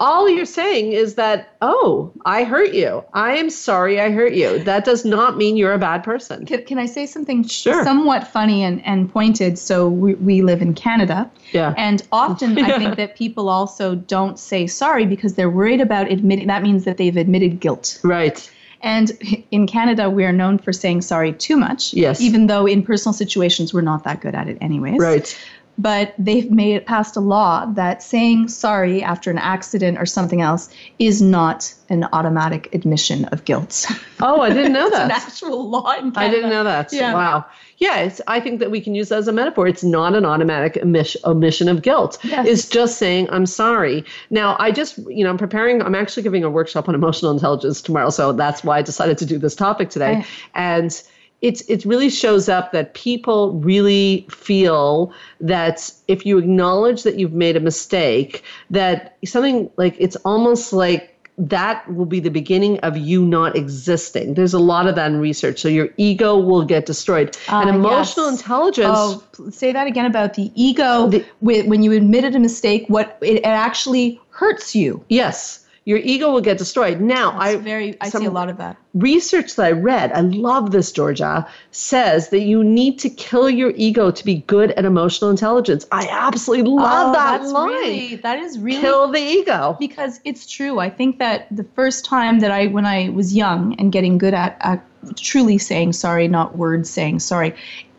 all 0.04 0.28
you're 0.28 0.44
saying 0.44 0.92
is 0.92 1.14
that, 1.14 1.56
oh, 1.62 2.12
I 2.26 2.44
hurt 2.44 2.74
you. 2.74 3.02
I 3.14 3.36
am 3.38 3.48
sorry 3.48 3.98
I 3.98 4.10
hurt 4.10 4.34
you. 4.34 4.62
That 4.64 4.84
does 4.84 5.02
not 5.06 5.38
mean 5.38 5.56
you're 5.56 5.72
a 5.72 5.78
bad 5.78 6.04
person. 6.04 6.44
Can, 6.44 6.62
can 6.64 6.78
I 6.78 6.84
say 6.84 7.06
something 7.06 7.42
sure. 7.42 7.82
somewhat 7.84 8.28
funny 8.28 8.62
and, 8.62 8.84
and 8.84 9.10
pointed? 9.10 9.58
So 9.58 9.88
we, 9.88 10.12
we 10.16 10.42
live 10.42 10.60
in 10.60 10.74
Canada. 10.74 11.30
Yeah. 11.52 11.72
And 11.78 12.06
often 12.12 12.58
I 12.58 12.76
think 12.76 12.96
that 12.98 13.16
people 13.16 13.48
also 13.48 13.94
don't 13.94 14.38
say 14.38 14.66
sorry 14.66 15.06
because 15.06 15.36
they're 15.36 15.48
worried 15.48 15.80
about 15.80 16.12
admitting, 16.12 16.48
that 16.48 16.62
means 16.62 16.84
that 16.84 16.98
they've 16.98 17.16
admitted 17.16 17.60
guilt. 17.60 17.98
Right. 18.04 18.50
And 18.82 19.10
in 19.50 19.66
Canada, 19.66 20.10
we 20.10 20.26
are 20.26 20.32
known 20.32 20.58
for 20.58 20.70
saying 20.74 21.00
sorry 21.00 21.32
too 21.32 21.56
much. 21.56 21.94
Yes. 21.94 22.20
Even 22.20 22.46
though 22.46 22.66
in 22.66 22.82
personal 22.82 23.14
situations, 23.14 23.72
we're 23.72 23.80
not 23.80 24.04
that 24.04 24.20
good 24.20 24.34
at 24.34 24.48
it, 24.48 24.58
anyways. 24.60 25.00
Right 25.00 25.34
but 25.78 26.14
they've 26.18 26.50
made 26.50 26.74
it 26.76 26.86
passed 26.86 27.16
a 27.16 27.20
law 27.20 27.66
that 27.66 28.02
saying 28.02 28.48
sorry 28.48 29.02
after 29.02 29.30
an 29.30 29.38
accident 29.38 29.98
or 29.98 30.06
something 30.06 30.40
else 30.40 30.68
is 30.98 31.20
not 31.20 31.74
an 31.88 32.04
automatic 32.12 32.72
admission 32.74 33.24
of 33.26 33.44
guilt. 33.44 33.86
Oh, 34.20 34.40
I 34.40 34.50
didn't 34.50 34.72
know 34.72 34.88
that. 34.88 35.06
an 35.06 35.10
actual 35.10 35.68
law 35.68 35.90
in 35.92 36.12
Canada. 36.12 36.20
I 36.20 36.28
didn't 36.30 36.48
know 36.48 36.64
that. 36.64 36.92
Yeah. 36.92 37.12
Wow. 37.12 37.44
Yeah, 37.76 38.14
I 38.26 38.40
think 38.40 38.60
that 38.60 38.70
we 38.70 38.80
can 38.80 38.94
use 38.94 39.10
that 39.10 39.18
as 39.18 39.28
a 39.28 39.32
metaphor. 39.32 39.66
It's 39.66 39.84
not 39.84 40.14
an 40.14 40.24
automatic 40.24 40.78
omission 40.82 41.68
of 41.68 41.82
guilt. 41.82 42.18
Yes. 42.22 42.46
It's 42.46 42.68
just 42.68 42.96
saying 42.96 43.28
I'm 43.30 43.44
sorry. 43.44 44.04
Now, 44.30 44.56
I 44.60 44.70
just, 44.70 44.96
you 45.08 45.24
know, 45.24 45.30
I'm 45.30 45.36
preparing. 45.36 45.82
I'm 45.82 45.94
actually 45.96 46.22
giving 46.22 46.44
a 46.44 46.48
workshop 46.48 46.88
on 46.88 46.94
emotional 46.94 47.32
intelligence 47.32 47.82
tomorrow, 47.82 48.08
so 48.08 48.32
that's 48.32 48.64
why 48.64 48.78
I 48.78 48.82
decided 48.82 49.18
to 49.18 49.26
do 49.26 49.36
this 49.36 49.54
topic 49.56 49.90
today. 49.90 50.14
Right. 50.14 50.26
And 50.54 51.02
it's 51.42 51.60
it 51.62 51.84
really 51.84 52.08
shows 52.08 52.48
up 52.48 52.72
that 52.72 52.94
people 52.94 53.52
really 53.52 54.26
feel 54.30 55.12
that 55.40 55.92
if 56.08 56.24
you 56.24 56.38
acknowledge 56.38 57.02
that 57.02 57.18
you've 57.18 57.34
made 57.34 57.56
a 57.56 57.60
mistake, 57.60 58.42
that 58.70 59.16
something 59.24 59.70
like 59.76 59.96
it's 59.98 60.16
almost 60.16 60.72
like 60.72 61.10
that 61.36 61.92
will 61.92 62.06
be 62.06 62.20
the 62.20 62.30
beginning 62.30 62.78
of 62.80 62.96
you 62.96 63.24
not 63.24 63.56
existing. 63.56 64.34
There's 64.34 64.54
a 64.54 64.58
lot 64.58 64.86
of 64.86 64.94
that 64.94 65.10
in 65.10 65.18
research. 65.18 65.60
So 65.60 65.68
your 65.68 65.88
ego 65.96 66.38
will 66.38 66.64
get 66.64 66.86
destroyed. 66.86 67.36
Uh, 67.48 67.62
and 67.66 67.70
emotional 67.70 68.30
yes. 68.30 68.40
intelligence. 68.40 68.96
Oh, 68.96 69.50
say 69.50 69.72
that 69.72 69.86
again 69.86 70.06
about 70.06 70.34
the 70.34 70.52
ego. 70.54 71.08
The, 71.08 71.24
when 71.40 71.82
you 71.82 71.92
admitted 71.92 72.36
a 72.36 72.38
mistake, 72.38 72.86
what 72.88 73.18
it 73.20 73.44
actually 73.44 74.20
hurts 74.30 74.74
you. 74.74 75.04
Yes 75.08 75.63
your 75.86 75.98
ego 75.98 76.32
will 76.32 76.40
get 76.40 76.56
destroyed. 76.56 77.00
Now, 77.00 77.32
That's 77.32 77.56
I 77.56 77.56
very 77.56 77.96
I 78.00 78.08
see 78.08 78.24
a 78.24 78.30
lot 78.30 78.48
of 78.48 78.56
that. 78.56 78.76
Research 78.94 79.56
that 79.56 79.66
I 79.66 79.72
read, 79.72 80.12
I 80.12 80.20
love 80.20 80.70
this, 80.70 80.90
Georgia, 80.92 81.46
says 81.72 82.30
that 82.30 82.40
you 82.40 82.64
need 82.64 82.98
to 83.00 83.10
kill 83.10 83.50
your 83.50 83.72
ego 83.76 84.10
to 84.10 84.24
be 84.24 84.36
good 84.46 84.70
at 84.72 84.84
emotional 84.84 85.30
intelligence. 85.30 85.86
I 85.92 86.08
absolutely 86.10 86.70
love 86.70 87.08
oh, 87.08 87.12
that 87.12 87.38
that's 87.40 87.52
line. 87.52 87.68
Really, 87.68 88.16
that 88.16 88.38
is 88.38 88.58
really 88.58 88.80
kill 88.80 89.08
the 89.08 89.20
ego 89.20 89.76
because 89.78 90.20
it's 90.24 90.46
true. 90.50 90.78
I 90.78 90.88
think 90.88 91.18
that 91.18 91.48
the 91.54 91.64
first 91.74 92.04
time 92.04 92.40
that 92.40 92.50
I, 92.50 92.68
when 92.68 92.86
I 92.86 93.10
was 93.10 93.34
young 93.34 93.74
and 93.74 93.92
getting 93.92 94.16
good 94.16 94.34
at, 94.34 94.56
at 94.60 94.82
truly 95.16 95.58
saying 95.58 95.92
sorry, 95.92 96.28
not 96.28 96.56
words 96.56 96.88
saying 96.88 97.20
sorry, 97.20 97.54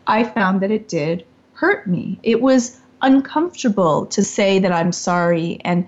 I 0.08 0.24
found 0.24 0.60
that 0.62 0.72
it 0.72 0.88
did 0.88 1.24
hurt 1.52 1.86
me. 1.86 2.18
It 2.24 2.42
was 2.42 2.80
uncomfortable 3.02 4.06
to 4.06 4.24
say 4.24 4.58
that 4.58 4.72
I'm 4.72 4.90
sorry 4.90 5.60
and 5.64 5.86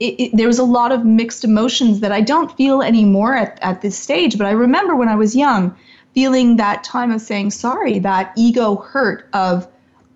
it, 0.00 0.20
it, 0.20 0.36
there 0.36 0.46
was 0.46 0.58
a 0.58 0.64
lot 0.64 0.92
of 0.92 1.04
mixed 1.04 1.44
emotions 1.44 2.00
that 2.00 2.12
I 2.12 2.20
don't 2.20 2.54
feel 2.56 2.82
anymore 2.82 3.34
at, 3.34 3.58
at 3.62 3.80
this 3.82 3.98
stage. 3.98 4.36
But 4.36 4.46
I 4.46 4.50
remember 4.50 4.94
when 4.94 5.08
I 5.08 5.14
was 5.16 5.34
young 5.34 5.74
feeling 6.14 6.56
that 6.56 6.82
time 6.82 7.12
of 7.12 7.20
saying 7.20 7.50
sorry, 7.50 7.98
that 7.98 8.32
ego 8.36 8.76
hurt 8.76 9.28
of 9.32 9.68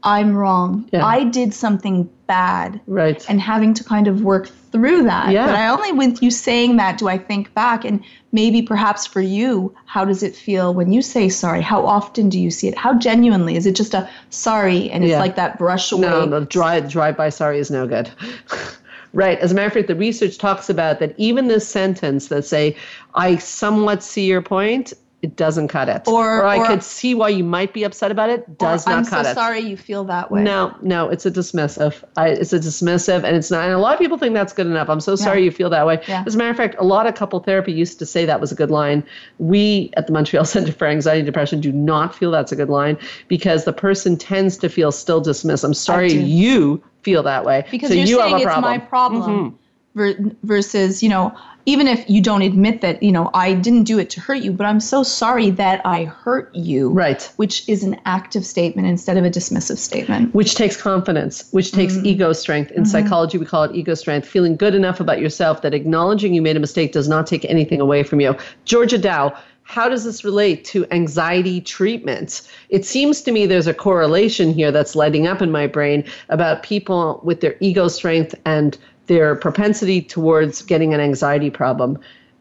I'm 0.02 0.34
wrong. 0.34 0.88
Yeah. 0.92 1.04
I 1.04 1.24
did 1.24 1.52
something 1.52 2.08
bad. 2.26 2.80
Right. 2.86 3.24
And 3.28 3.40
having 3.40 3.74
to 3.74 3.84
kind 3.84 4.08
of 4.08 4.22
work 4.22 4.48
through 4.72 5.02
that. 5.04 5.30
Yeah. 5.30 5.46
But 5.46 5.56
I 5.56 5.68
only 5.68 5.92
with 5.92 6.22
you 6.22 6.30
saying 6.30 6.76
that 6.76 6.96
do 6.96 7.08
I 7.08 7.18
think 7.18 7.52
back 7.54 7.84
and 7.84 8.02
maybe 8.32 8.62
perhaps 8.62 9.06
for 9.06 9.20
you, 9.20 9.74
how 9.84 10.04
does 10.04 10.22
it 10.22 10.34
feel 10.34 10.72
when 10.72 10.92
you 10.92 11.02
say 11.02 11.28
sorry? 11.28 11.60
How 11.60 11.84
often 11.84 12.28
do 12.28 12.38
you 12.38 12.50
see 12.50 12.68
it? 12.68 12.78
How 12.78 12.94
genuinely? 12.94 13.56
Is 13.56 13.66
it 13.66 13.76
just 13.76 13.94
a 13.94 14.08
sorry 14.30 14.90
and 14.90 15.04
it's 15.04 15.10
yeah. 15.10 15.20
like 15.20 15.36
that 15.36 15.58
brush 15.58 15.92
away? 15.92 16.02
No, 16.02 16.26
the 16.26 16.46
dry 16.46 16.80
drive 16.80 17.16
by 17.16 17.28
sorry 17.28 17.58
is 17.58 17.70
no 17.70 17.86
good. 17.86 18.10
Right. 19.12 19.38
As 19.38 19.52
a 19.52 19.54
matter 19.54 19.66
of 19.66 19.72
fact, 19.72 19.88
the 19.88 19.96
research 19.96 20.38
talks 20.38 20.70
about 20.70 21.00
that 21.00 21.14
even 21.16 21.48
this 21.48 21.66
sentence 21.66 22.28
that 22.28 22.44
say, 22.44 22.76
I 23.14 23.36
somewhat 23.36 24.02
see 24.02 24.26
your 24.26 24.42
point, 24.42 24.92
it 25.22 25.36
doesn't 25.36 25.68
cut 25.68 25.88
it. 25.88 26.08
Or, 26.08 26.40
or 26.40 26.46
I 26.46 26.58
or, 26.58 26.66
could 26.66 26.82
see 26.82 27.14
why 27.14 27.28
you 27.28 27.44
might 27.44 27.74
be 27.74 27.84
upset 27.84 28.10
about 28.10 28.30
it, 28.30 28.58
does 28.58 28.86
not 28.86 28.92
cut 28.92 28.94
it. 28.94 28.98
I'm 28.98 29.04
cut 29.04 29.24
so 29.24 29.30
it. 29.30 29.34
sorry 29.34 29.60
you 29.60 29.76
feel 29.76 30.04
that 30.04 30.30
way. 30.30 30.42
No, 30.42 30.74
no, 30.80 31.10
it's 31.10 31.26
a 31.26 31.30
dismissive. 31.30 32.02
I, 32.16 32.28
it's 32.28 32.52
a 32.54 32.58
dismissive, 32.58 33.22
and 33.24 33.36
it's 33.36 33.50
not. 33.50 33.64
And 33.64 33.74
a 33.74 33.78
lot 33.78 33.92
of 33.92 33.98
people 33.98 34.16
think 34.16 34.32
that's 34.32 34.54
good 34.54 34.66
enough. 34.66 34.88
I'm 34.88 35.00
so 35.00 35.16
sorry 35.16 35.40
yeah. 35.40 35.46
you 35.46 35.50
feel 35.50 35.68
that 35.70 35.86
way. 35.86 36.00
Yeah. 36.08 36.24
As 36.26 36.34
a 36.34 36.38
matter 36.38 36.50
of 36.50 36.56
fact, 36.56 36.76
a 36.78 36.84
lot 36.84 37.06
of 37.06 37.14
couple 37.14 37.38
therapy 37.40 37.72
used 37.72 37.98
to 37.98 38.06
say 38.06 38.24
that 38.24 38.40
was 38.40 38.50
a 38.50 38.54
good 38.54 38.70
line. 38.70 39.04
We 39.38 39.90
at 39.96 40.06
the 40.06 40.12
Montreal 40.12 40.44
Center 40.46 40.72
for 40.72 40.86
Anxiety 40.86 41.20
and 41.20 41.26
Depression 41.26 41.60
do 41.60 41.72
not 41.72 42.14
feel 42.14 42.30
that's 42.30 42.52
a 42.52 42.56
good 42.56 42.70
line 42.70 42.96
because 43.28 43.64
the 43.64 43.74
person 43.74 44.16
tends 44.16 44.56
to 44.58 44.70
feel 44.70 44.90
still 44.90 45.20
dismissed. 45.20 45.64
I'm 45.64 45.74
sorry 45.74 46.12
you 46.12 46.82
feel 47.02 47.22
that 47.24 47.44
way. 47.44 47.64
Because 47.70 47.88
so 47.88 47.94
you're 47.94 48.06
you 48.06 48.18
saying 48.18 48.38
have 48.38 48.40
a 48.40 48.52
it's 48.52 48.60
my 48.62 48.78
problem 48.78 49.56
mm-hmm. 49.96 50.28
versus, 50.42 51.02
you 51.02 51.08
know, 51.08 51.36
even 51.66 51.86
if 51.86 52.08
you 52.08 52.22
don't 52.22 52.42
admit 52.42 52.80
that, 52.80 53.02
you 53.02 53.12
know, 53.12 53.30
I 53.34 53.52
didn't 53.52 53.84
do 53.84 53.98
it 53.98 54.08
to 54.10 54.20
hurt 54.20 54.42
you, 54.42 54.50
but 54.50 54.64
I'm 54.64 54.80
so 54.80 55.02
sorry 55.02 55.50
that 55.50 55.84
I 55.84 56.04
hurt 56.04 56.54
you. 56.54 56.90
Right. 56.90 57.30
Which 57.36 57.68
is 57.68 57.84
an 57.84 58.00
active 58.06 58.46
statement 58.46 58.88
instead 58.88 59.18
of 59.18 59.24
a 59.24 59.30
dismissive 59.30 59.76
statement. 59.76 60.34
Which 60.34 60.54
takes 60.54 60.76
confidence, 60.76 61.48
which 61.52 61.72
takes 61.72 61.94
mm-hmm. 61.94 62.06
ego 62.06 62.32
strength. 62.32 62.70
In 62.70 62.84
mm-hmm. 62.84 62.90
psychology, 62.90 63.36
we 63.36 63.44
call 63.44 63.64
it 63.64 63.74
ego 63.74 63.94
strength. 63.94 64.26
Feeling 64.26 64.56
good 64.56 64.74
enough 64.74 65.00
about 65.00 65.20
yourself 65.20 65.60
that 65.62 65.74
acknowledging 65.74 66.32
you 66.32 66.40
made 66.40 66.56
a 66.56 66.60
mistake 66.60 66.92
does 66.92 67.08
not 67.08 67.26
take 67.26 67.44
anything 67.44 67.80
away 67.80 68.02
from 68.02 68.20
you. 68.20 68.34
Georgia 68.64 68.98
Dow, 68.98 69.36
how 69.62 69.88
does 69.88 70.04
this 70.04 70.24
relate 70.24 70.64
to 70.66 70.86
anxiety 70.90 71.60
treatment? 71.60 72.42
It 72.70 72.84
seems 72.84 73.22
to 73.22 73.32
me 73.32 73.46
there's 73.46 73.66
a 73.66 73.74
correlation 73.74 74.52
here 74.52 74.72
that's 74.72 74.96
lighting 74.96 75.26
up 75.26 75.40
in 75.40 75.50
my 75.50 75.66
brain 75.66 76.04
about 76.28 76.62
people 76.62 77.20
with 77.22 77.40
their 77.40 77.56
ego 77.60 77.88
strength 77.88 78.34
and 78.44 78.76
their 79.06 79.34
propensity 79.34 80.02
towards 80.02 80.62
getting 80.62 80.94
an 80.94 81.00
anxiety 81.00 81.50
problem. 81.50 81.98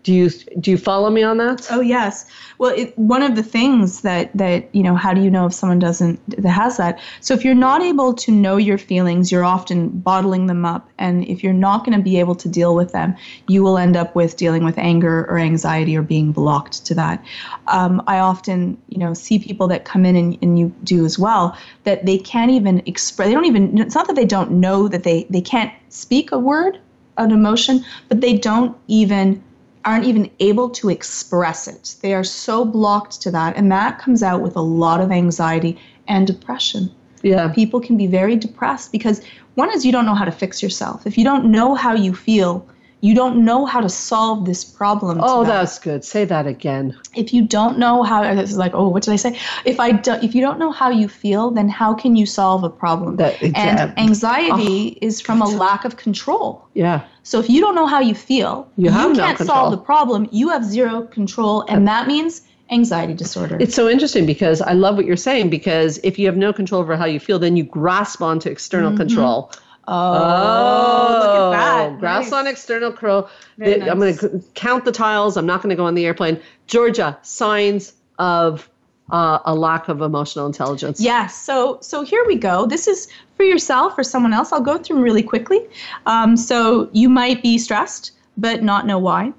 Do 0.10 0.16
you 0.16 0.32
do 0.60 0.72
you 0.72 0.78
follow 0.78 1.12
me 1.12 1.22
on 1.22 1.38
that? 1.38 1.68
Oh 1.70 1.82
yes. 1.82 2.26
Well, 2.58 2.74
it, 2.76 2.98
one 2.98 3.22
of 3.22 3.36
the 3.36 3.44
things 3.44 4.02
that 4.02 4.36
that 4.36 4.74
you 4.74 4.82
know, 4.82 4.96
how 4.96 5.14
do 5.14 5.22
you 5.22 5.30
know 5.30 5.46
if 5.46 5.54
someone 5.54 5.78
doesn't 5.78 6.20
that 6.42 6.50
has 6.50 6.78
that? 6.78 7.00
So 7.20 7.36
if 7.36 7.46
you're 7.46 7.54
not 7.54 7.84
able 7.84 8.16
to 8.16 8.32
know 8.32 8.58
your 8.58 8.80
feelings, 8.80 9.32
you're 9.32 9.46
often 9.46 9.90
bottling 9.90 10.48
them 10.48 10.66
up, 10.66 10.90
and 10.98 11.28
if 11.28 11.44
you're 11.44 11.54
not 11.54 11.86
going 11.86 11.96
to 11.96 12.04
be 12.04 12.20
able 12.20 12.34
to 12.38 12.50
deal 12.50 12.74
with 12.74 12.92
them, 12.92 13.16
you 13.48 13.62
will 13.62 13.78
end 13.78 13.96
up 13.96 14.16
with 14.16 14.36
dealing 14.36 14.64
with 14.64 14.80
anger 14.80 15.28
or 15.30 15.38
anxiety 15.38 15.96
or 15.96 16.02
being 16.02 16.32
blocked 16.32 16.88
to 16.88 16.96
that. 16.96 17.24
Um, 17.68 18.02
I 18.08 18.18
often 18.18 18.82
you 18.88 18.98
know 18.98 19.14
see 19.14 19.38
people 19.38 19.68
that 19.68 19.86
come 19.86 20.08
in 20.08 20.16
and, 20.16 20.40
and 20.42 20.58
you 20.58 20.74
do 20.84 21.06
as 21.06 21.20
well 21.20 21.56
that 21.84 22.08
they 22.08 22.18
can't 22.18 22.50
even 22.50 22.82
express. 22.88 23.28
They 23.28 23.36
don't 23.36 23.46
even. 23.46 23.78
It's 23.78 23.94
not 23.94 24.08
that 24.08 24.16
they 24.16 24.26
don't 24.26 24.54
know 24.54 24.88
that 24.88 25.04
they 25.04 25.28
they 25.30 25.42
can't 25.42 25.72
speak 25.90 26.32
a 26.32 26.40
word, 26.40 26.80
an 27.18 27.30
emotion, 27.30 27.86
but 28.08 28.22
they 28.22 28.36
don't 28.36 28.76
even 28.88 29.44
aren't 29.86 30.06
even 30.06 30.30
able 30.40 30.70
to 30.70 30.90
express 30.90 31.68
it. 31.68 31.96
They 32.02 32.14
are 32.14 32.24
so 32.24 32.66
blocked 32.66 33.22
to 33.22 33.32
that. 33.32 33.56
And 33.56 33.72
that 33.72 34.00
comes 34.00 34.22
out 34.24 34.42
with 34.42 34.56
a 34.56 34.62
lot 34.62 35.02
of 35.02 35.12
anxiety 35.12 35.80
and 36.08 36.28
depression. 36.28 36.92
Yeah. 37.22 37.50
People 37.50 37.80
can 37.80 37.98
be 37.98 38.08
very 38.08 38.36
depressed 38.36 38.92
because 38.92 39.22
one 39.56 39.74
is 39.74 39.86
you 39.86 39.92
don't 39.92 40.06
know 40.06 40.16
how 40.16 40.26
to 40.26 40.32
fix 40.32 40.62
yourself. 40.64 41.06
If 41.06 41.18
you 41.18 41.24
don't 41.24 41.46
know 41.52 41.76
how 41.76 41.94
you 41.94 42.14
feel, 42.14 42.68
you 43.02 43.16
don't 43.16 43.46
know 43.46 43.66
how 43.66 43.80
to 43.80 43.90
solve 43.90 44.46
this 44.46 44.66
problem. 44.66 45.20
Oh, 45.22 45.44
that. 45.44 45.50
that's 45.50 45.80
good. 45.80 46.04
Say 46.04 46.26
that 46.26 46.48
again. 46.48 46.98
If 47.16 47.34
you 47.34 47.46
don't 47.46 47.78
know 47.78 48.04
how, 48.04 48.24
it's 48.24 48.56
like, 48.56 48.74
oh, 48.74 48.90
what 48.90 49.04
did 49.04 49.14
I 49.14 49.16
say? 49.16 49.40
If 49.64 49.80
I 49.80 49.92
don't, 49.94 50.22
if 50.24 50.36
you 50.36 50.42
don't 50.42 50.60
know 50.60 50.72
how 50.72 50.90
you 50.90 51.08
feel, 51.08 51.52
then 51.52 51.70
how 51.70 51.94
can 51.94 52.18
you 52.18 52.26
solve 52.26 52.64
a 52.64 52.70
problem? 52.70 53.16
That, 53.16 53.42
and 53.42 53.56
yeah. 53.56 53.94
anxiety 53.98 54.98
oh, 55.02 55.06
is 55.06 55.22
from 55.22 55.42
a 55.42 55.48
lack 55.48 55.86
of 55.86 55.96
control. 55.96 56.68
Yeah. 56.74 57.06
So 57.30 57.40
if 57.40 57.48
you 57.48 57.62
don't 57.62 57.76
know 57.76 57.86
how 57.86 58.00
you 58.00 58.16
feel, 58.16 58.68
you, 58.76 58.90
have 58.90 59.12
you 59.12 59.16
can't 59.18 59.38
control. 59.38 59.56
solve 59.56 59.72
the 59.72 59.78
problem. 59.78 60.28
You 60.32 60.50
have 60.50 60.66
zero 60.66 61.04
control, 61.04 61.62
and 61.70 61.88
that 61.88 62.08
means 62.08 62.42
anxiety 62.72 63.14
disorder. 63.14 63.56
It's 63.60 63.76
so 63.76 63.88
interesting 63.88 64.26
because 64.26 64.64
I 64.64 64.74
love 64.74 64.96
what 64.96 65.06
you're 65.06 65.16
saying 65.16 65.52
because 65.52 66.00
if 66.04 66.18
you 66.18 66.26
have 66.26 66.38
no 66.38 66.52
control 66.52 66.82
over 66.82 66.98
how 66.98 67.06
you 67.06 67.20
feel, 67.20 67.38
then 67.38 67.56
you 67.56 67.64
grasp 67.64 68.24
onto 68.24 68.50
external 68.50 68.90
Mm-hmm. 68.90 68.98
control. 68.98 69.52
Oh, 69.88 71.20
look 71.22 71.36
at 71.36 71.52
that. 71.92 72.00
Grasp 72.00 72.32
Nice. 72.32 72.34
on 72.40 72.48
external 72.48 72.90
control. 72.92 73.30
The- 73.60 73.88
I'm 73.92 74.00
going 74.00 74.18
to 74.18 74.44
count 74.56 74.86
the 74.86 74.92
tiles. 74.92 75.38
I'm 75.38 75.46
not 75.46 75.62
going 75.62 75.70
to 75.70 75.76
go 75.76 75.86
on 75.86 75.94
the 75.94 76.08
airplane. 76.08 76.40
Georgia, 76.66 77.16
signs 77.22 77.94
of 78.18 78.68
uh, 79.12 79.40
a 79.46 79.56
lack 79.56 79.88
of 79.88 80.02
emotional 80.02 80.46
intelligence. 80.46 81.00
Yes. 81.00 81.36
So 81.36 81.80
so 81.82 82.04
here 82.04 82.24
we 82.28 82.36
go. 82.36 82.66
This 82.66 82.88
is 82.88 83.08
for 83.36 83.44
yourself 83.44 83.98
or 83.98 84.04
someone 84.04 84.34
else. 84.34 84.52
I'll 84.52 84.62
go 84.62 84.78
through 84.78 85.02
really 85.02 85.24
quickly. 85.24 85.62
Um, 86.06 86.38
so 86.38 86.90
you 86.92 87.10
might 87.10 87.42
be 87.42 87.58
stressed, 87.58 88.12
but 88.38 88.64
not 88.64 88.86
know 88.86 89.00
why. 89.00 89.34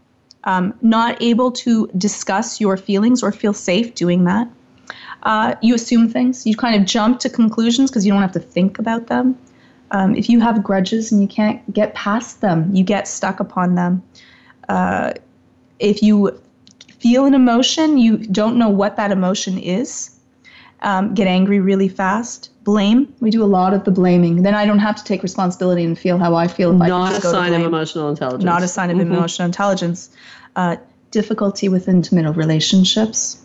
Um, 0.44 0.74
not 0.80 1.20
able 1.22 1.52
to 1.52 1.86
discuss 1.98 2.60
your 2.60 2.76
feelings 2.76 3.22
or 3.22 3.30
feel 3.30 3.52
safe 3.52 3.94
doing 3.94 4.24
that. 4.24 4.48
Uh, 5.22 5.54
you 5.60 5.74
assume 5.74 6.08
things. 6.08 6.46
You 6.46 6.56
kind 6.56 6.80
of 6.80 6.86
jump 6.86 7.20
to 7.20 7.28
conclusions 7.28 7.90
because 7.90 8.06
you 8.06 8.12
don't 8.12 8.22
have 8.22 8.32
to 8.32 8.40
think 8.40 8.78
about 8.78 9.08
them. 9.08 9.38
Um, 9.90 10.14
if 10.14 10.28
you 10.28 10.40
have 10.40 10.62
grudges 10.62 11.12
and 11.12 11.20
you 11.20 11.28
can't 11.28 11.60
get 11.72 11.94
past 11.94 12.40
them, 12.40 12.74
you 12.74 12.84
get 12.84 13.06
stuck 13.06 13.40
upon 13.40 13.74
them. 13.74 14.02
Uh, 14.68 15.12
if 15.78 16.02
you 16.02 16.40
feel 17.00 17.24
an 17.24 17.34
emotion, 17.34 17.98
you 17.98 18.18
don't 18.18 18.56
know 18.56 18.68
what 18.68 18.96
that 18.96 19.10
emotion 19.10 19.58
is. 19.58 20.10
Um, 20.82 21.14
get 21.14 21.26
angry 21.26 21.60
really 21.60 21.88
fast. 21.88 22.50
Blame. 22.64 23.12
We 23.20 23.30
do 23.30 23.42
a 23.42 23.46
lot 23.46 23.74
of 23.74 23.84
the 23.84 23.90
blaming. 23.90 24.42
Then 24.42 24.54
I 24.54 24.64
don't 24.64 24.78
have 24.78 24.96
to 24.96 25.04
take 25.04 25.22
responsibility 25.22 25.84
and 25.84 25.98
feel 25.98 26.16
how 26.18 26.34
I 26.34 26.46
feel. 26.48 26.74
If 26.74 26.80
I 26.80 26.88
Not 26.88 27.02
can 27.08 27.12
a 27.12 27.14
just 27.16 27.22
go 27.24 27.32
to 27.32 27.38
sign 27.38 27.52
of 27.54 27.62
emotional 27.66 28.08
intelligence. 28.10 28.44
Not 28.44 28.62
a 28.62 28.68
sign 28.68 28.90
of 28.90 28.96
Mhm. 28.96 29.02
emotional 29.02 29.46
intelligence. 29.46 30.08
Uh, 30.56 30.76
difficulty 31.10 31.68
with 31.68 31.88
intimate 31.88 32.34
relationships. 32.36 33.38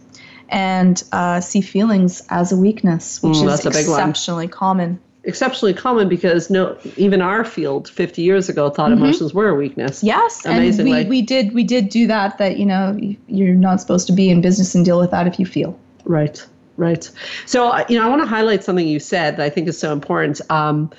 And 0.49 1.01
uh, 1.11 1.39
see 1.41 1.61
feelings 1.61 2.21
as 2.29 2.51
a 2.51 2.55
weakness, 2.57 3.21
which 3.23 3.33
Mm, 3.33 3.47
is 3.51 3.61
big 3.61 3.87
one. 3.87 4.09
exceptionally 4.09 4.47
common. 4.47 4.99
Exceptionally 5.25 5.73
common 5.73 6.07
because 6.07 6.49
no, 6.49 6.77
even 6.97 7.21
our 7.21 7.43
field 7.43 7.89
50 7.89 8.21
years 8.21 8.47
ago 8.49 8.69
thought 8.69 8.91
Mm-hmm. 8.91 9.03
emotions 9.03 9.33
were 9.33 9.49
a 9.49 9.55
weakness. 9.55 10.03
Yes, 10.03 10.45
Amazingly. 10.45 10.91
and 11.01 11.09
we, 11.09 11.21
we 11.21 11.21
did 11.23 11.53
we 11.53 11.63
did 11.63 11.89
do 11.89 12.05
that. 12.07 12.37
That 12.37 12.57
you 12.57 12.65
know 12.65 12.97
you're 13.27 13.55
not 13.55 13.81
supposed 13.81 14.05
to 14.07 14.13
be 14.13 14.29
in 14.29 14.41
business 14.41 14.75
and 14.75 14.85
deal 14.85 14.99
with 14.99 15.11
that 15.11 15.25
if 15.27 15.39
you 15.39 15.45
feel. 15.45 15.77
Right, 16.05 16.45
right. 16.77 17.09
So, 17.47 17.69
uh, 17.69 17.83
you 17.89 17.97
know, 17.97 18.05
I 18.05 18.09
want 18.09 18.21
to 18.21 18.27
highlight 18.27 18.63
something 18.63 18.87
you 18.87 18.99
said 18.99 19.37
that 19.37 19.43
I 19.43 19.49
think 19.49 19.67
is 19.67 19.77
so 19.79 19.91
important. 19.91 20.39
Um, 20.51 20.91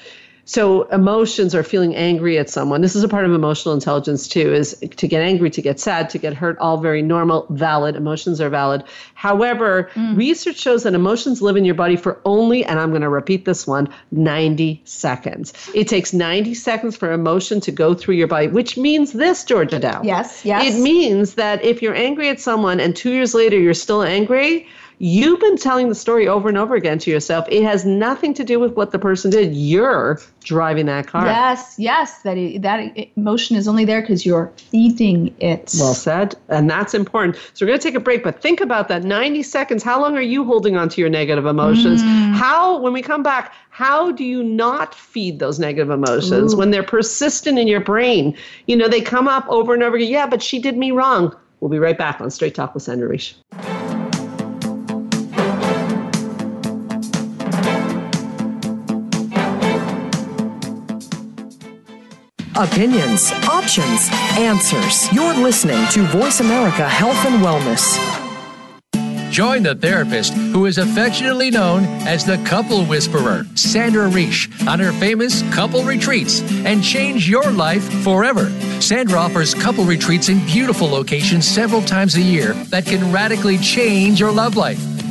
so, 0.48 0.84
emotions 0.84 1.56
are 1.56 1.64
feeling 1.64 1.96
angry 1.96 2.38
at 2.38 2.48
someone. 2.48 2.80
This 2.80 2.94
is 2.94 3.02
a 3.02 3.08
part 3.08 3.24
of 3.24 3.32
emotional 3.32 3.74
intelligence 3.74 4.28
too. 4.28 4.54
Is 4.54 4.78
to 4.96 5.08
get 5.08 5.20
angry, 5.20 5.50
to 5.50 5.60
get 5.60 5.80
sad, 5.80 6.08
to 6.10 6.18
get 6.18 6.34
hurt. 6.34 6.56
All 6.58 6.78
very 6.78 7.02
normal, 7.02 7.48
valid. 7.50 7.96
Emotions 7.96 8.40
are 8.40 8.48
valid. 8.48 8.84
However, 9.14 9.90
mm. 9.94 10.16
research 10.16 10.56
shows 10.56 10.84
that 10.84 10.94
emotions 10.94 11.42
live 11.42 11.56
in 11.56 11.64
your 11.64 11.74
body 11.74 11.96
for 11.96 12.20
only, 12.24 12.64
and 12.64 12.78
I'm 12.78 12.90
going 12.90 13.02
to 13.02 13.08
repeat 13.08 13.44
this 13.44 13.66
one, 13.66 13.88
90 14.12 14.82
seconds. 14.84 15.52
It 15.74 15.88
takes 15.88 16.12
90 16.12 16.54
seconds 16.54 16.96
for 16.96 17.12
emotion 17.12 17.60
to 17.62 17.72
go 17.72 17.94
through 17.94 18.14
your 18.14 18.28
body, 18.28 18.46
which 18.46 18.76
means 18.76 19.12
this, 19.12 19.42
Georgia 19.42 19.80
Dow. 19.80 20.02
Yes, 20.04 20.44
yes. 20.44 20.76
It 20.76 20.80
means 20.80 21.34
that 21.34 21.64
if 21.64 21.82
you're 21.82 21.96
angry 21.96 22.28
at 22.28 22.38
someone 22.38 22.78
and 22.78 22.94
two 22.94 23.10
years 23.10 23.34
later 23.34 23.58
you're 23.58 23.74
still 23.74 24.04
angry, 24.04 24.68
you've 24.98 25.40
been 25.40 25.56
telling 25.56 25.88
the 25.88 25.94
story 25.94 26.26
over 26.26 26.48
and 26.48 26.56
over 26.56 26.74
again 26.74 26.98
to 27.00 27.10
yourself. 27.10 27.46
It 27.50 27.62
has 27.62 27.84
nothing 27.84 28.34
to 28.34 28.44
do 28.44 28.58
with 28.58 28.74
what 28.74 28.92
the 28.92 28.98
person 28.98 29.30
did. 29.30 29.54
You're 29.54 30.20
driving 30.40 30.86
that 30.86 31.06
car. 31.06 31.26
Yes, 31.26 31.74
yes. 31.78 32.22
That 32.22 32.36
that 32.62 32.96
emotion 33.16 33.56
is 33.56 33.68
only 33.68 33.84
there 33.84 34.00
because 34.00 34.24
you're 34.24 34.52
feeding 34.56 35.34
it. 35.40 35.74
Well 35.78 35.94
said. 35.94 36.34
And 36.48 36.70
that's 36.70 36.94
important. 36.94 37.36
So 37.54 37.64
we're 37.64 37.70
going 37.70 37.80
to 37.80 37.82
take 37.82 37.94
a 37.94 38.00
break, 38.00 38.22
but 38.22 38.40
think 38.40 38.60
about 38.60 38.88
that 38.88 39.04
90 39.04 39.42
seconds. 39.42 39.82
How 39.82 40.00
long 40.00 40.16
are 40.16 40.22
you 40.22 40.44
holding 40.44 40.76
on 40.76 40.88
to 40.90 41.00
your 41.00 41.10
negative 41.10 41.46
emotions? 41.46 42.02
Mm. 42.02 42.34
How, 42.34 42.78
when 42.78 42.92
we 42.92 43.02
come 43.02 43.22
back, 43.22 43.52
how 43.70 44.12
do 44.12 44.24
you 44.24 44.42
not 44.42 44.94
feed 44.94 45.38
those 45.38 45.58
negative 45.58 45.90
emotions 45.90 46.54
when 46.54 46.70
they're 46.70 46.82
persistent 46.82 47.58
in 47.58 47.68
your 47.68 47.80
brain? 47.80 48.36
You 48.66 48.76
know, 48.76 48.88
they 48.88 49.02
come 49.02 49.28
up 49.28 49.46
over 49.48 49.74
and 49.74 49.82
over 49.82 49.96
again. 49.96 50.10
Yeah, 50.10 50.26
but 50.26 50.42
she 50.42 50.58
did 50.58 50.76
me 50.76 50.92
wrong. 50.92 51.36
We'll 51.60 51.70
be 51.70 51.78
right 51.78 51.96
back 51.96 52.20
on 52.20 52.30
Straight 52.30 52.54
Talk 52.54 52.74
with 52.74 52.82
Sandra 52.82 53.08
Reish. 53.08 53.34
Opinions, 62.58 63.32
options, 63.50 64.08
answers. 64.38 65.12
You're 65.12 65.34
listening 65.34 65.86
to 65.88 66.04
Voice 66.04 66.40
America 66.40 66.88
Health 66.88 67.22
and 67.26 67.44
Wellness. 67.44 67.98
Join 69.30 69.62
the 69.62 69.74
therapist 69.74 70.32
who 70.32 70.64
is 70.64 70.78
affectionately 70.78 71.50
known 71.50 71.84
as 72.06 72.24
the 72.24 72.38
couple 72.46 72.86
whisperer, 72.86 73.44
Sandra 73.56 74.08
Reish, 74.08 74.48
on 74.66 74.80
her 74.80 74.92
famous 74.92 75.42
couple 75.54 75.84
retreats 75.84 76.40
and 76.64 76.82
change 76.82 77.28
your 77.28 77.50
life 77.50 77.84
forever. 78.02 78.48
Sandra 78.80 79.18
offers 79.18 79.52
couple 79.52 79.84
retreats 79.84 80.30
in 80.30 80.38
beautiful 80.46 80.88
locations 80.88 81.46
several 81.46 81.82
times 81.82 82.14
a 82.14 82.22
year 82.22 82.54
that 82.70 82.86
can 82.86 83.12
radically 83.12 83.58
change 83.58 84.18
your 84.18 84.32
love 84.32 84.56
life. 84.56 84.95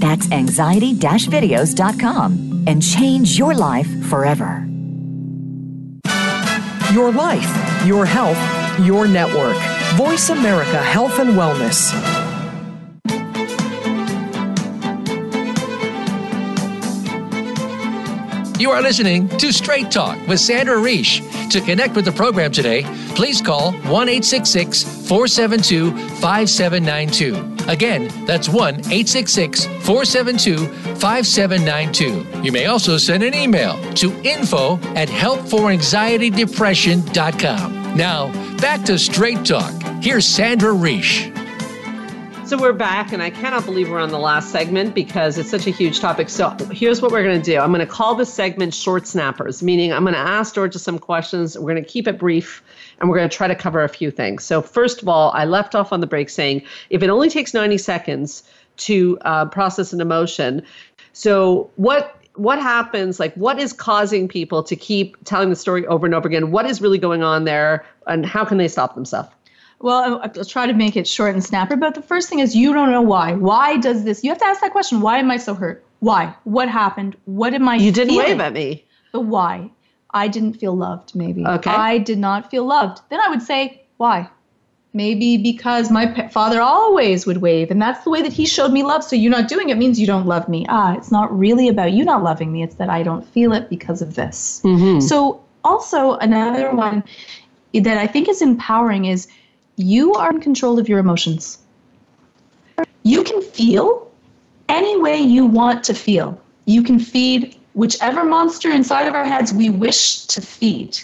That's 0.00 0.30
anxiety 0.32 0.94
videos.com 0.94 2.64
and 2.66 2.82
change 2.82 3.38
your 3.38 3.54
life 3.54 3.88
forever. 4.06 4.66
Your 6.92 7.12
life, 7.12 7.86
your 7.86 8.06
health, 8.06 8.40
your 8.80 9.06
network. 9.06 9.56
Voice 9.96 10.30
America 10.30 10.78
Health 10.78 11.18
and 11.18 11.30
Wellness. 11.30 11.92
You 18.60 18.70
are 18.70 18.82
listening 18.82 19.28
to 19.38 19.52
Straight 19.52 19.90
Talk 19.90 20.18
with 20.28 20.40
Sandra 20.40 20.76
Reish. 20.76 21.20
To 21.50 21.60
connect 21.60 21.96
with 21.96 22.04
the 22.04 22.12
program 22.12 22.52
today, 22.52 22.82
please 23.14 23.40
call 23.40 23.72
1 23.72 24.08
866 24.08 24.82
472 25.08 25.96
5792. 26.20 27.59
Again, 27.70 28.08
that's 28.26 28.48
1 28.48 28.74
866 28.74 29.64
472 29.64 30.66
5792. 30.96 32.42
You 32.42 32.50
may 32.50 32.66
also 32.66 32.98
send 32.98 33.22
an 33.22 33.32
email 33.32 33.80
to 33.94 34.12
info 34.22 34.74
at 34.96 35.08
helpforanxietydepression.com. 35.08 37.96
Now, 37.96 38.56
back 38.58 38.84
to 38.86 38.98
Straight 38.98 39.44
Talk. 39.44 39.72
Here's 40.02 40.26
Sandra 40.26 40.72
Reish. 40.72 41.39
So 42.50 42.58
we're 42.58 42.72
back, 42.72 43.12
and 43.12 43.22
I 43.22 43.30
cannot 43.30 43.64
believe 43.64 43.90
we're 43.90 44.00
on 44.00 44.08
the 44.08 44.18
last 44.18 44.50
segment 44.50 44.92
because 44.92 45.38
it's 45.38 45.48
such 45.48 45.68
a 45.68 45.70
huge 45.70 46.00
topic. 46.00 46.28
So 46.28 46.50
here's 46.72 47.00
what 47.00 47.12
we're 47.12 47.22
going 47.22 47.40
to 47.40 47.44
do 47.48 47.60
I'm 47.60 47.70
going 47.70 47.78
to 47.78 47.86
call 47.86 48.16
this 48.16 48.34
segment 48.34 48.74
Short 48.74 49.06
Snappers, 49.06 49.62
meaning 49.62 49.92
I'm 49.92 50.02
going 50.02 50.14
to 50.14 50.18
ask 50.18 50.56
Georgia 50.56 50.80
some 50.80 50.98
questions. 50.98 51.56
We're 51.56 51.70
going 51.70 51.84
to 51.84 51.88
keep 51.88 52.08
it 52.08 52.18
brief, 52.18 52.60
and 52.98 53.08
we're 53.08 53.18
going 53.18 53.28
to 53.28 53.36
try 53.36 53.46
to 53.46 53.54
cover 53.54 53.84
a 53.84 53.88
few 53.88 54.10
things. 54.10 54.42
So, 54.42 54.62
first 54.62 55.00
of 55.00 55.06
all, 55.06 55.30
I 55.30 55.44
left 55.44 55.76
off 55.76 55.92
on 55.92 56.00
the 56.00 56.08
break 56.08 56.28
saying 56.28 56.62
if 56.90 57.04
it 57.04 57.08
only 57.08 57.30
takes 57.30 57.54
90 57.54 57.78
seconds 57.78 58.42
to 58.78 59.16
uh, 59.20 59.44
process 59.44 59.92
an 59.92 60.00
emotion, 60.00 60.60
so 61.12 61.70
what 61.76 62.16
what 62.34 62.60
happens 62.60 63.20
like 63.20 63.32
what 63.34 63.60
is 63.60 63.72
causing 63.72 64.26
people 64.26 64.62
to 64.64 64.74
keep 64.74 65.16
telling 65.24 65.50
the 65.50 65.56
story 65.56 65.86
over 65.86 66.06
and 66.06 66.14
over 66.14 66.26
again 66.26 66.50
what 66.50 66.64
is 66.64 66.80
really 66.80 66.96
going 66.96 67.22
on 67.22 67.44
there 67.44 67.84
and 68.06 68.24
how 68.24 68.44
can 68.44 68.56
they 68.56 68.68
stop 68.68 68.94
themselves 68.94 69.28
well, 69.80 70.20
I'll 70.22 70.44
try 70.44 70.66
to 70.66 70.72
make 70.74 70.96
it 70.96 71.08
short 71.08 71.34
and 71.34 71.42
snapper, 71.42 71.76
but 71.76 71.94
the 71.94 72.02
first 72.02 72.28
thing 72.28 72.38
is 72.38 72.54
you 72.54 72.72
don't 72.72 72.90
know 72.90 73.02
why. 73.02 73.32
Why 73.34 73.76
does 73.78 74.04
this? 74.04 74.22
You 74.22 74.30
have 74.30 74.38
to 74.38 74.46
ask 74.46 74.60
that 74.60 74.72
question. 74.72 75.00
Why 75.00 75.18
am 75.18 75.30
I 75.30 75.36
so 75.38 75.54
hurt? 75.54 75.84
Why? 76.00 76.34
What 76.44 76.68
happened? 76.68 77.16
What 77.24 77.54
am 77.54 77.68
I 77.68 77.76
You 77.76 77.92
didn't 77.92 78.10
feeling? 78.10 78.26
wave 78.26 78.40
at 78.40 78.52
me. 78.52 78.84
The 79.12 79.20
why. 79.20 79.70
I 80.12 80.28
didn't 80.28 80.54
feel 80.54 80.76
loved, 80.76 81.14
maybe. 81.14 81.46
Okay. 81.46 81.70
I 81.70 81.98
did 81.98 82.18
not 82.18 82.50
feel 82.50 82.64
loved. 82.64 83.00
Then 83.10 83.20
I 83.20 83.28
would 83.28 83.42
say, 83.42 83.82
why? 83.96 84.28
Maybe 84.92 85.36
because 85.36 85.88
my 85.90 86.28
father 86.28 86.60
always 86.60 87.24
would 87.24 87.36
wave, 87.38 87.70
and 87.70 87.80
that's 87.80 88.02
the 88.02 88.10
way 88.10 88.22
that 88.22 88.32
he 88.32 88.44
showed 88.44 88.72
me 88.72 88.82
love. 88.82 89.04
So 89.04 89.14
you're 89.14 89.30
not 89.30 89.46
doing 89.46 89.68
it 89.68 89.78
means 89.78 90.00
you 90.00 90.06
don't 90.06 90.26
love 90.26 90.48
me. 90.48 90.66
Ah, 90.68 90.96
it's 90.96 91.12
not 91.12 91.36
really 91.38 91.68
about 91.68 91.92
you 91.92 92.04
not 92.04 92.24
loving 92.24 92.50
me. 92.50 92.64
It's 92.64 92.74
that 92.74 92.90
I 92.90 93.04
don't 93.04 93.24
feel 93.24 93.52
it 93.52 93.70
because 93.70 94.02
of 94.02 94.16
this. 94.16 94.60
So 95.06 95.40
also 95.62 96.14
another 96.14 96.74
one 96.74 97.04
that 97.72 97.98
I 97.98 98.08
think 98.08 98.28
is 98.28 98.42
empowering 98.42 99.04
is 99.04 99.28
you 99.80 100.12
are 100.14 100.30
in 100.30 100.40
control 100.40 100.78
of 100.78 100.88
your 100.88 100.98
emotions. 100.98 101.58
You 103.02 103.24
can 103.24 103.40
feel 103.40 104.10
any 104.68 105.00
way 105.00 105.18
you 105.18 105.46
want 105.46 105.82
to 105.84 105.94
feel. 105.94 106.40
You 106.66 106.82
can 106.82 106.98
feed 106.98 107.56
whichever 107.74 108.24
monster 108.24 108.70
inside 108.70 109.06
of 109.06 109.14
our 109.14 109.24
heads 109.24 109.52
we 109.52 109.70
wish 109.70 110.26
to 110.26 110.40
feed. 110.40 110.98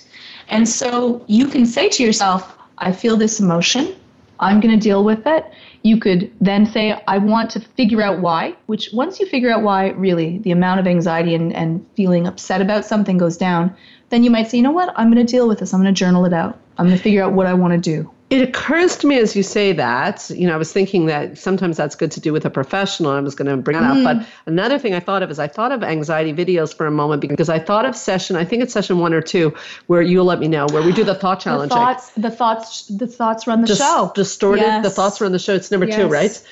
And 0.49 0.69
so 0.69 1.25
you 1.27 1.49
can 1.49 1.67
say 1.67 1.89
to 1.89 2.03
yourself, 2.03 2.57
I 2.79 2.93
feel 2.93 3.17
this 3.17 3.41
emotion. 3.41 3.97
I'm 4.39 4.61
going 4.61 4.79
to 4.79 4.81
deal 4.81 5.03
with 5.03 5.27
it. 5.27 5.51
You 5.83 5.99
could 5.99 6.31
then 6.41 6.67
say, 6.67 7.01
I 7.09 7.19
want 7.19 7.51
to 7.53 7.61
figure 7.61 8.03
out 8.03 8.21
why, 8.21 8.55
which 8.67 8.91
once 8.93 9.19
you 9.19 9.27
figure 9.27 9.51
out 9.51 9.63
why, 9.63 9.91
really, 9.91 10.39
the 10.39 10.51
amount 10.51 10.81
of 10.81 10.87
anxiety 10.87 11.35
and, 11.35 11.55
and 11.55 11.87
feeling 11.95 12.27
upset 12.27 12.61
about 12.61 12.85
something 12.85 13.17
goes 13.17 13.37
down, 13.37 13.75
then 14.11 14.23
you 14.23 14.31
might 14.31 14.51
say, 14.51 14.59
you 14.59 14.63
know 14.63 14.73
what? 14.73 14.93
I'm 14.97 15.11
going 15.11 15.25
to 15.25 15.31
deal 15.31 15.49
with 15.49 15.61
this. 15.61 15.73
I'm 15.73 15.81
going 15.81 15.95
to 15.95 15.99
journal 15.99 16.27
it 16.27 16.33
out. 16.35 16.59
I'm 16.77 16.87
going 16.87 16.97
to 16.97 17.03
figure 17.03 17.23
out 17.23 17.33
what 17.33 17.47
I 17.47 17.55
want 17.55 17.73
to 17.73 17.79
do. 17.79 18.11
It 18.29 18.43
occurs 18.43 18.97
to 18.99 19.07
me 19.07 19.19
as 19.21 19.37
you 19.37 19.45
say 19.45 19.73
that, 19.73 20.29
you 20.31 20.49
know, 20.49 20.55
I 20.55 20.57
was 20.57 20.73
thinking 20.73 21.07
that 21.07 21.39
sometimes 21.39 21.77
that's 21.77 21.95
good 21.95 22.11
to 22.11 22.21
do 22.21 22.33
with 22.33 22.45
a 22.45 22.51
professional. 22.51 23.13
I 23.13 23.21
was 23.21 23.37
going 23.37 23.49
to 23.49 23.57
bring 23.57 23.79
that 23.81 23.97
up. 23.97 24.03
But 24.03 24.17
mm. 24.17 24.27
another 24.47 24.81
thing 24.81 24.95
I 24.95 25.01
thought 25.01 25.23
of 25.23 25.31
is 25.31 25.39
I 25.39 25.47
thought 25.47 25.71
of 25.71 25.85
anxiety 25.85 26.33
videos 26.33 26.77
for 26.77 26.87
a 26.87 26.91
moment 26.91 27.21
because 27.21 27.49
I 27.49 27.61
thought 27.61 27.85
of 27.85 27.95
session, 27.95 28.35
I 28.35 28.45
think 28.45 28.65
it's 28.65 28.73
session 28.73 28.99
one 28.99 29.15
or 29.15 29.23
two, 29.23 29.55
where 29.87 30.03
you'll 30.03 30.25
let 30.25 30.41
me 30.41 30.49
know, 30.49 30.67
where 30.73 30.83
we 30.83 30.93
do 30.93 31.05
the 31.05 31.15
thought 31.15 31.39
The 31.39 31.45
challenge. 31.45 31.71
thoughts, 31.71 32.11
the 32.17 32.31
thoughts, 32.31 32.89
the 32.89 33.07
thoughts 33.07 33.47
run 33.47 33.61
the 33.61 33.69
Dis- 33.69 33.79
show. 33.79 34.11
Distorted. 34.17 34.83
The 34.83 34.91
thoughts 34.91 35.21
run 35.21 35.31
the 35.31 35.39
show. 35.39 35.55
It's 35.55 35.71
number 35.71 35.87
two, 35.87 36.09
right? 36.09 36.43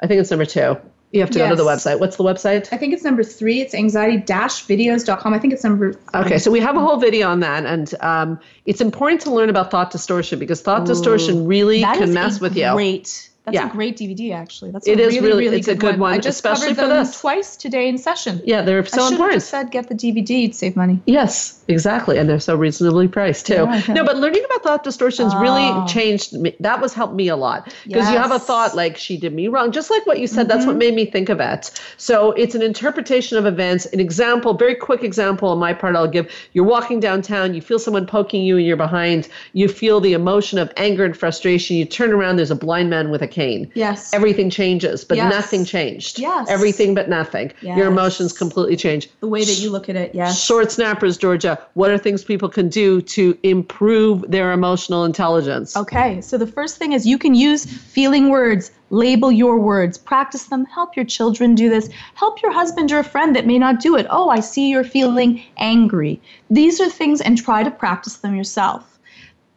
I 0.00 0.06
think 0.06 0.20
it's 0.20 0.30
number 0.30 0.46
two. 0.46 0.76
You 1.12 1.20
have 1.20 1.30
to 1.30 1.38
go 1.38 1.48
to 1.48 1.56
the 1.56 1.64
website. 1.64 2.00
What's 2.00 2.16
the 2.16 2.24
website? 2.24 2.68
I 2.72 2.76
think 2.76 2.92
it's 2.92 3.04
number 3.04 3.22
three. 3.22 3.60
It's 3.60 3.74
anxiety-videos.com. 3.74 5.32
I 5.32 5.38
think 5.38 5.52
it's 5.52 5.64
number. 5.64 5.94
Okay, 6.14 6.38
so 6.38 6.50
we 6.50 6.60
have 6.60 6.76
a 6.76 6.80
whole 6.80 6.96
video 6.98 7.28
on 7.28 7.40
that, 7.40 7.64
and 7.64 7.94
um, 8.00 8.40
it's 8.66 8.80
important 8.80 9.20
to 9.22 9.30
learn 9.32 9.48
about 9.48 9.70
thought 9.70 9.90
distortion 9.90 10.38
because 10.38 10.60
thought 10.60 10.84
distortion 10.86 11.46
really 11.46 11.80
That 11.80 11.94
can 11.98 12.08
is 12.08 12.14
mess 12.14 12.38
a 12.38 12.42
with 12.42 12.56
you. 12.56 12.70
Great. 12.72 13.30
That's 13.44 13.54
Yeah. 13.54 13.68
a 13.68 13.72
great 13.72 13.96
DVD, 13.96 14.32
actually. 14.32 14.72
That's 14.72 14.88
It 14.88 14.98
is 14.98 15.14
really, 15.14 15.20
really- 15.28 15.44
really 15.44 15.58
it's 15.58 15.68
a 15.68 15.74
good, 15.76 15.92
good 15.92 16.00
one, 16.00 16.12
I 16.14 16.18
just 16.18 16.38
especially 16.38 16.68
covered 16.74 16.82
for 16.82 16.88
them 16.88 17.04
this. 17.06 17.20
twice 17.20 17.56
today 17.56 17.88
in 17.88 17.96
session. 17.96 18.42
Yeah, 18.44 18.62
they're 18.62 18.80
I 18.80 18.84
so 18.84 18.88
should 18.88 19.02
have 19.04 19.12
important. 19.12 19.34
just 19.36 19.50
said 19.50 19.70
get 19.70 19.88
the 19.88 19.94
DVD. 19.94 20.42
You'd 20.42 20.54
save 20.56 20.74
money. 20.74 21.00
Yes, 21.06 21.55
exactly, 21.68 22.18
and 22.18 22.28
they're 22.28 22.40
so 22.40 22.56
reasonably 22.56 23.08
priced 23.08 23.46
too. 23.46 23.54
Yeah. 23.54 23.82
No, 23.88 24.04
but 24.04 24.16
learning 24.16 24.44
about 24.44 24.62
thought 24.62 24.84
distortions 24.84 25.34
really 25.36 25.62
Oh. 25.64 25.86
changed 25.86 26.32
me. 26.32 26.54
That 26.60 26.80
was 26.80 26.92
helped 26.94 27.14
me 27.14 27.28
a 27.28 27.36
lot 27.36 27.72
because 27.86 28.10
you 28.10 28.18
have 28.18 28.32
a 28.32 28.38
thought 28.38 28.74
like 28.76 28.96
she 28.96 29.16
did 29.16 29.32
me 29.34 29.48
wrong, 29.48 29.72
just 29.72 29.90
like 29.90 30.06
what 30.06 30.18
you 30.20 30.26
said. 30.26 30.48
That's 30.48 30.60
Mm-hmm. 30.60 30.68
what 30.68 30.76
made 30.76 30.94
me 30.94 31.06
think 31.06 31.28
of 31.28 31.40
it. 31.40 31.70
So 31.96 32.32
it's 32.32 32.54
an 32.54 32.62
interpretation 32.62 33.36
of 33.38 33.46
events. 33.46 33.86
An 33.86 34.00
example, 34.00 34.54
very 34.54 34.74
quick 34.74 35.02
example 35.04 35.48
on 35.50 35.58
my 35.58 35.72
part, 35.74 35.96
I'll 35.96 36.08
give. 36.08 36.30
You're 36.52 36.64
walking 36.64 37.00
downtown, 37.00 37.54
you 37.54 37.60
feel 37.60 37.78
someone 37.78 38.06
poking 38.06 38.42
you, 38.42 38.56
and 38.56 38.66
you're 38.66 38.76
behind. 38.76 39.28
You 39.52 39.68
feel 39.68 40.00
the 40.00 40.12
emotion 40.12 40.58
of 40.58 40.72
anger 40.76 41.04
and 41.04 41.16
frustration. 41.16 41.76
You 41.76 41.84
turn 41.84 42.12
around, 42.12 42.36
there's 42.36 42.50
a 42.50 42.56
blind 42.56 42.90
man 42.90 43.10
with 43.10 43.22
a 43.22 43.28
cane. 43.28 43.70
Yes. 43.74 44.12
Everything 44.14 44.50
changes, 44.50 45.04
but 45.04 45.16
Yes. 45.16 45.32
nothing 45.32 45.64
changed. 45.64 46.18
Yes. 46.18 46.48
Everything 46.50 46.94
but 46.94 47.08
nothing. 47.08 47.52
Yes. 47.60 47.76
Your 47.78 47.88
emotions 47.88 48.32
completely 48.32 48.76
change. 48.76 49.08
the 49.20 49.26
way 49.26 49.44
that 49.44 49.58
you 49.58 49.70
look 49.70 49.88
at 49.88 49.96
it, 49.96 50.14
yes. 50.14 50.42
Short 50.42 50.70
snappers, 50.70 51.16
Georgia. 51.16 51.55
What 51.74 51.90
are 51.90 51.98
things 51.98 52.24
people 52.24 52.48
can 52.48 52.68
do 52.68 53.00
to 53.02 53.38
improve 53.42 54.24
their 54.28 54.52
emotional 54.52 55.04
intelligence? 55.04 55.76
Okay, 55.76 56.20
so 56.20 56.38
the 56.38 56.46
first 56.46 56.78
thing 56.78 56.92
is 56.92 57.06
you 57.06 57.18
can 57.18 57.34
use 57.34 57.64
feeling 57.64 58.30
words, 58.30 58.70
label 58.90 59.30
your 59.30 59.58
words, 59.58 59.98
practice 59.98 60.44
them, 60.44 60.64
help 60.66 60.96
your 60.96 61.04
children 61.04 61.54
do 61.54 61.68
this, 61.68 61.88
help 62.14 62.42
your 62.42 62.52
husband 62.52 62.92
or 62.92 62.98
a 62.98 63.04
friend 63.04 63.34
that 63.36 63.46
may 63.46 63.58
not 63.58 63.80
do 63.80 63.96
it. 63.96 64.06
Oh, 64.10 64.28
I 64.28 64.40
see 64.40 64.70
you're 64.70 64.84
feeling 64.84 65.42
angry. 65.56 66.20
These 66.50 66.80
are 66.80 66.88
things, 66.88 67.20
and 67.20 67.36
try 67.36 67.62
to 67.62 67.70
practice 67.70 68.16
them 68.16 68.34
yourself. 68.34 68.98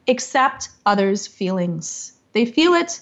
Accept 0.07 0.69
others' 0.85 1.27
feelings. 1.27 2.13
They 2.33 2.45
feel 2.45 2.73
it, 2.73 3.01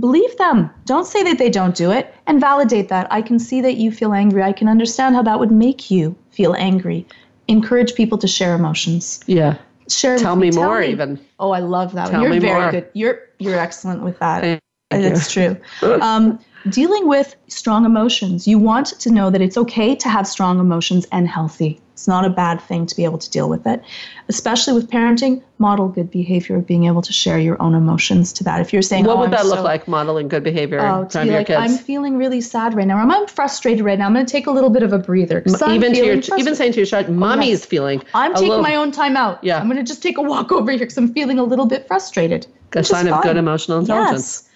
believe 0.00 0.36
them. 0.36 0.70
Don't 0.84 1.06
say 1.06 1.22
that 1.22 1.38
they 1.38 1.50
don't 1.50 1.74
do 1.74 1.90
it 1.90 2.14
and 2.26 2.40
validate 2.40 2.88
that. 2.88 3.06
I 3.10 3.22
can 3.22 3.38
see 3.38 3.60
that 3.62 3.76
you 3.76 3.90
feel 3.90 4.12
angry. 4.12 4.42
I 4.42 4.52
can 4.52 4.68
understand 4.68 5.14
how 5.14 5.22
that 5.22 5.38
would 5.38 5.50
make 5.50 5.90
you 5.90 6.14
feel 6.30 6.54
angry. 6.58 7.06
Encourage 7.48 7.94
people 7.94 8.18
to 8.18 8.28
share 8.28 8.54
emotions. 8.54 9.20
Yeah. 9.26 9.58
Share 9.88 10.18
Tell 10.18 10.36
me 10.36 10.50
more, 10.50 10.82
even. 10.82 11.18
Oh, 11.40 11.50
I 11.50 11.60
love 11.60 11.92
that. 11.94 12.10
Tell 12.10 12.20
one. 12.20 12.22
You're 12.22 12.30
me 12.30 12.38
very 12.38 12.60
more. 12.60 12.70
good. 12.70 12.90
You're 12.92 13.20
you're 13.38 13.58
excellent 13.58 14.02
with 14.02 14.18
that. 14.18 14.60
That's 14.90 15.32
true. 15.32 15.56
Um, 15.82 16.38
dealing 16.70 17.06
with 17.08 17.36
strong 17.46 17.84
emotions. 17.84 18.46
You 18.46 18.58
want 18.58 18.86
to 18.98 19.10
know 19.10 19.30
that 19.30 19.40
it's 19.40 19.56
okay 19.56 19.94
to 19.96 20.08
have 20.08 20.26
strong 20.26 20.58
emotions 20.58 21.06
and 21.12 21.28
healthy. 21.28 21.80
It's 21.92 22.08
not 22.08 22.24
a 22.24 22.30
bad 22.30 22.60
thing 22.60 22.86
to 22.86 22.96
be 22.96 23.04
able 23.04 23.18
to 23.18 23.30
deal 23.30 23.48
with 23.48 23.66
it. 23.66 23.82
Especially 24.28 24.72
with 24.72 24.88
parenting, 24.90 25.42
model 25.58 25.88
good 25.88 26.10
behavior 26.10 26.56
of 26.56 26.66
being 26.66 26.84
able 26.84 27.02
to 27.02 27.12
share 27.12 27.38
your 27.38 27.60
own 27.60 27.74
emotions 27.74 28.32
to 28.34 28.44
that. 28.44 28.60
If 28.60 28.72
you're 28.72 28.82
saying, 28.82 29.04
What 29.04 29.16
oh, 29.16 29.20
would 29.20 29.24
I'm 29.26 29.30
that 29.32 29.46
look 29.46 29.58
so- 29.58 29.64
like, 29.64 29.88
modeling 29.88 30.28
good 30.28 30.44
behavior 30.44 30.80
Oh, 30.80 31.04
to 31.06 31.22
be 31.22 31.26
your 31.26 31.38
like, 31.38 31.48
kids? 31.48 31.58
I'm 31.60 31.76
feeling 31.76 32.16
really 32.16 32.40
sad 32.40 32.74
right 32.74 32.86
now. 32.86 32.98
Or 32.98 33.00
I'm 33.00 33.26
frustrated 33.26 33.84
right 33.84 33.98
now. 33.98 34.06
I'm 34.06 34.14
going 34.14 34.26
to 34.26 34.30
take 34.30 34.46
a 34.46 34.52
little 34.52 34.70
bit 34.70 34.82
of 34.82 34.92
a 34.92 34.98
breather. 34.98 35.42
Even 35.68 35.92
to 35.92 36.04
your, 36.04 36.20
even 36.38 36.54
saying 36.54 36.72
to 36.72 36.78
your 36.78 36.86
child, 36.86 37.08
mommy 37.08 37.50
yes. 37.50 37.60
is 37.60 37.66
feeling. 37.66 38.02
I'm 38.14 38.32
taking 38.34 38.48
little, 38.48 38.62
my 38.62 38.74
own 38.76 38.92
time 38.92 39.16
out. 39.16 39.42
Yeah. 39.42 39.58
I'm 39.58 39.66
going 39.66 39.78
to 39.78 39.82
just 39.84 40.02
take 40.02 40.18
a 40.18 40.22
walk 40.22 40.52
over 40.58 40.70
here 40.70 40.80
because 40.80 40.98
I'm 40.98 41.12
feeling 41.12 41.38
a 41.38 41.44
little 41.44 41.66
bit 41.66 41.86
frustrated. 41.88 42.46
a 42.74 42.84
sign 42.84 43.08
of 43.08 43.22
good 43.22 43.36
emotional 43.36 43.78
intelligence. 43.78 44.42
Yes. 44.42 44.47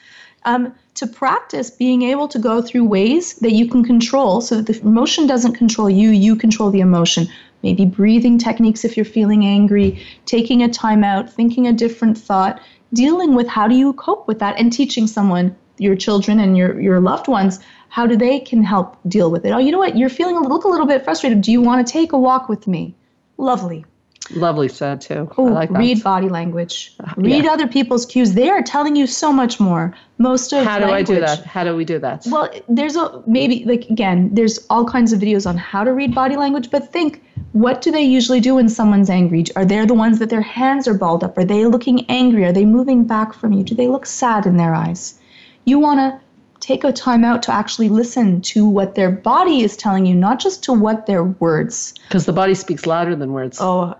Um, 0.44 0.74
to 0.94 1.06
practice 1.06 1.70
being 1.70 2.02
able 2.02 2.28
to 2.28 2.38
go 2.38 2.60
through 2.60 2.84
ways 2.84 3.34
that 3.36 3.52
you 3.52 3.68
can 3.68 3.82
control 3.82 4.40
so 4.40 4.60
that 4.60 4.66
the 4.66 4.80
emotion 4.86 5.26
doesn't 5.26 5.54
control 5.54 5.88
you, 5.88 6.10
you 6.10 6.36
control 6.36 6.70
the 6.70 6.80
emotion. 6.80 7.26
Maybe 7.62 7.84
breathing 7.86 8.38
techniques 8.38 8.84
if 8.84 8.96
you're 8.96 9.04
feeling 9.04 9.46
angry, 9.46 10.04
taking 10.26 10.62
a 10.62 10.68
time 10.68 11.02
out, 11.04 11.32
thinking 11.32 11.66
a 11.66 11.72
different 11.72 12.18
thought, 12.18 12.60
dealing 12.92 13.34
with 13.34 13.48
how 13.48 13.68
do 13.68 13.74
you 13.74 13.92
cope 13.94 14.28
with 14.28 14.38
that, 14.40 14.58
and 14.58 14.72
teaching 14.72 15.06
someone, 15.06 15.56
your 15.78 15.96
children 15.96 16.38
and 16.40 16.56
your, 16.56 16.78
your 16.80 17.00
loved 17.00 17.28
ones, 17.28 17.60
how 17.88 18.06
do 18.06 18.16
they 18.16 18.40
can 18.40 18.62
help 18.62 18.96
deal 19.08 19.30
with 19.30 19.44
it. 19.44 19.50
Oh, 19.50 19.58
you 19.58 19.70
know 19.70 19.78
what? 19.78 19.96
You're 19.96 20.10
feeling 20.10 20.36
a 20.36 20.40
look 20.40 20.64
a 20.64 20.68
little 20.68 20.86
bit 20.86 21.04
frustrated. 21.04 21.40
Do 21.40 21.52
you 21.52 21.62
want 21.62 21.86
to 21.86 21.92
take 21.92 22.12
a 22.12 22.18
walk 22.18 22.48
with 22.48 22.66
me? 22.66 22.94
Lovely. 23.38 23.84
Lovely 24.30 24.68
said 24.68 25.00
too. 25.00 25.28
I 25.30 25.34
Oh, 25.36 25.44
like 25.44 25.70
that. 25.70 25.76
Uh, 25.76 25.80
read 25.80 26.02
body 26.02 26.28
language. 26.28 26.94
Read 27.16 27.44
yeah. 27.44 27.50
other 27.50 27.66
people's 27.66 28.06
cues. 28.06 28.34
They 28.34 28.48
are 28.50 28.62
telling 28.62 28.96
you 28.96 29.06
so 29.06 29.32
much 29.32 29.58
more. 29.58 29.94
Most 30.18 30.52
of 30.52 30.64
How 30.64 30.78
do 30.78 30.86
I 30.86 31.02
do 31.02 31.18
that? 31.20 31.44
How 31.44 31.64
do 31.64 31.74
we 31.74 31.84
do 31.84 31.98
that? 31.98 32.24
Well, 32.30 32.48
there's 32.68 32.96
a 32.96 33.22
maybe 33.26 33.64
like 33.64 33.88
again, 33.90 34.30
there's 34.32 34.64
all 34.70 34.84
kinds 34.84 35.12
of 35.12 35.20
videos 35.20 35.46
on 35.46 35.56
how 35.56 35.84
to 35.84 35.92
read 35.92 36.14
body 36.14 36.36
language, 36.36 36.70
but 36.70 36.92
think 36.92 37.22
what 37.52 37.82
do 37.82 37.90
they 37.90 38.02
usually 38.02 38.40
do 38.40 38.54
when 38.54 38.68
someone's 38.68 39.10
angry? 39.10 39.44
Are 39.56 39.64
they 39.64 39.84
the 39.84 39.94
ones 39.94 40.18
that 40.20 40.30
their 40.30 40.40
hands 40.40 40.88
are 40.88 40.94
balled 40.94 41.24
up? 41.24 41.36
Are 41.36 41.44
they 41.44 41.66
looking 41.66 42.06
angry? 42.08 42.44
Are 42.44 42.52
they 42.52 42.64
moving 42.64 43.04
back 43.04 43.34
from 43.34 43.52
you? 43.52 43.62
Do 43.64 43.74
they 43.74 43.88
look 43.88 44.06
sad 44.06 44.46
in 44.46 44.56
their 44.56 44.74
eyes? 44.74 45.18
You 45.64 45.78
want 45.78 46.00
to 46.00 46.20
take 46.60 46.84
a 46.84 46.92
time 46.92 47.24
out 47.24 47.42
to 47.42 47.52
actually 47.52 47.88
listen 47.88 48.40
to 48.40 48.66
what 48.66 48.94
their 48.94 49.10
body 49.10 49.62
is 49.62 49.76
telling 49.76 50.06
you, 50.06 50.14
not 50.14 50.38
just 50.38 50.62
to 50.64 50.72
what 50.72 51.06
their 51.06 51.24
words. 51.24 51.92
Because 52.08 52.24
the 52.24 52.32
body 52.32 52.54
speaks 52.54 52.86
louder 52.86 53.16
than 53.16 53.32
words. 53.32 53.58
Oh, 53.60 53.96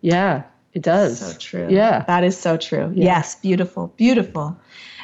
yeah, 0.00 0.44
it 0.74 0.82
does. 0.82 1.20
So 1.20 1.38
true. 1.38 1.68
Yeah. 1.70 2.04
That 2.06 2.24
is 2.24 2.38
so 2.38 2.56
true. 2.56 2.92
Yeah. 2.94 3.04
Yes, 3.04 3.34
beautiful, 3.36 3.92
beautiful 3.96 4.58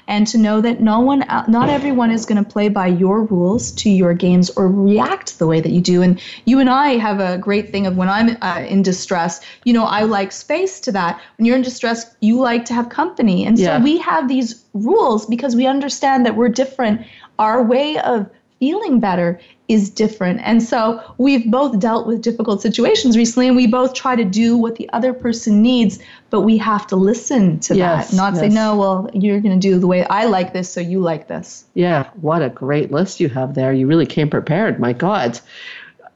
and 0.07 0.26
to 0.26 0.38
know 0.38 0.61
that 0.61 0.80
no 0.80 1.01
one 1.01 1.20
not 1.49 1.68
everyone 1.68 2.11
is 2.11 2.26
going 2.26 2.42
to 2.42 2.49
play 2.49 2.68
by 2.68 2.86
your 2.86 3.24
rules 3.24 3.72
to 3.72 3.90
your 3.90 4.14
games 4.14 4.51
or 4.51 4.68
react 4.68 5.38
the 5.38 5.47
way 5.47 5.61
that 5.61 5.70
you 5.70 5.80
do 5.80 6.03
and 6.03 6.20
you 6.45 6.59
and 6.59 6.68
i 6.68 6.90
have 6.90 7.20
a 7.20 7.38
great 7.38 7.70
thing 7.70 7.86
of 7.86 7.97
when 7.97 8.09
i'm 8.09 8.36
uh, 8.42 8.64
in 8.68 8.82
distress 8.82 9.40
you 9.64 9.72
know 9.72 9.84
i 9.84 10.03
like 10.03 10.32
space 10.32 10.80
to 10.80 10.92
that 10.92 11.20
when 11.38 11.47
you're 11.47 11.57
in 11.57 11.62
distress 11.62 12.14
you 12.20 12.38
like 12.38 12.64
to 12.64 12.74
have 12.74 12.88
company 12.88 13.45
and 13.47 13.59
so 13.59 13.64
yeah. 13.64 13.82
we 13.82 13.99
have 13.99 14.28
these 14.28 14.64
rules 14.74 15.26
because 15.26 15.57
we 15.57 15.66
understand 15.66 16.26
that 16.26 16.36
we're 16.36 16.49
different 16.49 17.07
our 17.38 17.62
way 17.62 17.99
of 17.99 18.28
feeling 18.59 19.01
better 19.01 19.41
is 19.69 19.89
different. 19.89 20.41
And 20.43 20.63
so 20.63 21.03
we've 21.19 21.51
both 21.51 21.79
dealt 21.79 22.07
with 22.07 22.21
difficult 22.21 22.61
situations 22.61 23.17
recently 23.17 23.49
and 23.49 23.57
we 23.57 23.67
both 23.67 23.95
try 23.95 24.15
to 24.15 24.25
do 24.25 24.57
what 24.57 24.77
the 24.77 24.89
other 24.93 25.13
person 25.13 25.63
needs, 25.63 25.99
but 26.31 26.43
we 26.43 26.59
have 26.59 26.87
to 26.89 26.97
listen 26.97 27.61
to 27.61 27.75
yes, 27.75 28.11
that, 28.11 28.17
not 28.17 28.35
yes. 28.35 28.41
say, 28.41 28.49
no, 28.49 28.77
well, 28.77 29.11
you're 29.15 29.41
going 29.41 29.59
to 29.59 29.69
do 29.69 29.79
the 29.79 29.87
way 29.87 30.05
I 30.05 30.27
like 30.27 30.53
this, 30.53 30.71
so 30.71 30.81
you 30.81 31.01
like 31.01 31.29
this. 31.29 31.65
Yeah, 31.75 32.11
what 32.21 32.43
a 32.43 32.51
great 32.51 32.93
list 32.93 33.21
you 33.21 33.29
have 33.31 33.55
there. 33.55 33.73
You 33.73 33.87
really 33.87 34.07
came 34.07 34.29
prepared. 34.29 34.79
My 34.79 34.93
God. 34.93 35.41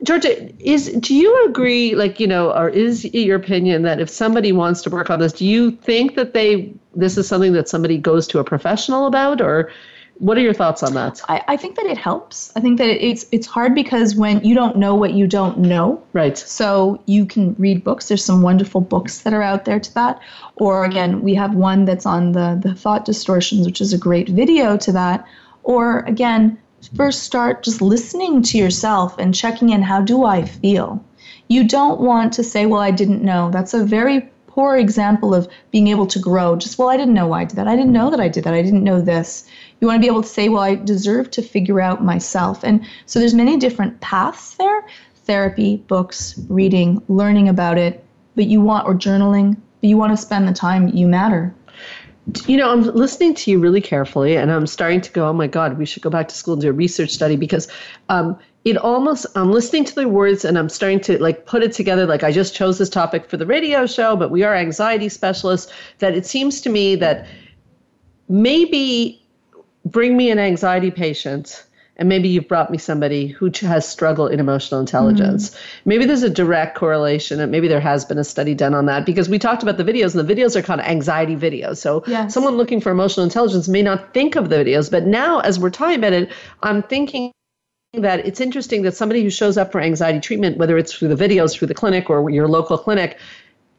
Georgia, 0.05 0.49
is 0.65 0.93
do 0.93 1.13
you 1.15 1.47
agree, 1.47 1.97
like 1.97 2.21
you 2.21 2.27
know, 2.27 2.53
or 2.53 2.69
is 2.69 3.05
it 3.07 3.19
your 3.19 3.37
opinion 3.37 3.83
that 3.83 3.99
if 3.99 4.09
somebody 4.09 4.53
wants 4.53 4.81
to 4.83 4.91
work 4.91 5.11
on 5.11 5.19
this, 5.19 5.33
do 5.33 5.45
you 5.45 5.73
think 5.73 6.15
that 6.15 6.35
they 6.35 6.73
this 6.95 7.19
is 7.19 7.27
something 7.27 7.53
that 7.55 7.69
somebody 7.69 7.99
goes 7.99 8.29
to 8.29 8.39
a 8.39 8.45
professional 8.45 9.07
about, 9.07 9.41
or 9.41 9.73
what 10.19 10.37
are 10.37 10.41
your 10.41 10.53
thoughts 10.53 10.83
on 10.83 10.95
that? 10.95 11.21
I, 11.29 11.43
I 11.49 11.57
think 11.57 11.77
that 11.77 11.87
it 11.87 11.97
helps. 11.97 12.53
I 12.57 12.61
think 12.61 12.79
that 12.79 12.89
it's 12.89 13.27
it's 13.31 13.47
hard 13.47 13.75
because 13.75 14.17
when 14.17 14.45
you 14.45 14.55
don't 14.55 14.77
know 14.77 14.95
what 14.95 15.13
you 15.13 15.27
don't 15.27 15.59
know. 15.59 16.03
Right. 16.13 16.37
So 16.37 17.01
you 17.07 17.25
can 17.25 17.55
read 17.59 17.85
books. 17.85 18.09
There's 18.09 18.25
some 18.25 18.43
wonderful 18.43 18.81
books 18.81 19.23
that 19.23 19.33
are 19.33 19.43
out 19.43 19.65
there 19.65 19.79
to 19.79 19.95
that. 19.95 20.21
Or 20.57 20.85
again, 20.85 21.23
we 21.23 21.35
have 21.35 21.55
one 21.55 21.85
that's 21.85 22.07
on 22.07 22.33
the 22.33 22.59
the 22.61 22.75
thought 22.75 23.05
distortions, 23.05 23.67
which 23.67 23.81
is 23.81 23.93
a 23.93 23.99
great 23.99 24.29
video 24.29 24.77
to 24.79 24.93
that. 24.93 25.27
Or 25.63 26.01
again, 26.01 26.59
first 26.97 27.23
start 27.23 27.63
just 27.63 27.81
listening 27.81 28.43
to 28.43 28.59
yourself 28.59 29.19
and 29.19 29.35
checking 29.35 29.71
in 29.71 29.83
how 29.83 30.01
do 30.03 30.25
I 30.25 30.45
feel? 30.45 31.05
You 31.49 31.67
don't 31.67 32.01
want 32.01 32.33
to 32.35 32.45
say, 32.45 32.67
well, 32.67 32.81
I 32.81 32.91
didn't 32.91 33.23
know. 33.23 33.51
That's 33.51 33.75
a 33.75 33.85
very 33.85 34.29
poor 34.59 34.77
example 34.77 35.35
of 35.35 35.49
being 35.71 35.87
able 35.87 36.07
to 36.09 36.19
grow. 36.19 36.57
Just, 36.57 36.79
well, 36.79 36.89
I 36.89 36.97
didn't 36.97 37.15
know 37.15 37.29
why 37.29 37.43
I 37.43 37.45
did 37.45 37.57
that. 37.57 37.69
I 37.69 37.77
didn't 37.77 37.93
know 37.93 38.11
that 38.11 38.19
I 38.19 38.29
did 38.29 38.43
that. 38.43 38.55
I 38.55 38.63
didn't 38.63 38.83
know 38.83 39.01
this. 39.01 39.47
You 39.81 39.87
want 39.87 39.97
to 39.97 40.01
be 40.01 40.09
able 40.09 40.23
to 40.23 40.29
say, 40.29 40.49
well, 40.49 40.63
I 40.63 40.75
deserve 40.75 41.31
to 41.33 41.43
figure 41.43 41.81
out 41.81 42.05
myself. 42.05 42.65
And 42.65 42.85
so 43.07 43.19
there's 43.19 43.35
many 43.35 43.57
different 43.57 44.01
paths 44.01 44.55
there 44.57 44.85
therapy, 45.25 45.77
books, 45.89 46.41
reading, 46.49 47.03
learning 47.09 47.51
about 47.51 47.77
it, 47.77 48.03
but 48.35 48.47
you 48.47 48.63
want, 48.63 48.89
or 48.89 48.95
journaling, 48.95 49.55
but 49.55 49.89
you 49.89 49.97
want 49.99 50.11
to 50.11 50.17
spend 50.17 50.49
the 50.49 50.55
time 50.55 50.89
you 50.89 51.07
matter. 51.07 51.55
You 52.47 52.57
know, 52.57 52.73
I'm 52.73 52.83
listening 52.83 53.35
to 53.35 53.51
you 53.51 53.59
really 53.59 53.83
carefully, 53.83 54.37
and 54.37 54.51
I'm 54.51 54.67
starting 54.67 55.03
to 55.03 55.13
go, 55.13 55.29
oh 55.29 55.35
my 55.35 55.47
God, 55.47 55.77
we 55.77 55.85
should 55.85 56.03
go 56.03 56.09
back 56.09 56.29
to 56.29 56.35
school 56.35 56.55
and 56.55 56.63
do 56.63 56.71
a 56.71 56.73
research 56.73 57.11
study 57.11 57.37
because 57.37 57.69
um, 58.09 58.39
it 58.65 58.77
almost 58.77 59.25
i'm 59.35 59.51
listening 59.51 59.85
to 59.85 59.95
the 59.95 60.09
words 60.09 60.45
and 60.45 60.59
i'm 60.59 60.69
starting 60.69 61.01
to 61.01 61.21
like 61.23 61.47
put 61.47 61.63
it 61.63 61.73
together 61.73 62.07
like 62.07 62.23
i 62.23 62.31
just 62.31 62.55
chose 62.55 62.77
this 62.77 62.91
topic 62.91 63.29
for 63.29 63.37
the 63.37 63.47
radio 63.47 63.87
show 63.87 64.17
but 64.17 64.31
we 64.31 64.43
are 64.43 64.55
anxiety 64.55 65.09
specialists 65.09 65.73
that 65.99 66.15
it 66.15 66.27
seems 66.27 66.61
to 66.61 66.69
me 66.69 66.95
that 66.95 67.27
maybe 68.29 69.25
bring 69.91 70.17
me 70.17 70.31
an 70.31 70.39
anxiety 70.39 70.91
patient 70.91 71.65
and 71.99 72.09
maybe 72.09 72.29
you've 72.29 72.47
brought 72.47 72.71
me 72.71 72.79
somebody 72.79 73.27
who 73.27 73.51
has 73.63 73.87
struggle 73.89 74.29
in 74.29 74.39
emotional 74.39 74.81
intelligence. 74.81 75.51
Mm-hmm. 75.51 75.89
Maybe 75.89 76.05
there's 76.05 76.23
a 76.23 76.31
direct 76.31 76.77
correlation, 76.77 77.41
and 77.41 77.51
maybe 77.51 77.67
there 77.67 77.81
has 77.81 78.05
been 78.05 78.19
a 78.19 78.25
study 78.25 78.55
done 78.55 78.73
on 78.73 78.87
that 78.87 79.05
because 79.05 79.29
we 79.29 79.39
talked 79.39 79.65
about 79.65 79.79
the 79.79 79.85
videos, 79.85 80.17
and 80.17 80.27
the 80.27 80.35
videos 80.35 80.55
are 80.55 80.63
kind 80.63 80.81
of 80.81 80.87
anxiety 80.87 81.35
videos. 81.35 81.79
So 81.79 82.05
yes. 82.07 82.33
someone 82.33 82.57
looking 82.57 82.81
for 82.81 82.91
emotional 82.91 83.25
intelligence 83.25 83.69
may 83.69 83.83
not 83.83 84.15
think 84.15 84.37
of 84.37 84.49
the 84.49 84.57
videos, 84.57 84.89
but 84.91 85.07
now 85.07 85.41
as 85.41 85.59
we're 85.59 85.71
talking 85.71 85.99
about 85.99 86.13
it, 86.13 86.31
I'm 86.63 86.85
thinking 86.85 87.33
that 87.95 88.25
it's 88.25 88.41
interesting 88.41 88.83
that 88.83 88.95
somebody 88.95 89.25
who 89.25 89.31
shows 89.31 89.59
up 89.59 89.73
for 89.73 89.81
anxiety 89.81 90.21
treatment, 90.21 90.57
whether 90.57 90.79
it's 90.79 90.93
through 90.93 91.09
the 91.09 91.29
videos, 91.29 91.53
through 91.53 91.69
the 91.69 91.75
clinic, 91.75 92.09
or 92.09 92.31
your 92.31 92.47
local 92.47 92.79
clinic, 92.79 93.19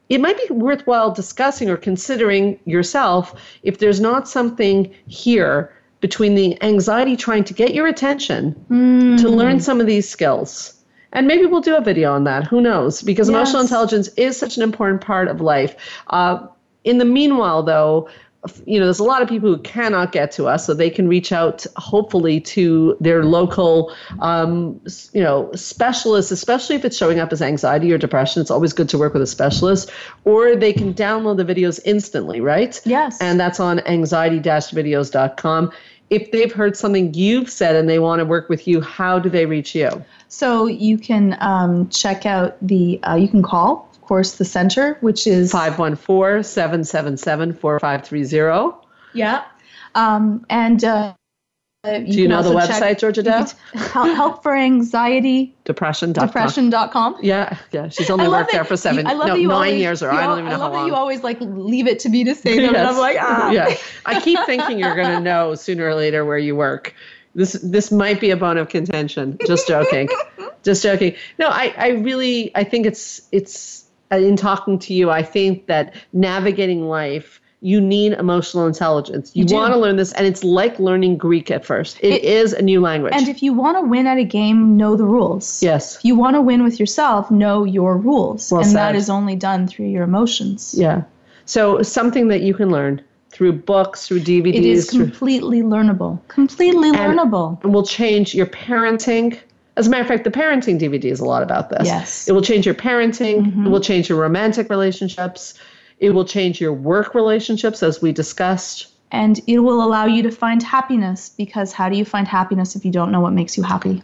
it 0.09 0.19
might 0.19 0.37
be 0.37 0.53
worthwhile 0.53 1.11
discussing 1.11 1.69
or 1.69 1.77
considering 1.77 2.59
yourself 2.65 3.39
if 3.63 3.77
there's 3.77 4.01
not 4.01 4.27
something 4.27 4.93
here 5.07 5.71
between 6.01 6.35
the 6.35 6.61
anxiety 6.63 7.15
trying 7.15 7.43
to 7.43 7.53
get 7.53 7.73
your 7.73 7.87
attention 7.87 8.55
mm. 8.69 9.19
to 9.21 9.29
learn 9.29 9.59
some 9.59 9.81
of 9.81 9.87
these 9.87 10.07
skills. 10.09 10.75
And 11.11 11.27
maybe 11.27 11.45
we'll 11.45 11.61
do 11.61 11.75
a 11.75 11.81
video 11.81 12.13
on 12.13 12.23
that. 12.25 12.45
Who 12.45 12.61
knows? 12.61 13.01
Because 13.01 13.29
yes. 13.29 13.35
emotional 13.35 13.61
intelligence 13.61 14.09
is 14.09 14.37
such 14.37 14.57
an 14.57 14.63
important 14.63 15.01
part 15.01 15.27
of 15.27 15.41
life. 15.41 15.75
Uh, 16.07 16.45
in 16.83 16.99
the 16.99 17.05
meanwhile, 17.05 17.63
though, 17.63 18.09
you 18.65 18.79
know, 18.79 18.85
there's 18.85 18.99
a 18.99 19.03
lot 19.03 19.21
of 19.21 19.27
people 19.27 19.53
who 19.53 19.61
cannot 19.61 20.13
get 20.13 20.31
to 20.31 20.47
us, 20.47 20.65
so 20.65 20.73
they 20.73 20.89
can 20.89 21.09
reach 21.09 21.33
out, 21.33 21.65
hopefully, 21.75 22.39
to 22.39 22.95
their 23.01 23.25
local, 23.25 23.93
um, 24.21 24.79
you 25.11 25.21
know, 25.21 25.51
specialists, 25.53 26.31
especially 26.31 26.77
if 26.77 26.85
it's 26.85 26.95
showing 26.95 27.19
up 27.19 27.33
as 27.33 27.41
anxiety 27.41 27.91
or 27.91 27.97
depression. 27.97 28.41
It's 28.41 28.51
always 28.51 28.71
good 28.71 28.87
to 28.89 28.97
work 28.97 29.11
with 29.13 29.21
a 29.21 29.27
specialist, 29.27 29.91
or 30.23 30.55
they 30.55 30.71
can 30.71 30.93
download 30.93 31.35
the 31.35 31.45
videos 31.45 31.81
instantly, 31.83 32.39
right? 32.39 32.79
Yes. 32.85 33.17
And 33.19 33.39
that's 33.39 33.59
on 33.59 33.81
anxiety-videos.com. 33.81 35.71
If 36.09 36.31
they've 36.31 36.51
heard 36.51 36.77
something 36.77 37.13
you've 37.13 37.51
said 37.51 37.75
and 37.75 37.89
they 37.89 37.99
want 37.99 38.19
to 38.19 38.25
work 38.25 38.49
with 38.49 38.67
you, 38.67 38.79
how 38.81 39.19
do 39.19 39.29
they 39.29 39.45
reach 39.45 39.75
you? 39.75 40.03
So 40.29 40.65
you 40.65 40.97
can 40.97 41.37
um, 41.39 41.89
check 41.89 42.25
out 42.25 42.55
the, 42.65 42.99
uh, 43.03 43.15
you 43.15 43.27
can 43.27 43.43
call 43.43 43.88
course, 44.09 44.33
the 44.33 44.43
center, 44.43 44.97
which 45.01 45.27
is 45.27 45.51
514 45.51 46.43
777 46.43 47.53
4530. 47.53 48.87
Yeah. 49.13 49.45
Um, 49.93 50.45
and 50.49 50.83
uh, 50.83 51.13
do 51.83 52.01
you, 52.05 52.23
you 52.23 52.27
know 52.27 52.41
the 52.41 52.49
website, 52.49 52.99
Georgia 52.99 53.21
Dow? 53.21 53.45
Help 53.73 54.41
for 54.41 54.55
anxiety. 54.55 55.55
Depression.com. 55.63 56.25
Depression.com. 56.25 57.17
Yeah, 57.21 57.55
yeah. 57.71 57.89
She's 57.89 58.09
only 58.09 58.27
worked 58.27 58.51
there 58.51 58.65
for 58.65 58.75
seven, 58.75 59.05
you, 59.05 59.11
I 59.11 59.13
love 59.13 59.27
no, 59.27 59.35
nine 59.35 59.51
always, 59.51 59.79
years, 59.79 60.03
or 60.03 60.11
I 60.11 60.25
don't 60.25 60.39
even 60.39 60.49
know 60.49 60.57
how 60.57 60.71
long. 60.71 60.83
that 60.83 60.87
you 60.87 60.95
always 60.95 61.23
like 61.23 61.37
leave 61.39 61.87
it 61.87 61.99
to 61.99 62.09
me 62.09 62.23
to 62.23 62.33
say 62.33 62.55
them, 62.55 62.73
yes. 62.73 62.75
and 62.75 62.87
I'm 62.87 62.97
like, 62.97 63.17
ah. 63.19 63.51
Yeah, 63.51 63.77
I 64.07 64.19
keep 64.19 64.39
thinking 64.47 64.79
you're 64.79 64.95
going 64.95 65.11
to 65.11 65.19
know 65.19 65.53
sooner 65.53 65.87
or 65.87 65.93
later 65.93 66.25
where 66.25 66.39
you 66.39 66.55
work. 66.55 66.95
This 67.35 67.53
this 67.53 67.91
might 67.91 68.19
be 68.19 68.31
a 68.31 68.37
bone 68.37 68.57
of 68.57 68.69
contention. 68.69 69.37
Just 69.45 69.67
joking, 69.67 70.09
just 70.63 70.81
joking. 70.81 71.15
No, 71.37 71.47
I 71.47 71.73
I 71.77 71.89
really 71.89 72.51
I 72.55 72.63
think 72.63 72.87
it's 72.87 73.21
it's 73.31 73.85
Uh, 74.11 74.17
in 74.17 74.35
talking 74.35 74.79
to 74.79 74.93
you, 74.93 75.11
I 75.11 75.21
think 75.21 75.67
that 75.67 75.93
navigating 76.13 76.87
life, 76.87 77.39
you 77.61 77.81
need 77.81 78.13
emotional 78.13 78.65
intelligence. 78.65 79.31
You, 79.33 79.45
you 79.45 79.55
want 79.55 79.73
to 79.73 79.79
learn 79.79 79.97
this, 79.97 80.13
and 80.13 80.25
it's 80.25 80.43
like 80.43 80.79
learning 80.79 81.17
Greek 81.17 81.51
at 81.51 81.65
first. 81.65 81.99
it, 82.01 82.13
it 82.13 82.23
is 82.23 82.53
a 82.53 82.61
new 82.61 82.79
language. 82.79 83.13
And 83.15 83.27
if 83.27 83.43
you 83.43 83.53
want 83.53 83.77
to 83.77 83.81
win 83.81 84.07
at 84.07 84.17
a 84.17 84.23
game, 84.23 84.77
know 84.77 84.95
the 84.95 85.05
rules. 85.05 85.61
Yes. 85.61 85.97
If 85.97 86.05
you 86.05 86.15
want 86.15 86.35
to 86.35 86.41
win 86.41 86.63
with 86.63 86.79
yourself, 86.79 87.29
know 87.29 87.65
your 87.65 87.97
rules. 87.97 88.51
Well 88.51 88.61
and 88.61 88.69
said. 88.69 88.77
that 88.77 88.95
is 88.95 89.09
only 89.09 89.35
done 89.35 89.67
through 89.67 89.87
your 89.87 90.03
emotions. 90.03 90.73
Yeah. 90.77 91.03
So 91.45 91.81
something 91.81 92.29
that 92.29 92.41
you 92.41 92.53
can 92.53 92.69
learn 92.69 93.01
through 93.29 93.53
books, 93.53 94.07
through 94.07 94.21
DVDs. 94.21 94.55
It 94.55 94.65
is 94.65 94.89
completely 94.89 95.61
through, 95.61 95.69
learnable. 95.69 96.27
Completely 96.27 96.91
learnable. 96.91 97.61
And 97.63 97.73
will 97.73 97.85
change 97.85 98.33
your 98.33 98.45
parenting 98.45 99.39
as 99.79 99.87
a 99.87 99.89
matter 99.89 100.01
of 100.01 100.07
fact, 100.09 100.25
the 100.25 100.31
parenting 100.31 100.77
DVD 100.77 101.05
is 101.05 101.21
a 101.21 101.25
lot 101.25 101.41
about 101.41 101.69
this. 101.69 101.87
Yes. 101.87 102.27
It 102.27 102.33
will 102.33 102.41
change 102.41 102.65
your 102.65 102.75
parenting, 102.75 103.45
mm-hmm. 103.45 103.65
it 103.65 103.69
will 103.69 103.79
change 103.79 104.09
your 104.09 104.19
romantic 104.19 104.69
relationships, 104.69 105.53
it 105.99 106.09
will 106.09 106.25
change 106.25 106.59
your 106.59 106.73
work 106.73 107.15
relationships, 107.15 107.81
as 107.81 108.01
we 108.01 108.11
discussed. 108.11 108.87
And 109.11 109.39
it 109.47 109.59
will 109.59 109.81
allow 109.81 110.05
you 110.05 110.21
to 110.23 110.31
find 110.31 110.61
happiness 110.61 111.29
because 111.29 111.71
how 111.71 111.87
do 111.87 111.97
you 111.97 112.03
find 112.03 112.27
happiness 112.27 112.75
if 112.75 112.83
you 112.83 112.91
don't 112.91 113.09
know 113.11 113.21
what 113.21 113.31
makes 113.31 113.55
you 113.55 113.63
happy? 113.63 114.03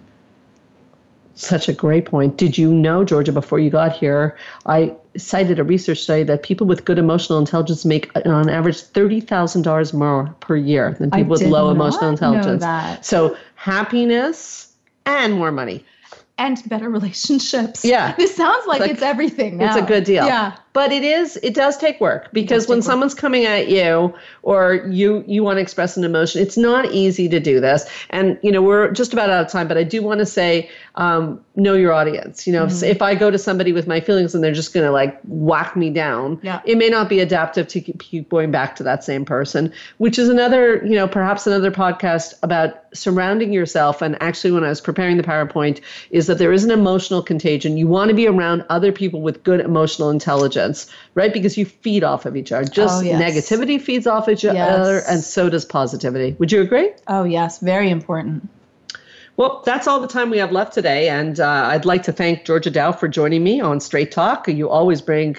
Such 1.35 1.67
a 1.67 1.73
great 1.73 2.05
point. 2.05 2.37
Did 2.37 2.57
you 2.57 2.73
know, 2.73 3.03
Georgia, 3.03 3.33
before 3.33 3.59
you 3.59 3.69
got 3.69 3.91
here, 3.91 4.37
I 4.65 4.93
cited 5.17 5.59
a 5.59 5.65
research 5.65 5.99
study 5.99 6.23
that 6.23 6.43
people 6.43 6.65
with 6.65 6.85
good 6.85 6.97
emotional 6.97 7.37
intelligence 7.37 7.83
make 7.83 8.09
on 8.25 8.49
average 8.49 8.81
$30,000 8.81 9.93
more 9.93 10.33
per 10.39 10.55
year 10.55 10.95
than 10.97 11.11
people 11.11 11.31
with 11.31 11.41
low 11.41 11.69
emotional 11.69 12.09
intelligence. 12.09 12.63
So, 13.05 13.35
happiness 13.55 14.74
and 15.05 15.33
more 15.33 15.51
money 15.51 15.83
and 16.37 16.67
better 16.69 16.89
relationships. 16.99 17.83
Yeah. 17.85 18.15
This 18.15 18.35
sounds 18.35 18.65
like, 18.67 18.81
like 18.81 18.91
it's 18.91 19.01
everything. 19.01 19.57
Now. 19.57 19.67
It's 19.67 19.83
a 19.83 19.87
good 19.87 20.03
deal. 20.03 20.25
Yeah. 20.25 20.57
But 20.75 20.91
it 20.91 21.05
is 21.05 21.37
it 21.41 21.53
does 21.53 21.77
take 21.77 22.01
work 22.01 22.27
because 22.33 22.67
when 22.67 22.81
someone's 22.81 23.13
coming 23.13 23.45
at 23.45 23.69
you 23.69 24.13
or 24.43 24.85
you 24.89 25.23
you 25.25 25.41
want 25.41 25.55
to 25.55 25.61
express 25.61 25.95
an 25.95 26.03
emotion, 26.03 26.41
it's 26.41 26.57
not 26.57 26.91
easy 26.91 27.29
to 27.29 27.39
do 27.39 27.61
this. 27.61 27.89
And 28.09 28.37
you 28.43 28.51
know 28.51 28.61
we're 28.61 28.91
just 28.91 29.13
about 29.13 29.29
out 29.29 29.45
of 29.45 29.49
time, 29.49 29.69
but 29.69 29.77
I 29.77 29.83
do 29.83 30.03
want 30.03 30.19
to 30.19 30.25
say 30.25 30.69
um, 30.95 31.43
know 31.55 31.75
your 31.75 31.93
audience. 31.93 32.45
You 32.45 32.51
know, 32.51 32.65
mm-hmm. 32.65 32.83
if, 32.83 32.97
if, 32.97 33.01
I 33.01 33.15
go 33.15 33.31
to 33.31 33.37
somebody 33.37 33.71
with 33.71 33.87
my 33.87 34.01
feelings 34.01 34.35
and 34.35 34.43
they're 34.43 34.53
just 34.53 34.73
going 34.73 34.85
to 34.85 34.91
like 34.91 35.17
whack 35.23 35.77
me 35.77 35.89
down, 35.89 36.39
yeah. 36.43 36.61
it 36.65 36.77
may 36.77 36.89
not 36.89 37.07
be 37.07 37.21
adaptive 37.21 37.67
to 37.69 37.79
keep 37.79 38.29
going 38.29 38.51
back 38.51 38.75
to 38.75 38.83
that 38.83 39.03
same 39.03 39.23
person. 39.23 39.71
Which 39.97 40.19
is 40.19 40.27
another 40.27 40.85
you 40.85 40.95
know 40.95 41.07
perhaps 41.07 41.47
another 41.47 41.71
podcast 41.71 42.33
about 42.43 42.85
surrounding 42.95 43.53
yourself. 43.53 44.01
And 44.01 44.21
actually, 44.21 44.51
when 44.51 44.63
I 44.63 44.69
was 44.69 44.81
preparing 44.81 45.17
the 45.17 45.23
PowerPoint, 45.23 45.81
is 46.11 46.27
that 46.27 46.37
there 46.37 46.51
is 46.51 46.63
an 46.63 46.71
emotional 46.71 47.21
contagion. 47.21 47.77
You 47.77 47.87
want 47.87 48.09
to 48.09 48.15
be 48.15 48.27
around 48.27 48.65
other 48.69 48.91
people 48.91 49.21
with 49.21 49.43
good 49.43 49.59
emotional 49.59 50.09
intelligence, 50.09 50.64
right? 51.13 51.33
Because 51.33 51.57
you 51.57 51.65
feed 51.65 52.03
off 52.03 52.25
of 52.25 52.35
each 52.35 52.51
other. 52.51 52.65
Just 52.65 52.97
oh, 52.97 53.01
yes. 53.01 53.21
negativity 53.21 53.81
feeds 53.81 54.07
off 54.07 54.29
each 54.29 54.43
yes. 54.43 54.55
other, 54.55 54.99
and 55.09 55.23
so 55.23 55.49
does 55.49 55.65
positivity. 55.65 56.35
Would 56.39 56.51
you 56.51 56.61
agree? 56.61 56.91
Oh, 57.07 57.23
yes. 57.23 57.59
Very 57.59 57.89
important. 57.89 58.47
Well, 59.37 59.61
that's 59.65 59.87
all 59.87 59.99
the 59.99 60.07
time 60.07 60.29
we 60.29 60.37
have 60.37 60.51
left 60.51 60.73
today. 60.73 61.09
And 61.09 61.39
uh, 61.39 61.67
I'd 61.67 61.85
like 61.85 62.03
to 62.03 62.13
thank 62.13 62.45
Georgia 62.45 62.71
Dow 62.71 62.91
for 62.91 63.07
joining 63.07 63.43
me 63.43 63.59
on 63.59 63.79
Straight 63.79 64.11
Talk. 64.11 64.47
You 64.47 64.69
always 64.69 65.01
bring 65.01 65.35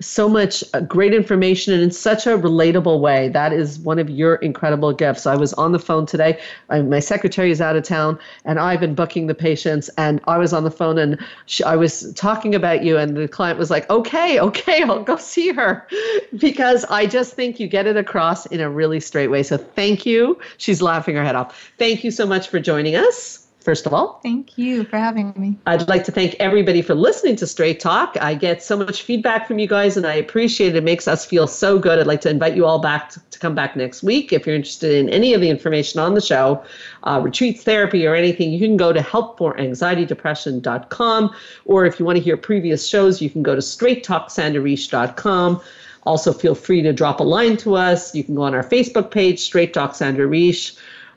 so 0.00 0.28
much 0.28 0.62
uh, 0.74 0.80
great 0.80 1.14
information 1.14 1.72
and 1.72 1.82
in 1.82 1.90
such 1.90 2.26
a 2.26 2.30
relatable 2.30 3.00
way. 3.00 3.28
That 3.28 3.52
is 3.52 3.78
one 3.78 3.98
of 3.98 4.10
your 4.10 4.36
incredible 4.36 4.92
gifts. 4.92 5.26
I 5.26 5.36
was 5.36 5.52
on 5.54 5.72
the 5.72 5.78
phone 5.78 6.06
today. 6.06 6.40
I, 6.68 6.82
my 6.82 7.00
secretary 7.00 7.50
is 7.50 7.60
out 7.60 7.76
of 7.76 7.84
town, 7.84 8.18
and 8.44 8.58
I've 8.58 8.80
been 8.80 8.94
booking 8.94 9.26
the 9.26 9.34
patients. 9.34 9.88
And 9.96 10.20
I 10.26 10.38
was 10.38 10.52
on 10.52 10.64
the 10.64 10.70
phone, 10.70 10.98
and 10.98 11.18
she, 11.46 11.64
I 11.64 11.76
was 11.76 12.12
talking 12.14 12.54
about 12.54 12.84
you, 12.84 12.96
and 12.98 13.16
the 13.16 13.28
client 13.28 13.58
was 13.58 13.70
like, 13.70 13.88
"Okay, 13.88 14.38
okay, 14.40 14.82
I'll 14.82 15.02
go 15.02 15.16
see 15.16 15.52
her," 15.52 15.86
because 16.36 16.84
I 16.86 17.06
just 17.06 17.34
think 17.34 17.58
you 17.58 17.68
get 17.68 17.86
it 17.86 17.96
across 17.96 18.46
in 18.46 18.60
a 18.60 18.70
really 18.70 19.00
straight 19.00 19.28
way. 19.28 19.42
So 19.42 19.56
thank 19.56 20.04
you. 20.04 20.38
She's 20.58 20.82
laughing 20.82 21.16
her 21.16 21.24
head 21.24 21.36
off. 21.36 21.72
Thank 21.78 22.04
you 22.04 22.10
so 22.10 22.26
much 22.26 22.48
for 22.48 22.60
joining 22.60 22.96
us 22.96 23.45
first 23.66 23.84
of 23.84 23.92
all. 23.92 24.18
Thank 24.22 24.56
you 24.56 24.84
for 24.84 24.96
having 24.96 25.34
me. 25.36 25.58
I'd 25.66 25.86
like 25.88 26.04
to 26.04 26.12
thank 26.12 26.36
everybody 26.38 26.82
for 26.82 26.94
listening 26.94 27.34
to 27.36 27.46
Straight 27.48 27.80
Talk. 27.80 28.16
I 28.20 28.34
get 28.34 28.62
so 28.62 28.76
much 28.76 29.02
feedback 29.02 29.48
from 29.48 29.58
you 29.58 29.66
guys 29.66 29.96
and 29.96 30.06
I 30.06 30.14
appreciate 30.14 30.68
it. 30.68 30.76
It 30.76 30.84
makes 30.84 31.08
us 31.08 31.26
feel 31.26 31.48
so 31.48 31.76
good. 31.76 31.98
I'd 31.98 32.06
like 32.06 32.20
to 32.20 32.30
invite 32.30 32.54
you 32.54 32.64
all 32.64 32.78
back 32.78 33.10
to, 33.10 33.20
to 33.32 33.40
come 33.40 33.56
back 33.56 33.74
next 33.74 34.04
week. 34.04 34.32
If 34.32 34.46
you're 34.46 34.54
interested 34.54 34.92
in 34.92 35.08
any 35.08 35.34
of 35.34 35.40
the 35.40 35.50
information 35.50 35.98
on 35.98 36.14
the 36.14 36.20
show, 36.20 36.62
uh, 37.02 37.20
retreats, 37.20 37.64
therapy, 37.64 38.06
or 38.06 38.14
anything, 38.14 38.52
you 38.52 38.60
can 38.60 38.76
go 38.76 38.92
to 38.92 39.00
helpforanxietydepression.com. 39.00 41.34
Or 41.64 41.86
if 41.86 41.98
you 41.98 42.06
want 42.06 42.18
to 42.18 42.22
hear 42.22 42.36
previous 42.36 42.86
shows, 42.86 43.20
you 43.20 43.30
can 43.30 43.42
go 43.42 43.56
to 43.56 43.60
straighttalksandrareish.com. 43.60 45.60
Also, 46.04 46.32
feel 46.32 46.54
free 46.54 46.82
to 46.82 46.92
drop 46.92 47.18
a 47.18 47.24
line 47.24 47.56
to 47.56 47.74
us. 47.74 48.14
You 48.14 48.22
can 48.22 48.36
go 48.36 48.42
on 48.42 48.54
our 48.54 48.62
Facebook 48.62 49.10
page, 49.10 49.40
Straight 49.40 49.74
Talk 49.74 49.96
Sandra 49.96 50.28
Reish 50.28 50.76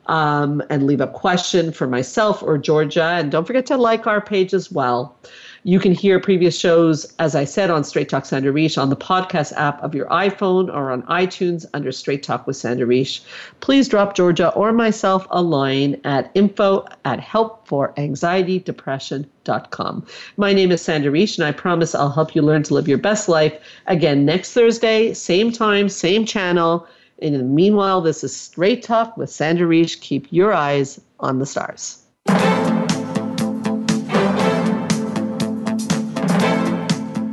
um, 0.09 0.61
and 0.69 0.85
leave 0.87 0.99
a 0.99 1.07
question 1.07 1.71
for 1.71 1.87
myself 1.87 2.43
or 2.43 2.57
Georgia. 2.57 3.03
And 3.03 3.31
don't 3.31 3.45
forget 3.45 3.67
to 3.67 3.77
like 3.77 4.07
our 4.07 4.19
page 4.19 4.55
as 4.55 4.71
well. 4.71 5.15
You 5.63 5.79
can 5.79 5.91
hear 5.91 6.21
previous 6.21 6.57
shows, 6.57 7.13
as 7.19 7.35
I 7.35 7.43
said, 7.43 7.69
on 7.69 7.83
Straight 7.83 8.09
Talk 8.09 8.25
Sandra 8.25 8.51
Reish 8.51 8.81
on 8.81 8.89
the 8.89 8.95
podcast 8.95 9.53
app 9.53 9.83
of 9.83 9.93
your 9.93 10.07
iPhone 10.07 10.73
or 10.73 10.89
on 10.89 11.03
iTunes 11.03 11.67
under 11.73 11.91
Straight 11.91 12.23
Talk 12.23 12.47
with 12.47 12.55
Sandra 12.55 12.87
Reish. 12.87 13.19
Please 13.59 13.89
drop 13.89 14.15
Georgia 14.15 14.53
or 14.53 14.71
myself 14.71 15.27
a 15.29 15.41
line 15.41 15.99
at 16.05 16.31
info 16.33 16.85
at 17.03 17.19
helpforanxietydepression.com. 17.19 20.05
My 20.37 20.53
name 20.53 20.71
is 20.71 20.81
Sandra 20.81 21.11
Reish, 21.11 21.37
and 21.37 21.45
I 21.45 21.51
promise 21.51 21.93
I'll 21.93 22.09
help 22.09 22.35
you 22.35 22.41
learn 22.41 22.63
to 22.63 22.73
live 22.73 22.87
your 22.87 22.97
best 22.97 23.29
life 23.29 23.53
again 23.85 24.25
next 24.25 24.53
Thursday, 24.53 25.13
same 25.13 25.51
time, 25.51 25.87
same 25.89 26.25
channel. 26.25 26.87
In 27.21 27.33
the 27.33 27.43
meanwhile, 27.43 28.01
this 28.01 28.23
is 28.23 28.35
Straight 28.35 28.81
Talk 28.81 29.17
with 29.17 29.29
Sandra 29.29 29.67
Reish. 29.67 29.99
Keep 29.99 30.27
your 30.31 30.53
eyes 30.53 31.01
on 31.19 31.39
the 31.39 31.45
stars. 31.45 32.01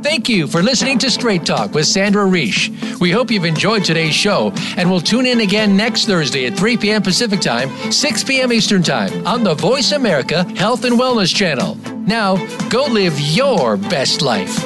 Thank 0.03 0.29
you 0.29 0.47
for 0.47 0.61
listening 0.61 0.97
to 0.99 1.09
Straight 1.09 1.45
Talk 1.45 1.73
with 1.73 1.85
Sandra 1.85 2.25
Reish. 2.25 2.99
We 2.99 3.11
hope 3.11 3.31
you've 3.31 3.45
enjoyed 3.45 3.85
today's 3.85 4.13
show 4.13 4.51
and 4.75 4.89
we'll 4.89 4.99
tune 4.99 5.25
in 5.25 5.39
again 5.41 5.77
next 5.77 6.05
Thursday 6.05 6.47
at 6.47 6.57
3 6.57 6.75
p.m. 6.77 7.01
Pacific 7.01 7.39
Time, 7.39 7.69
6 7.91 8.23
p.m. 8.25 8.51
Eastern 8.51 8.83
Time 8.83 9.25
on 9.25 9.43
the 9.43 9.53
Voice 9.53 9.93
America 9.93 10.43
Health 10.55 10.83
and 10.83 10.99
Wellness 10.99 11.33
Channel. 11.33 11.75
Now, 12.07 12.35
go 12.69 12.85
live 12.85 13.17
your 13.19 13.77
best 13.77 14.21
life. 14.21 14.65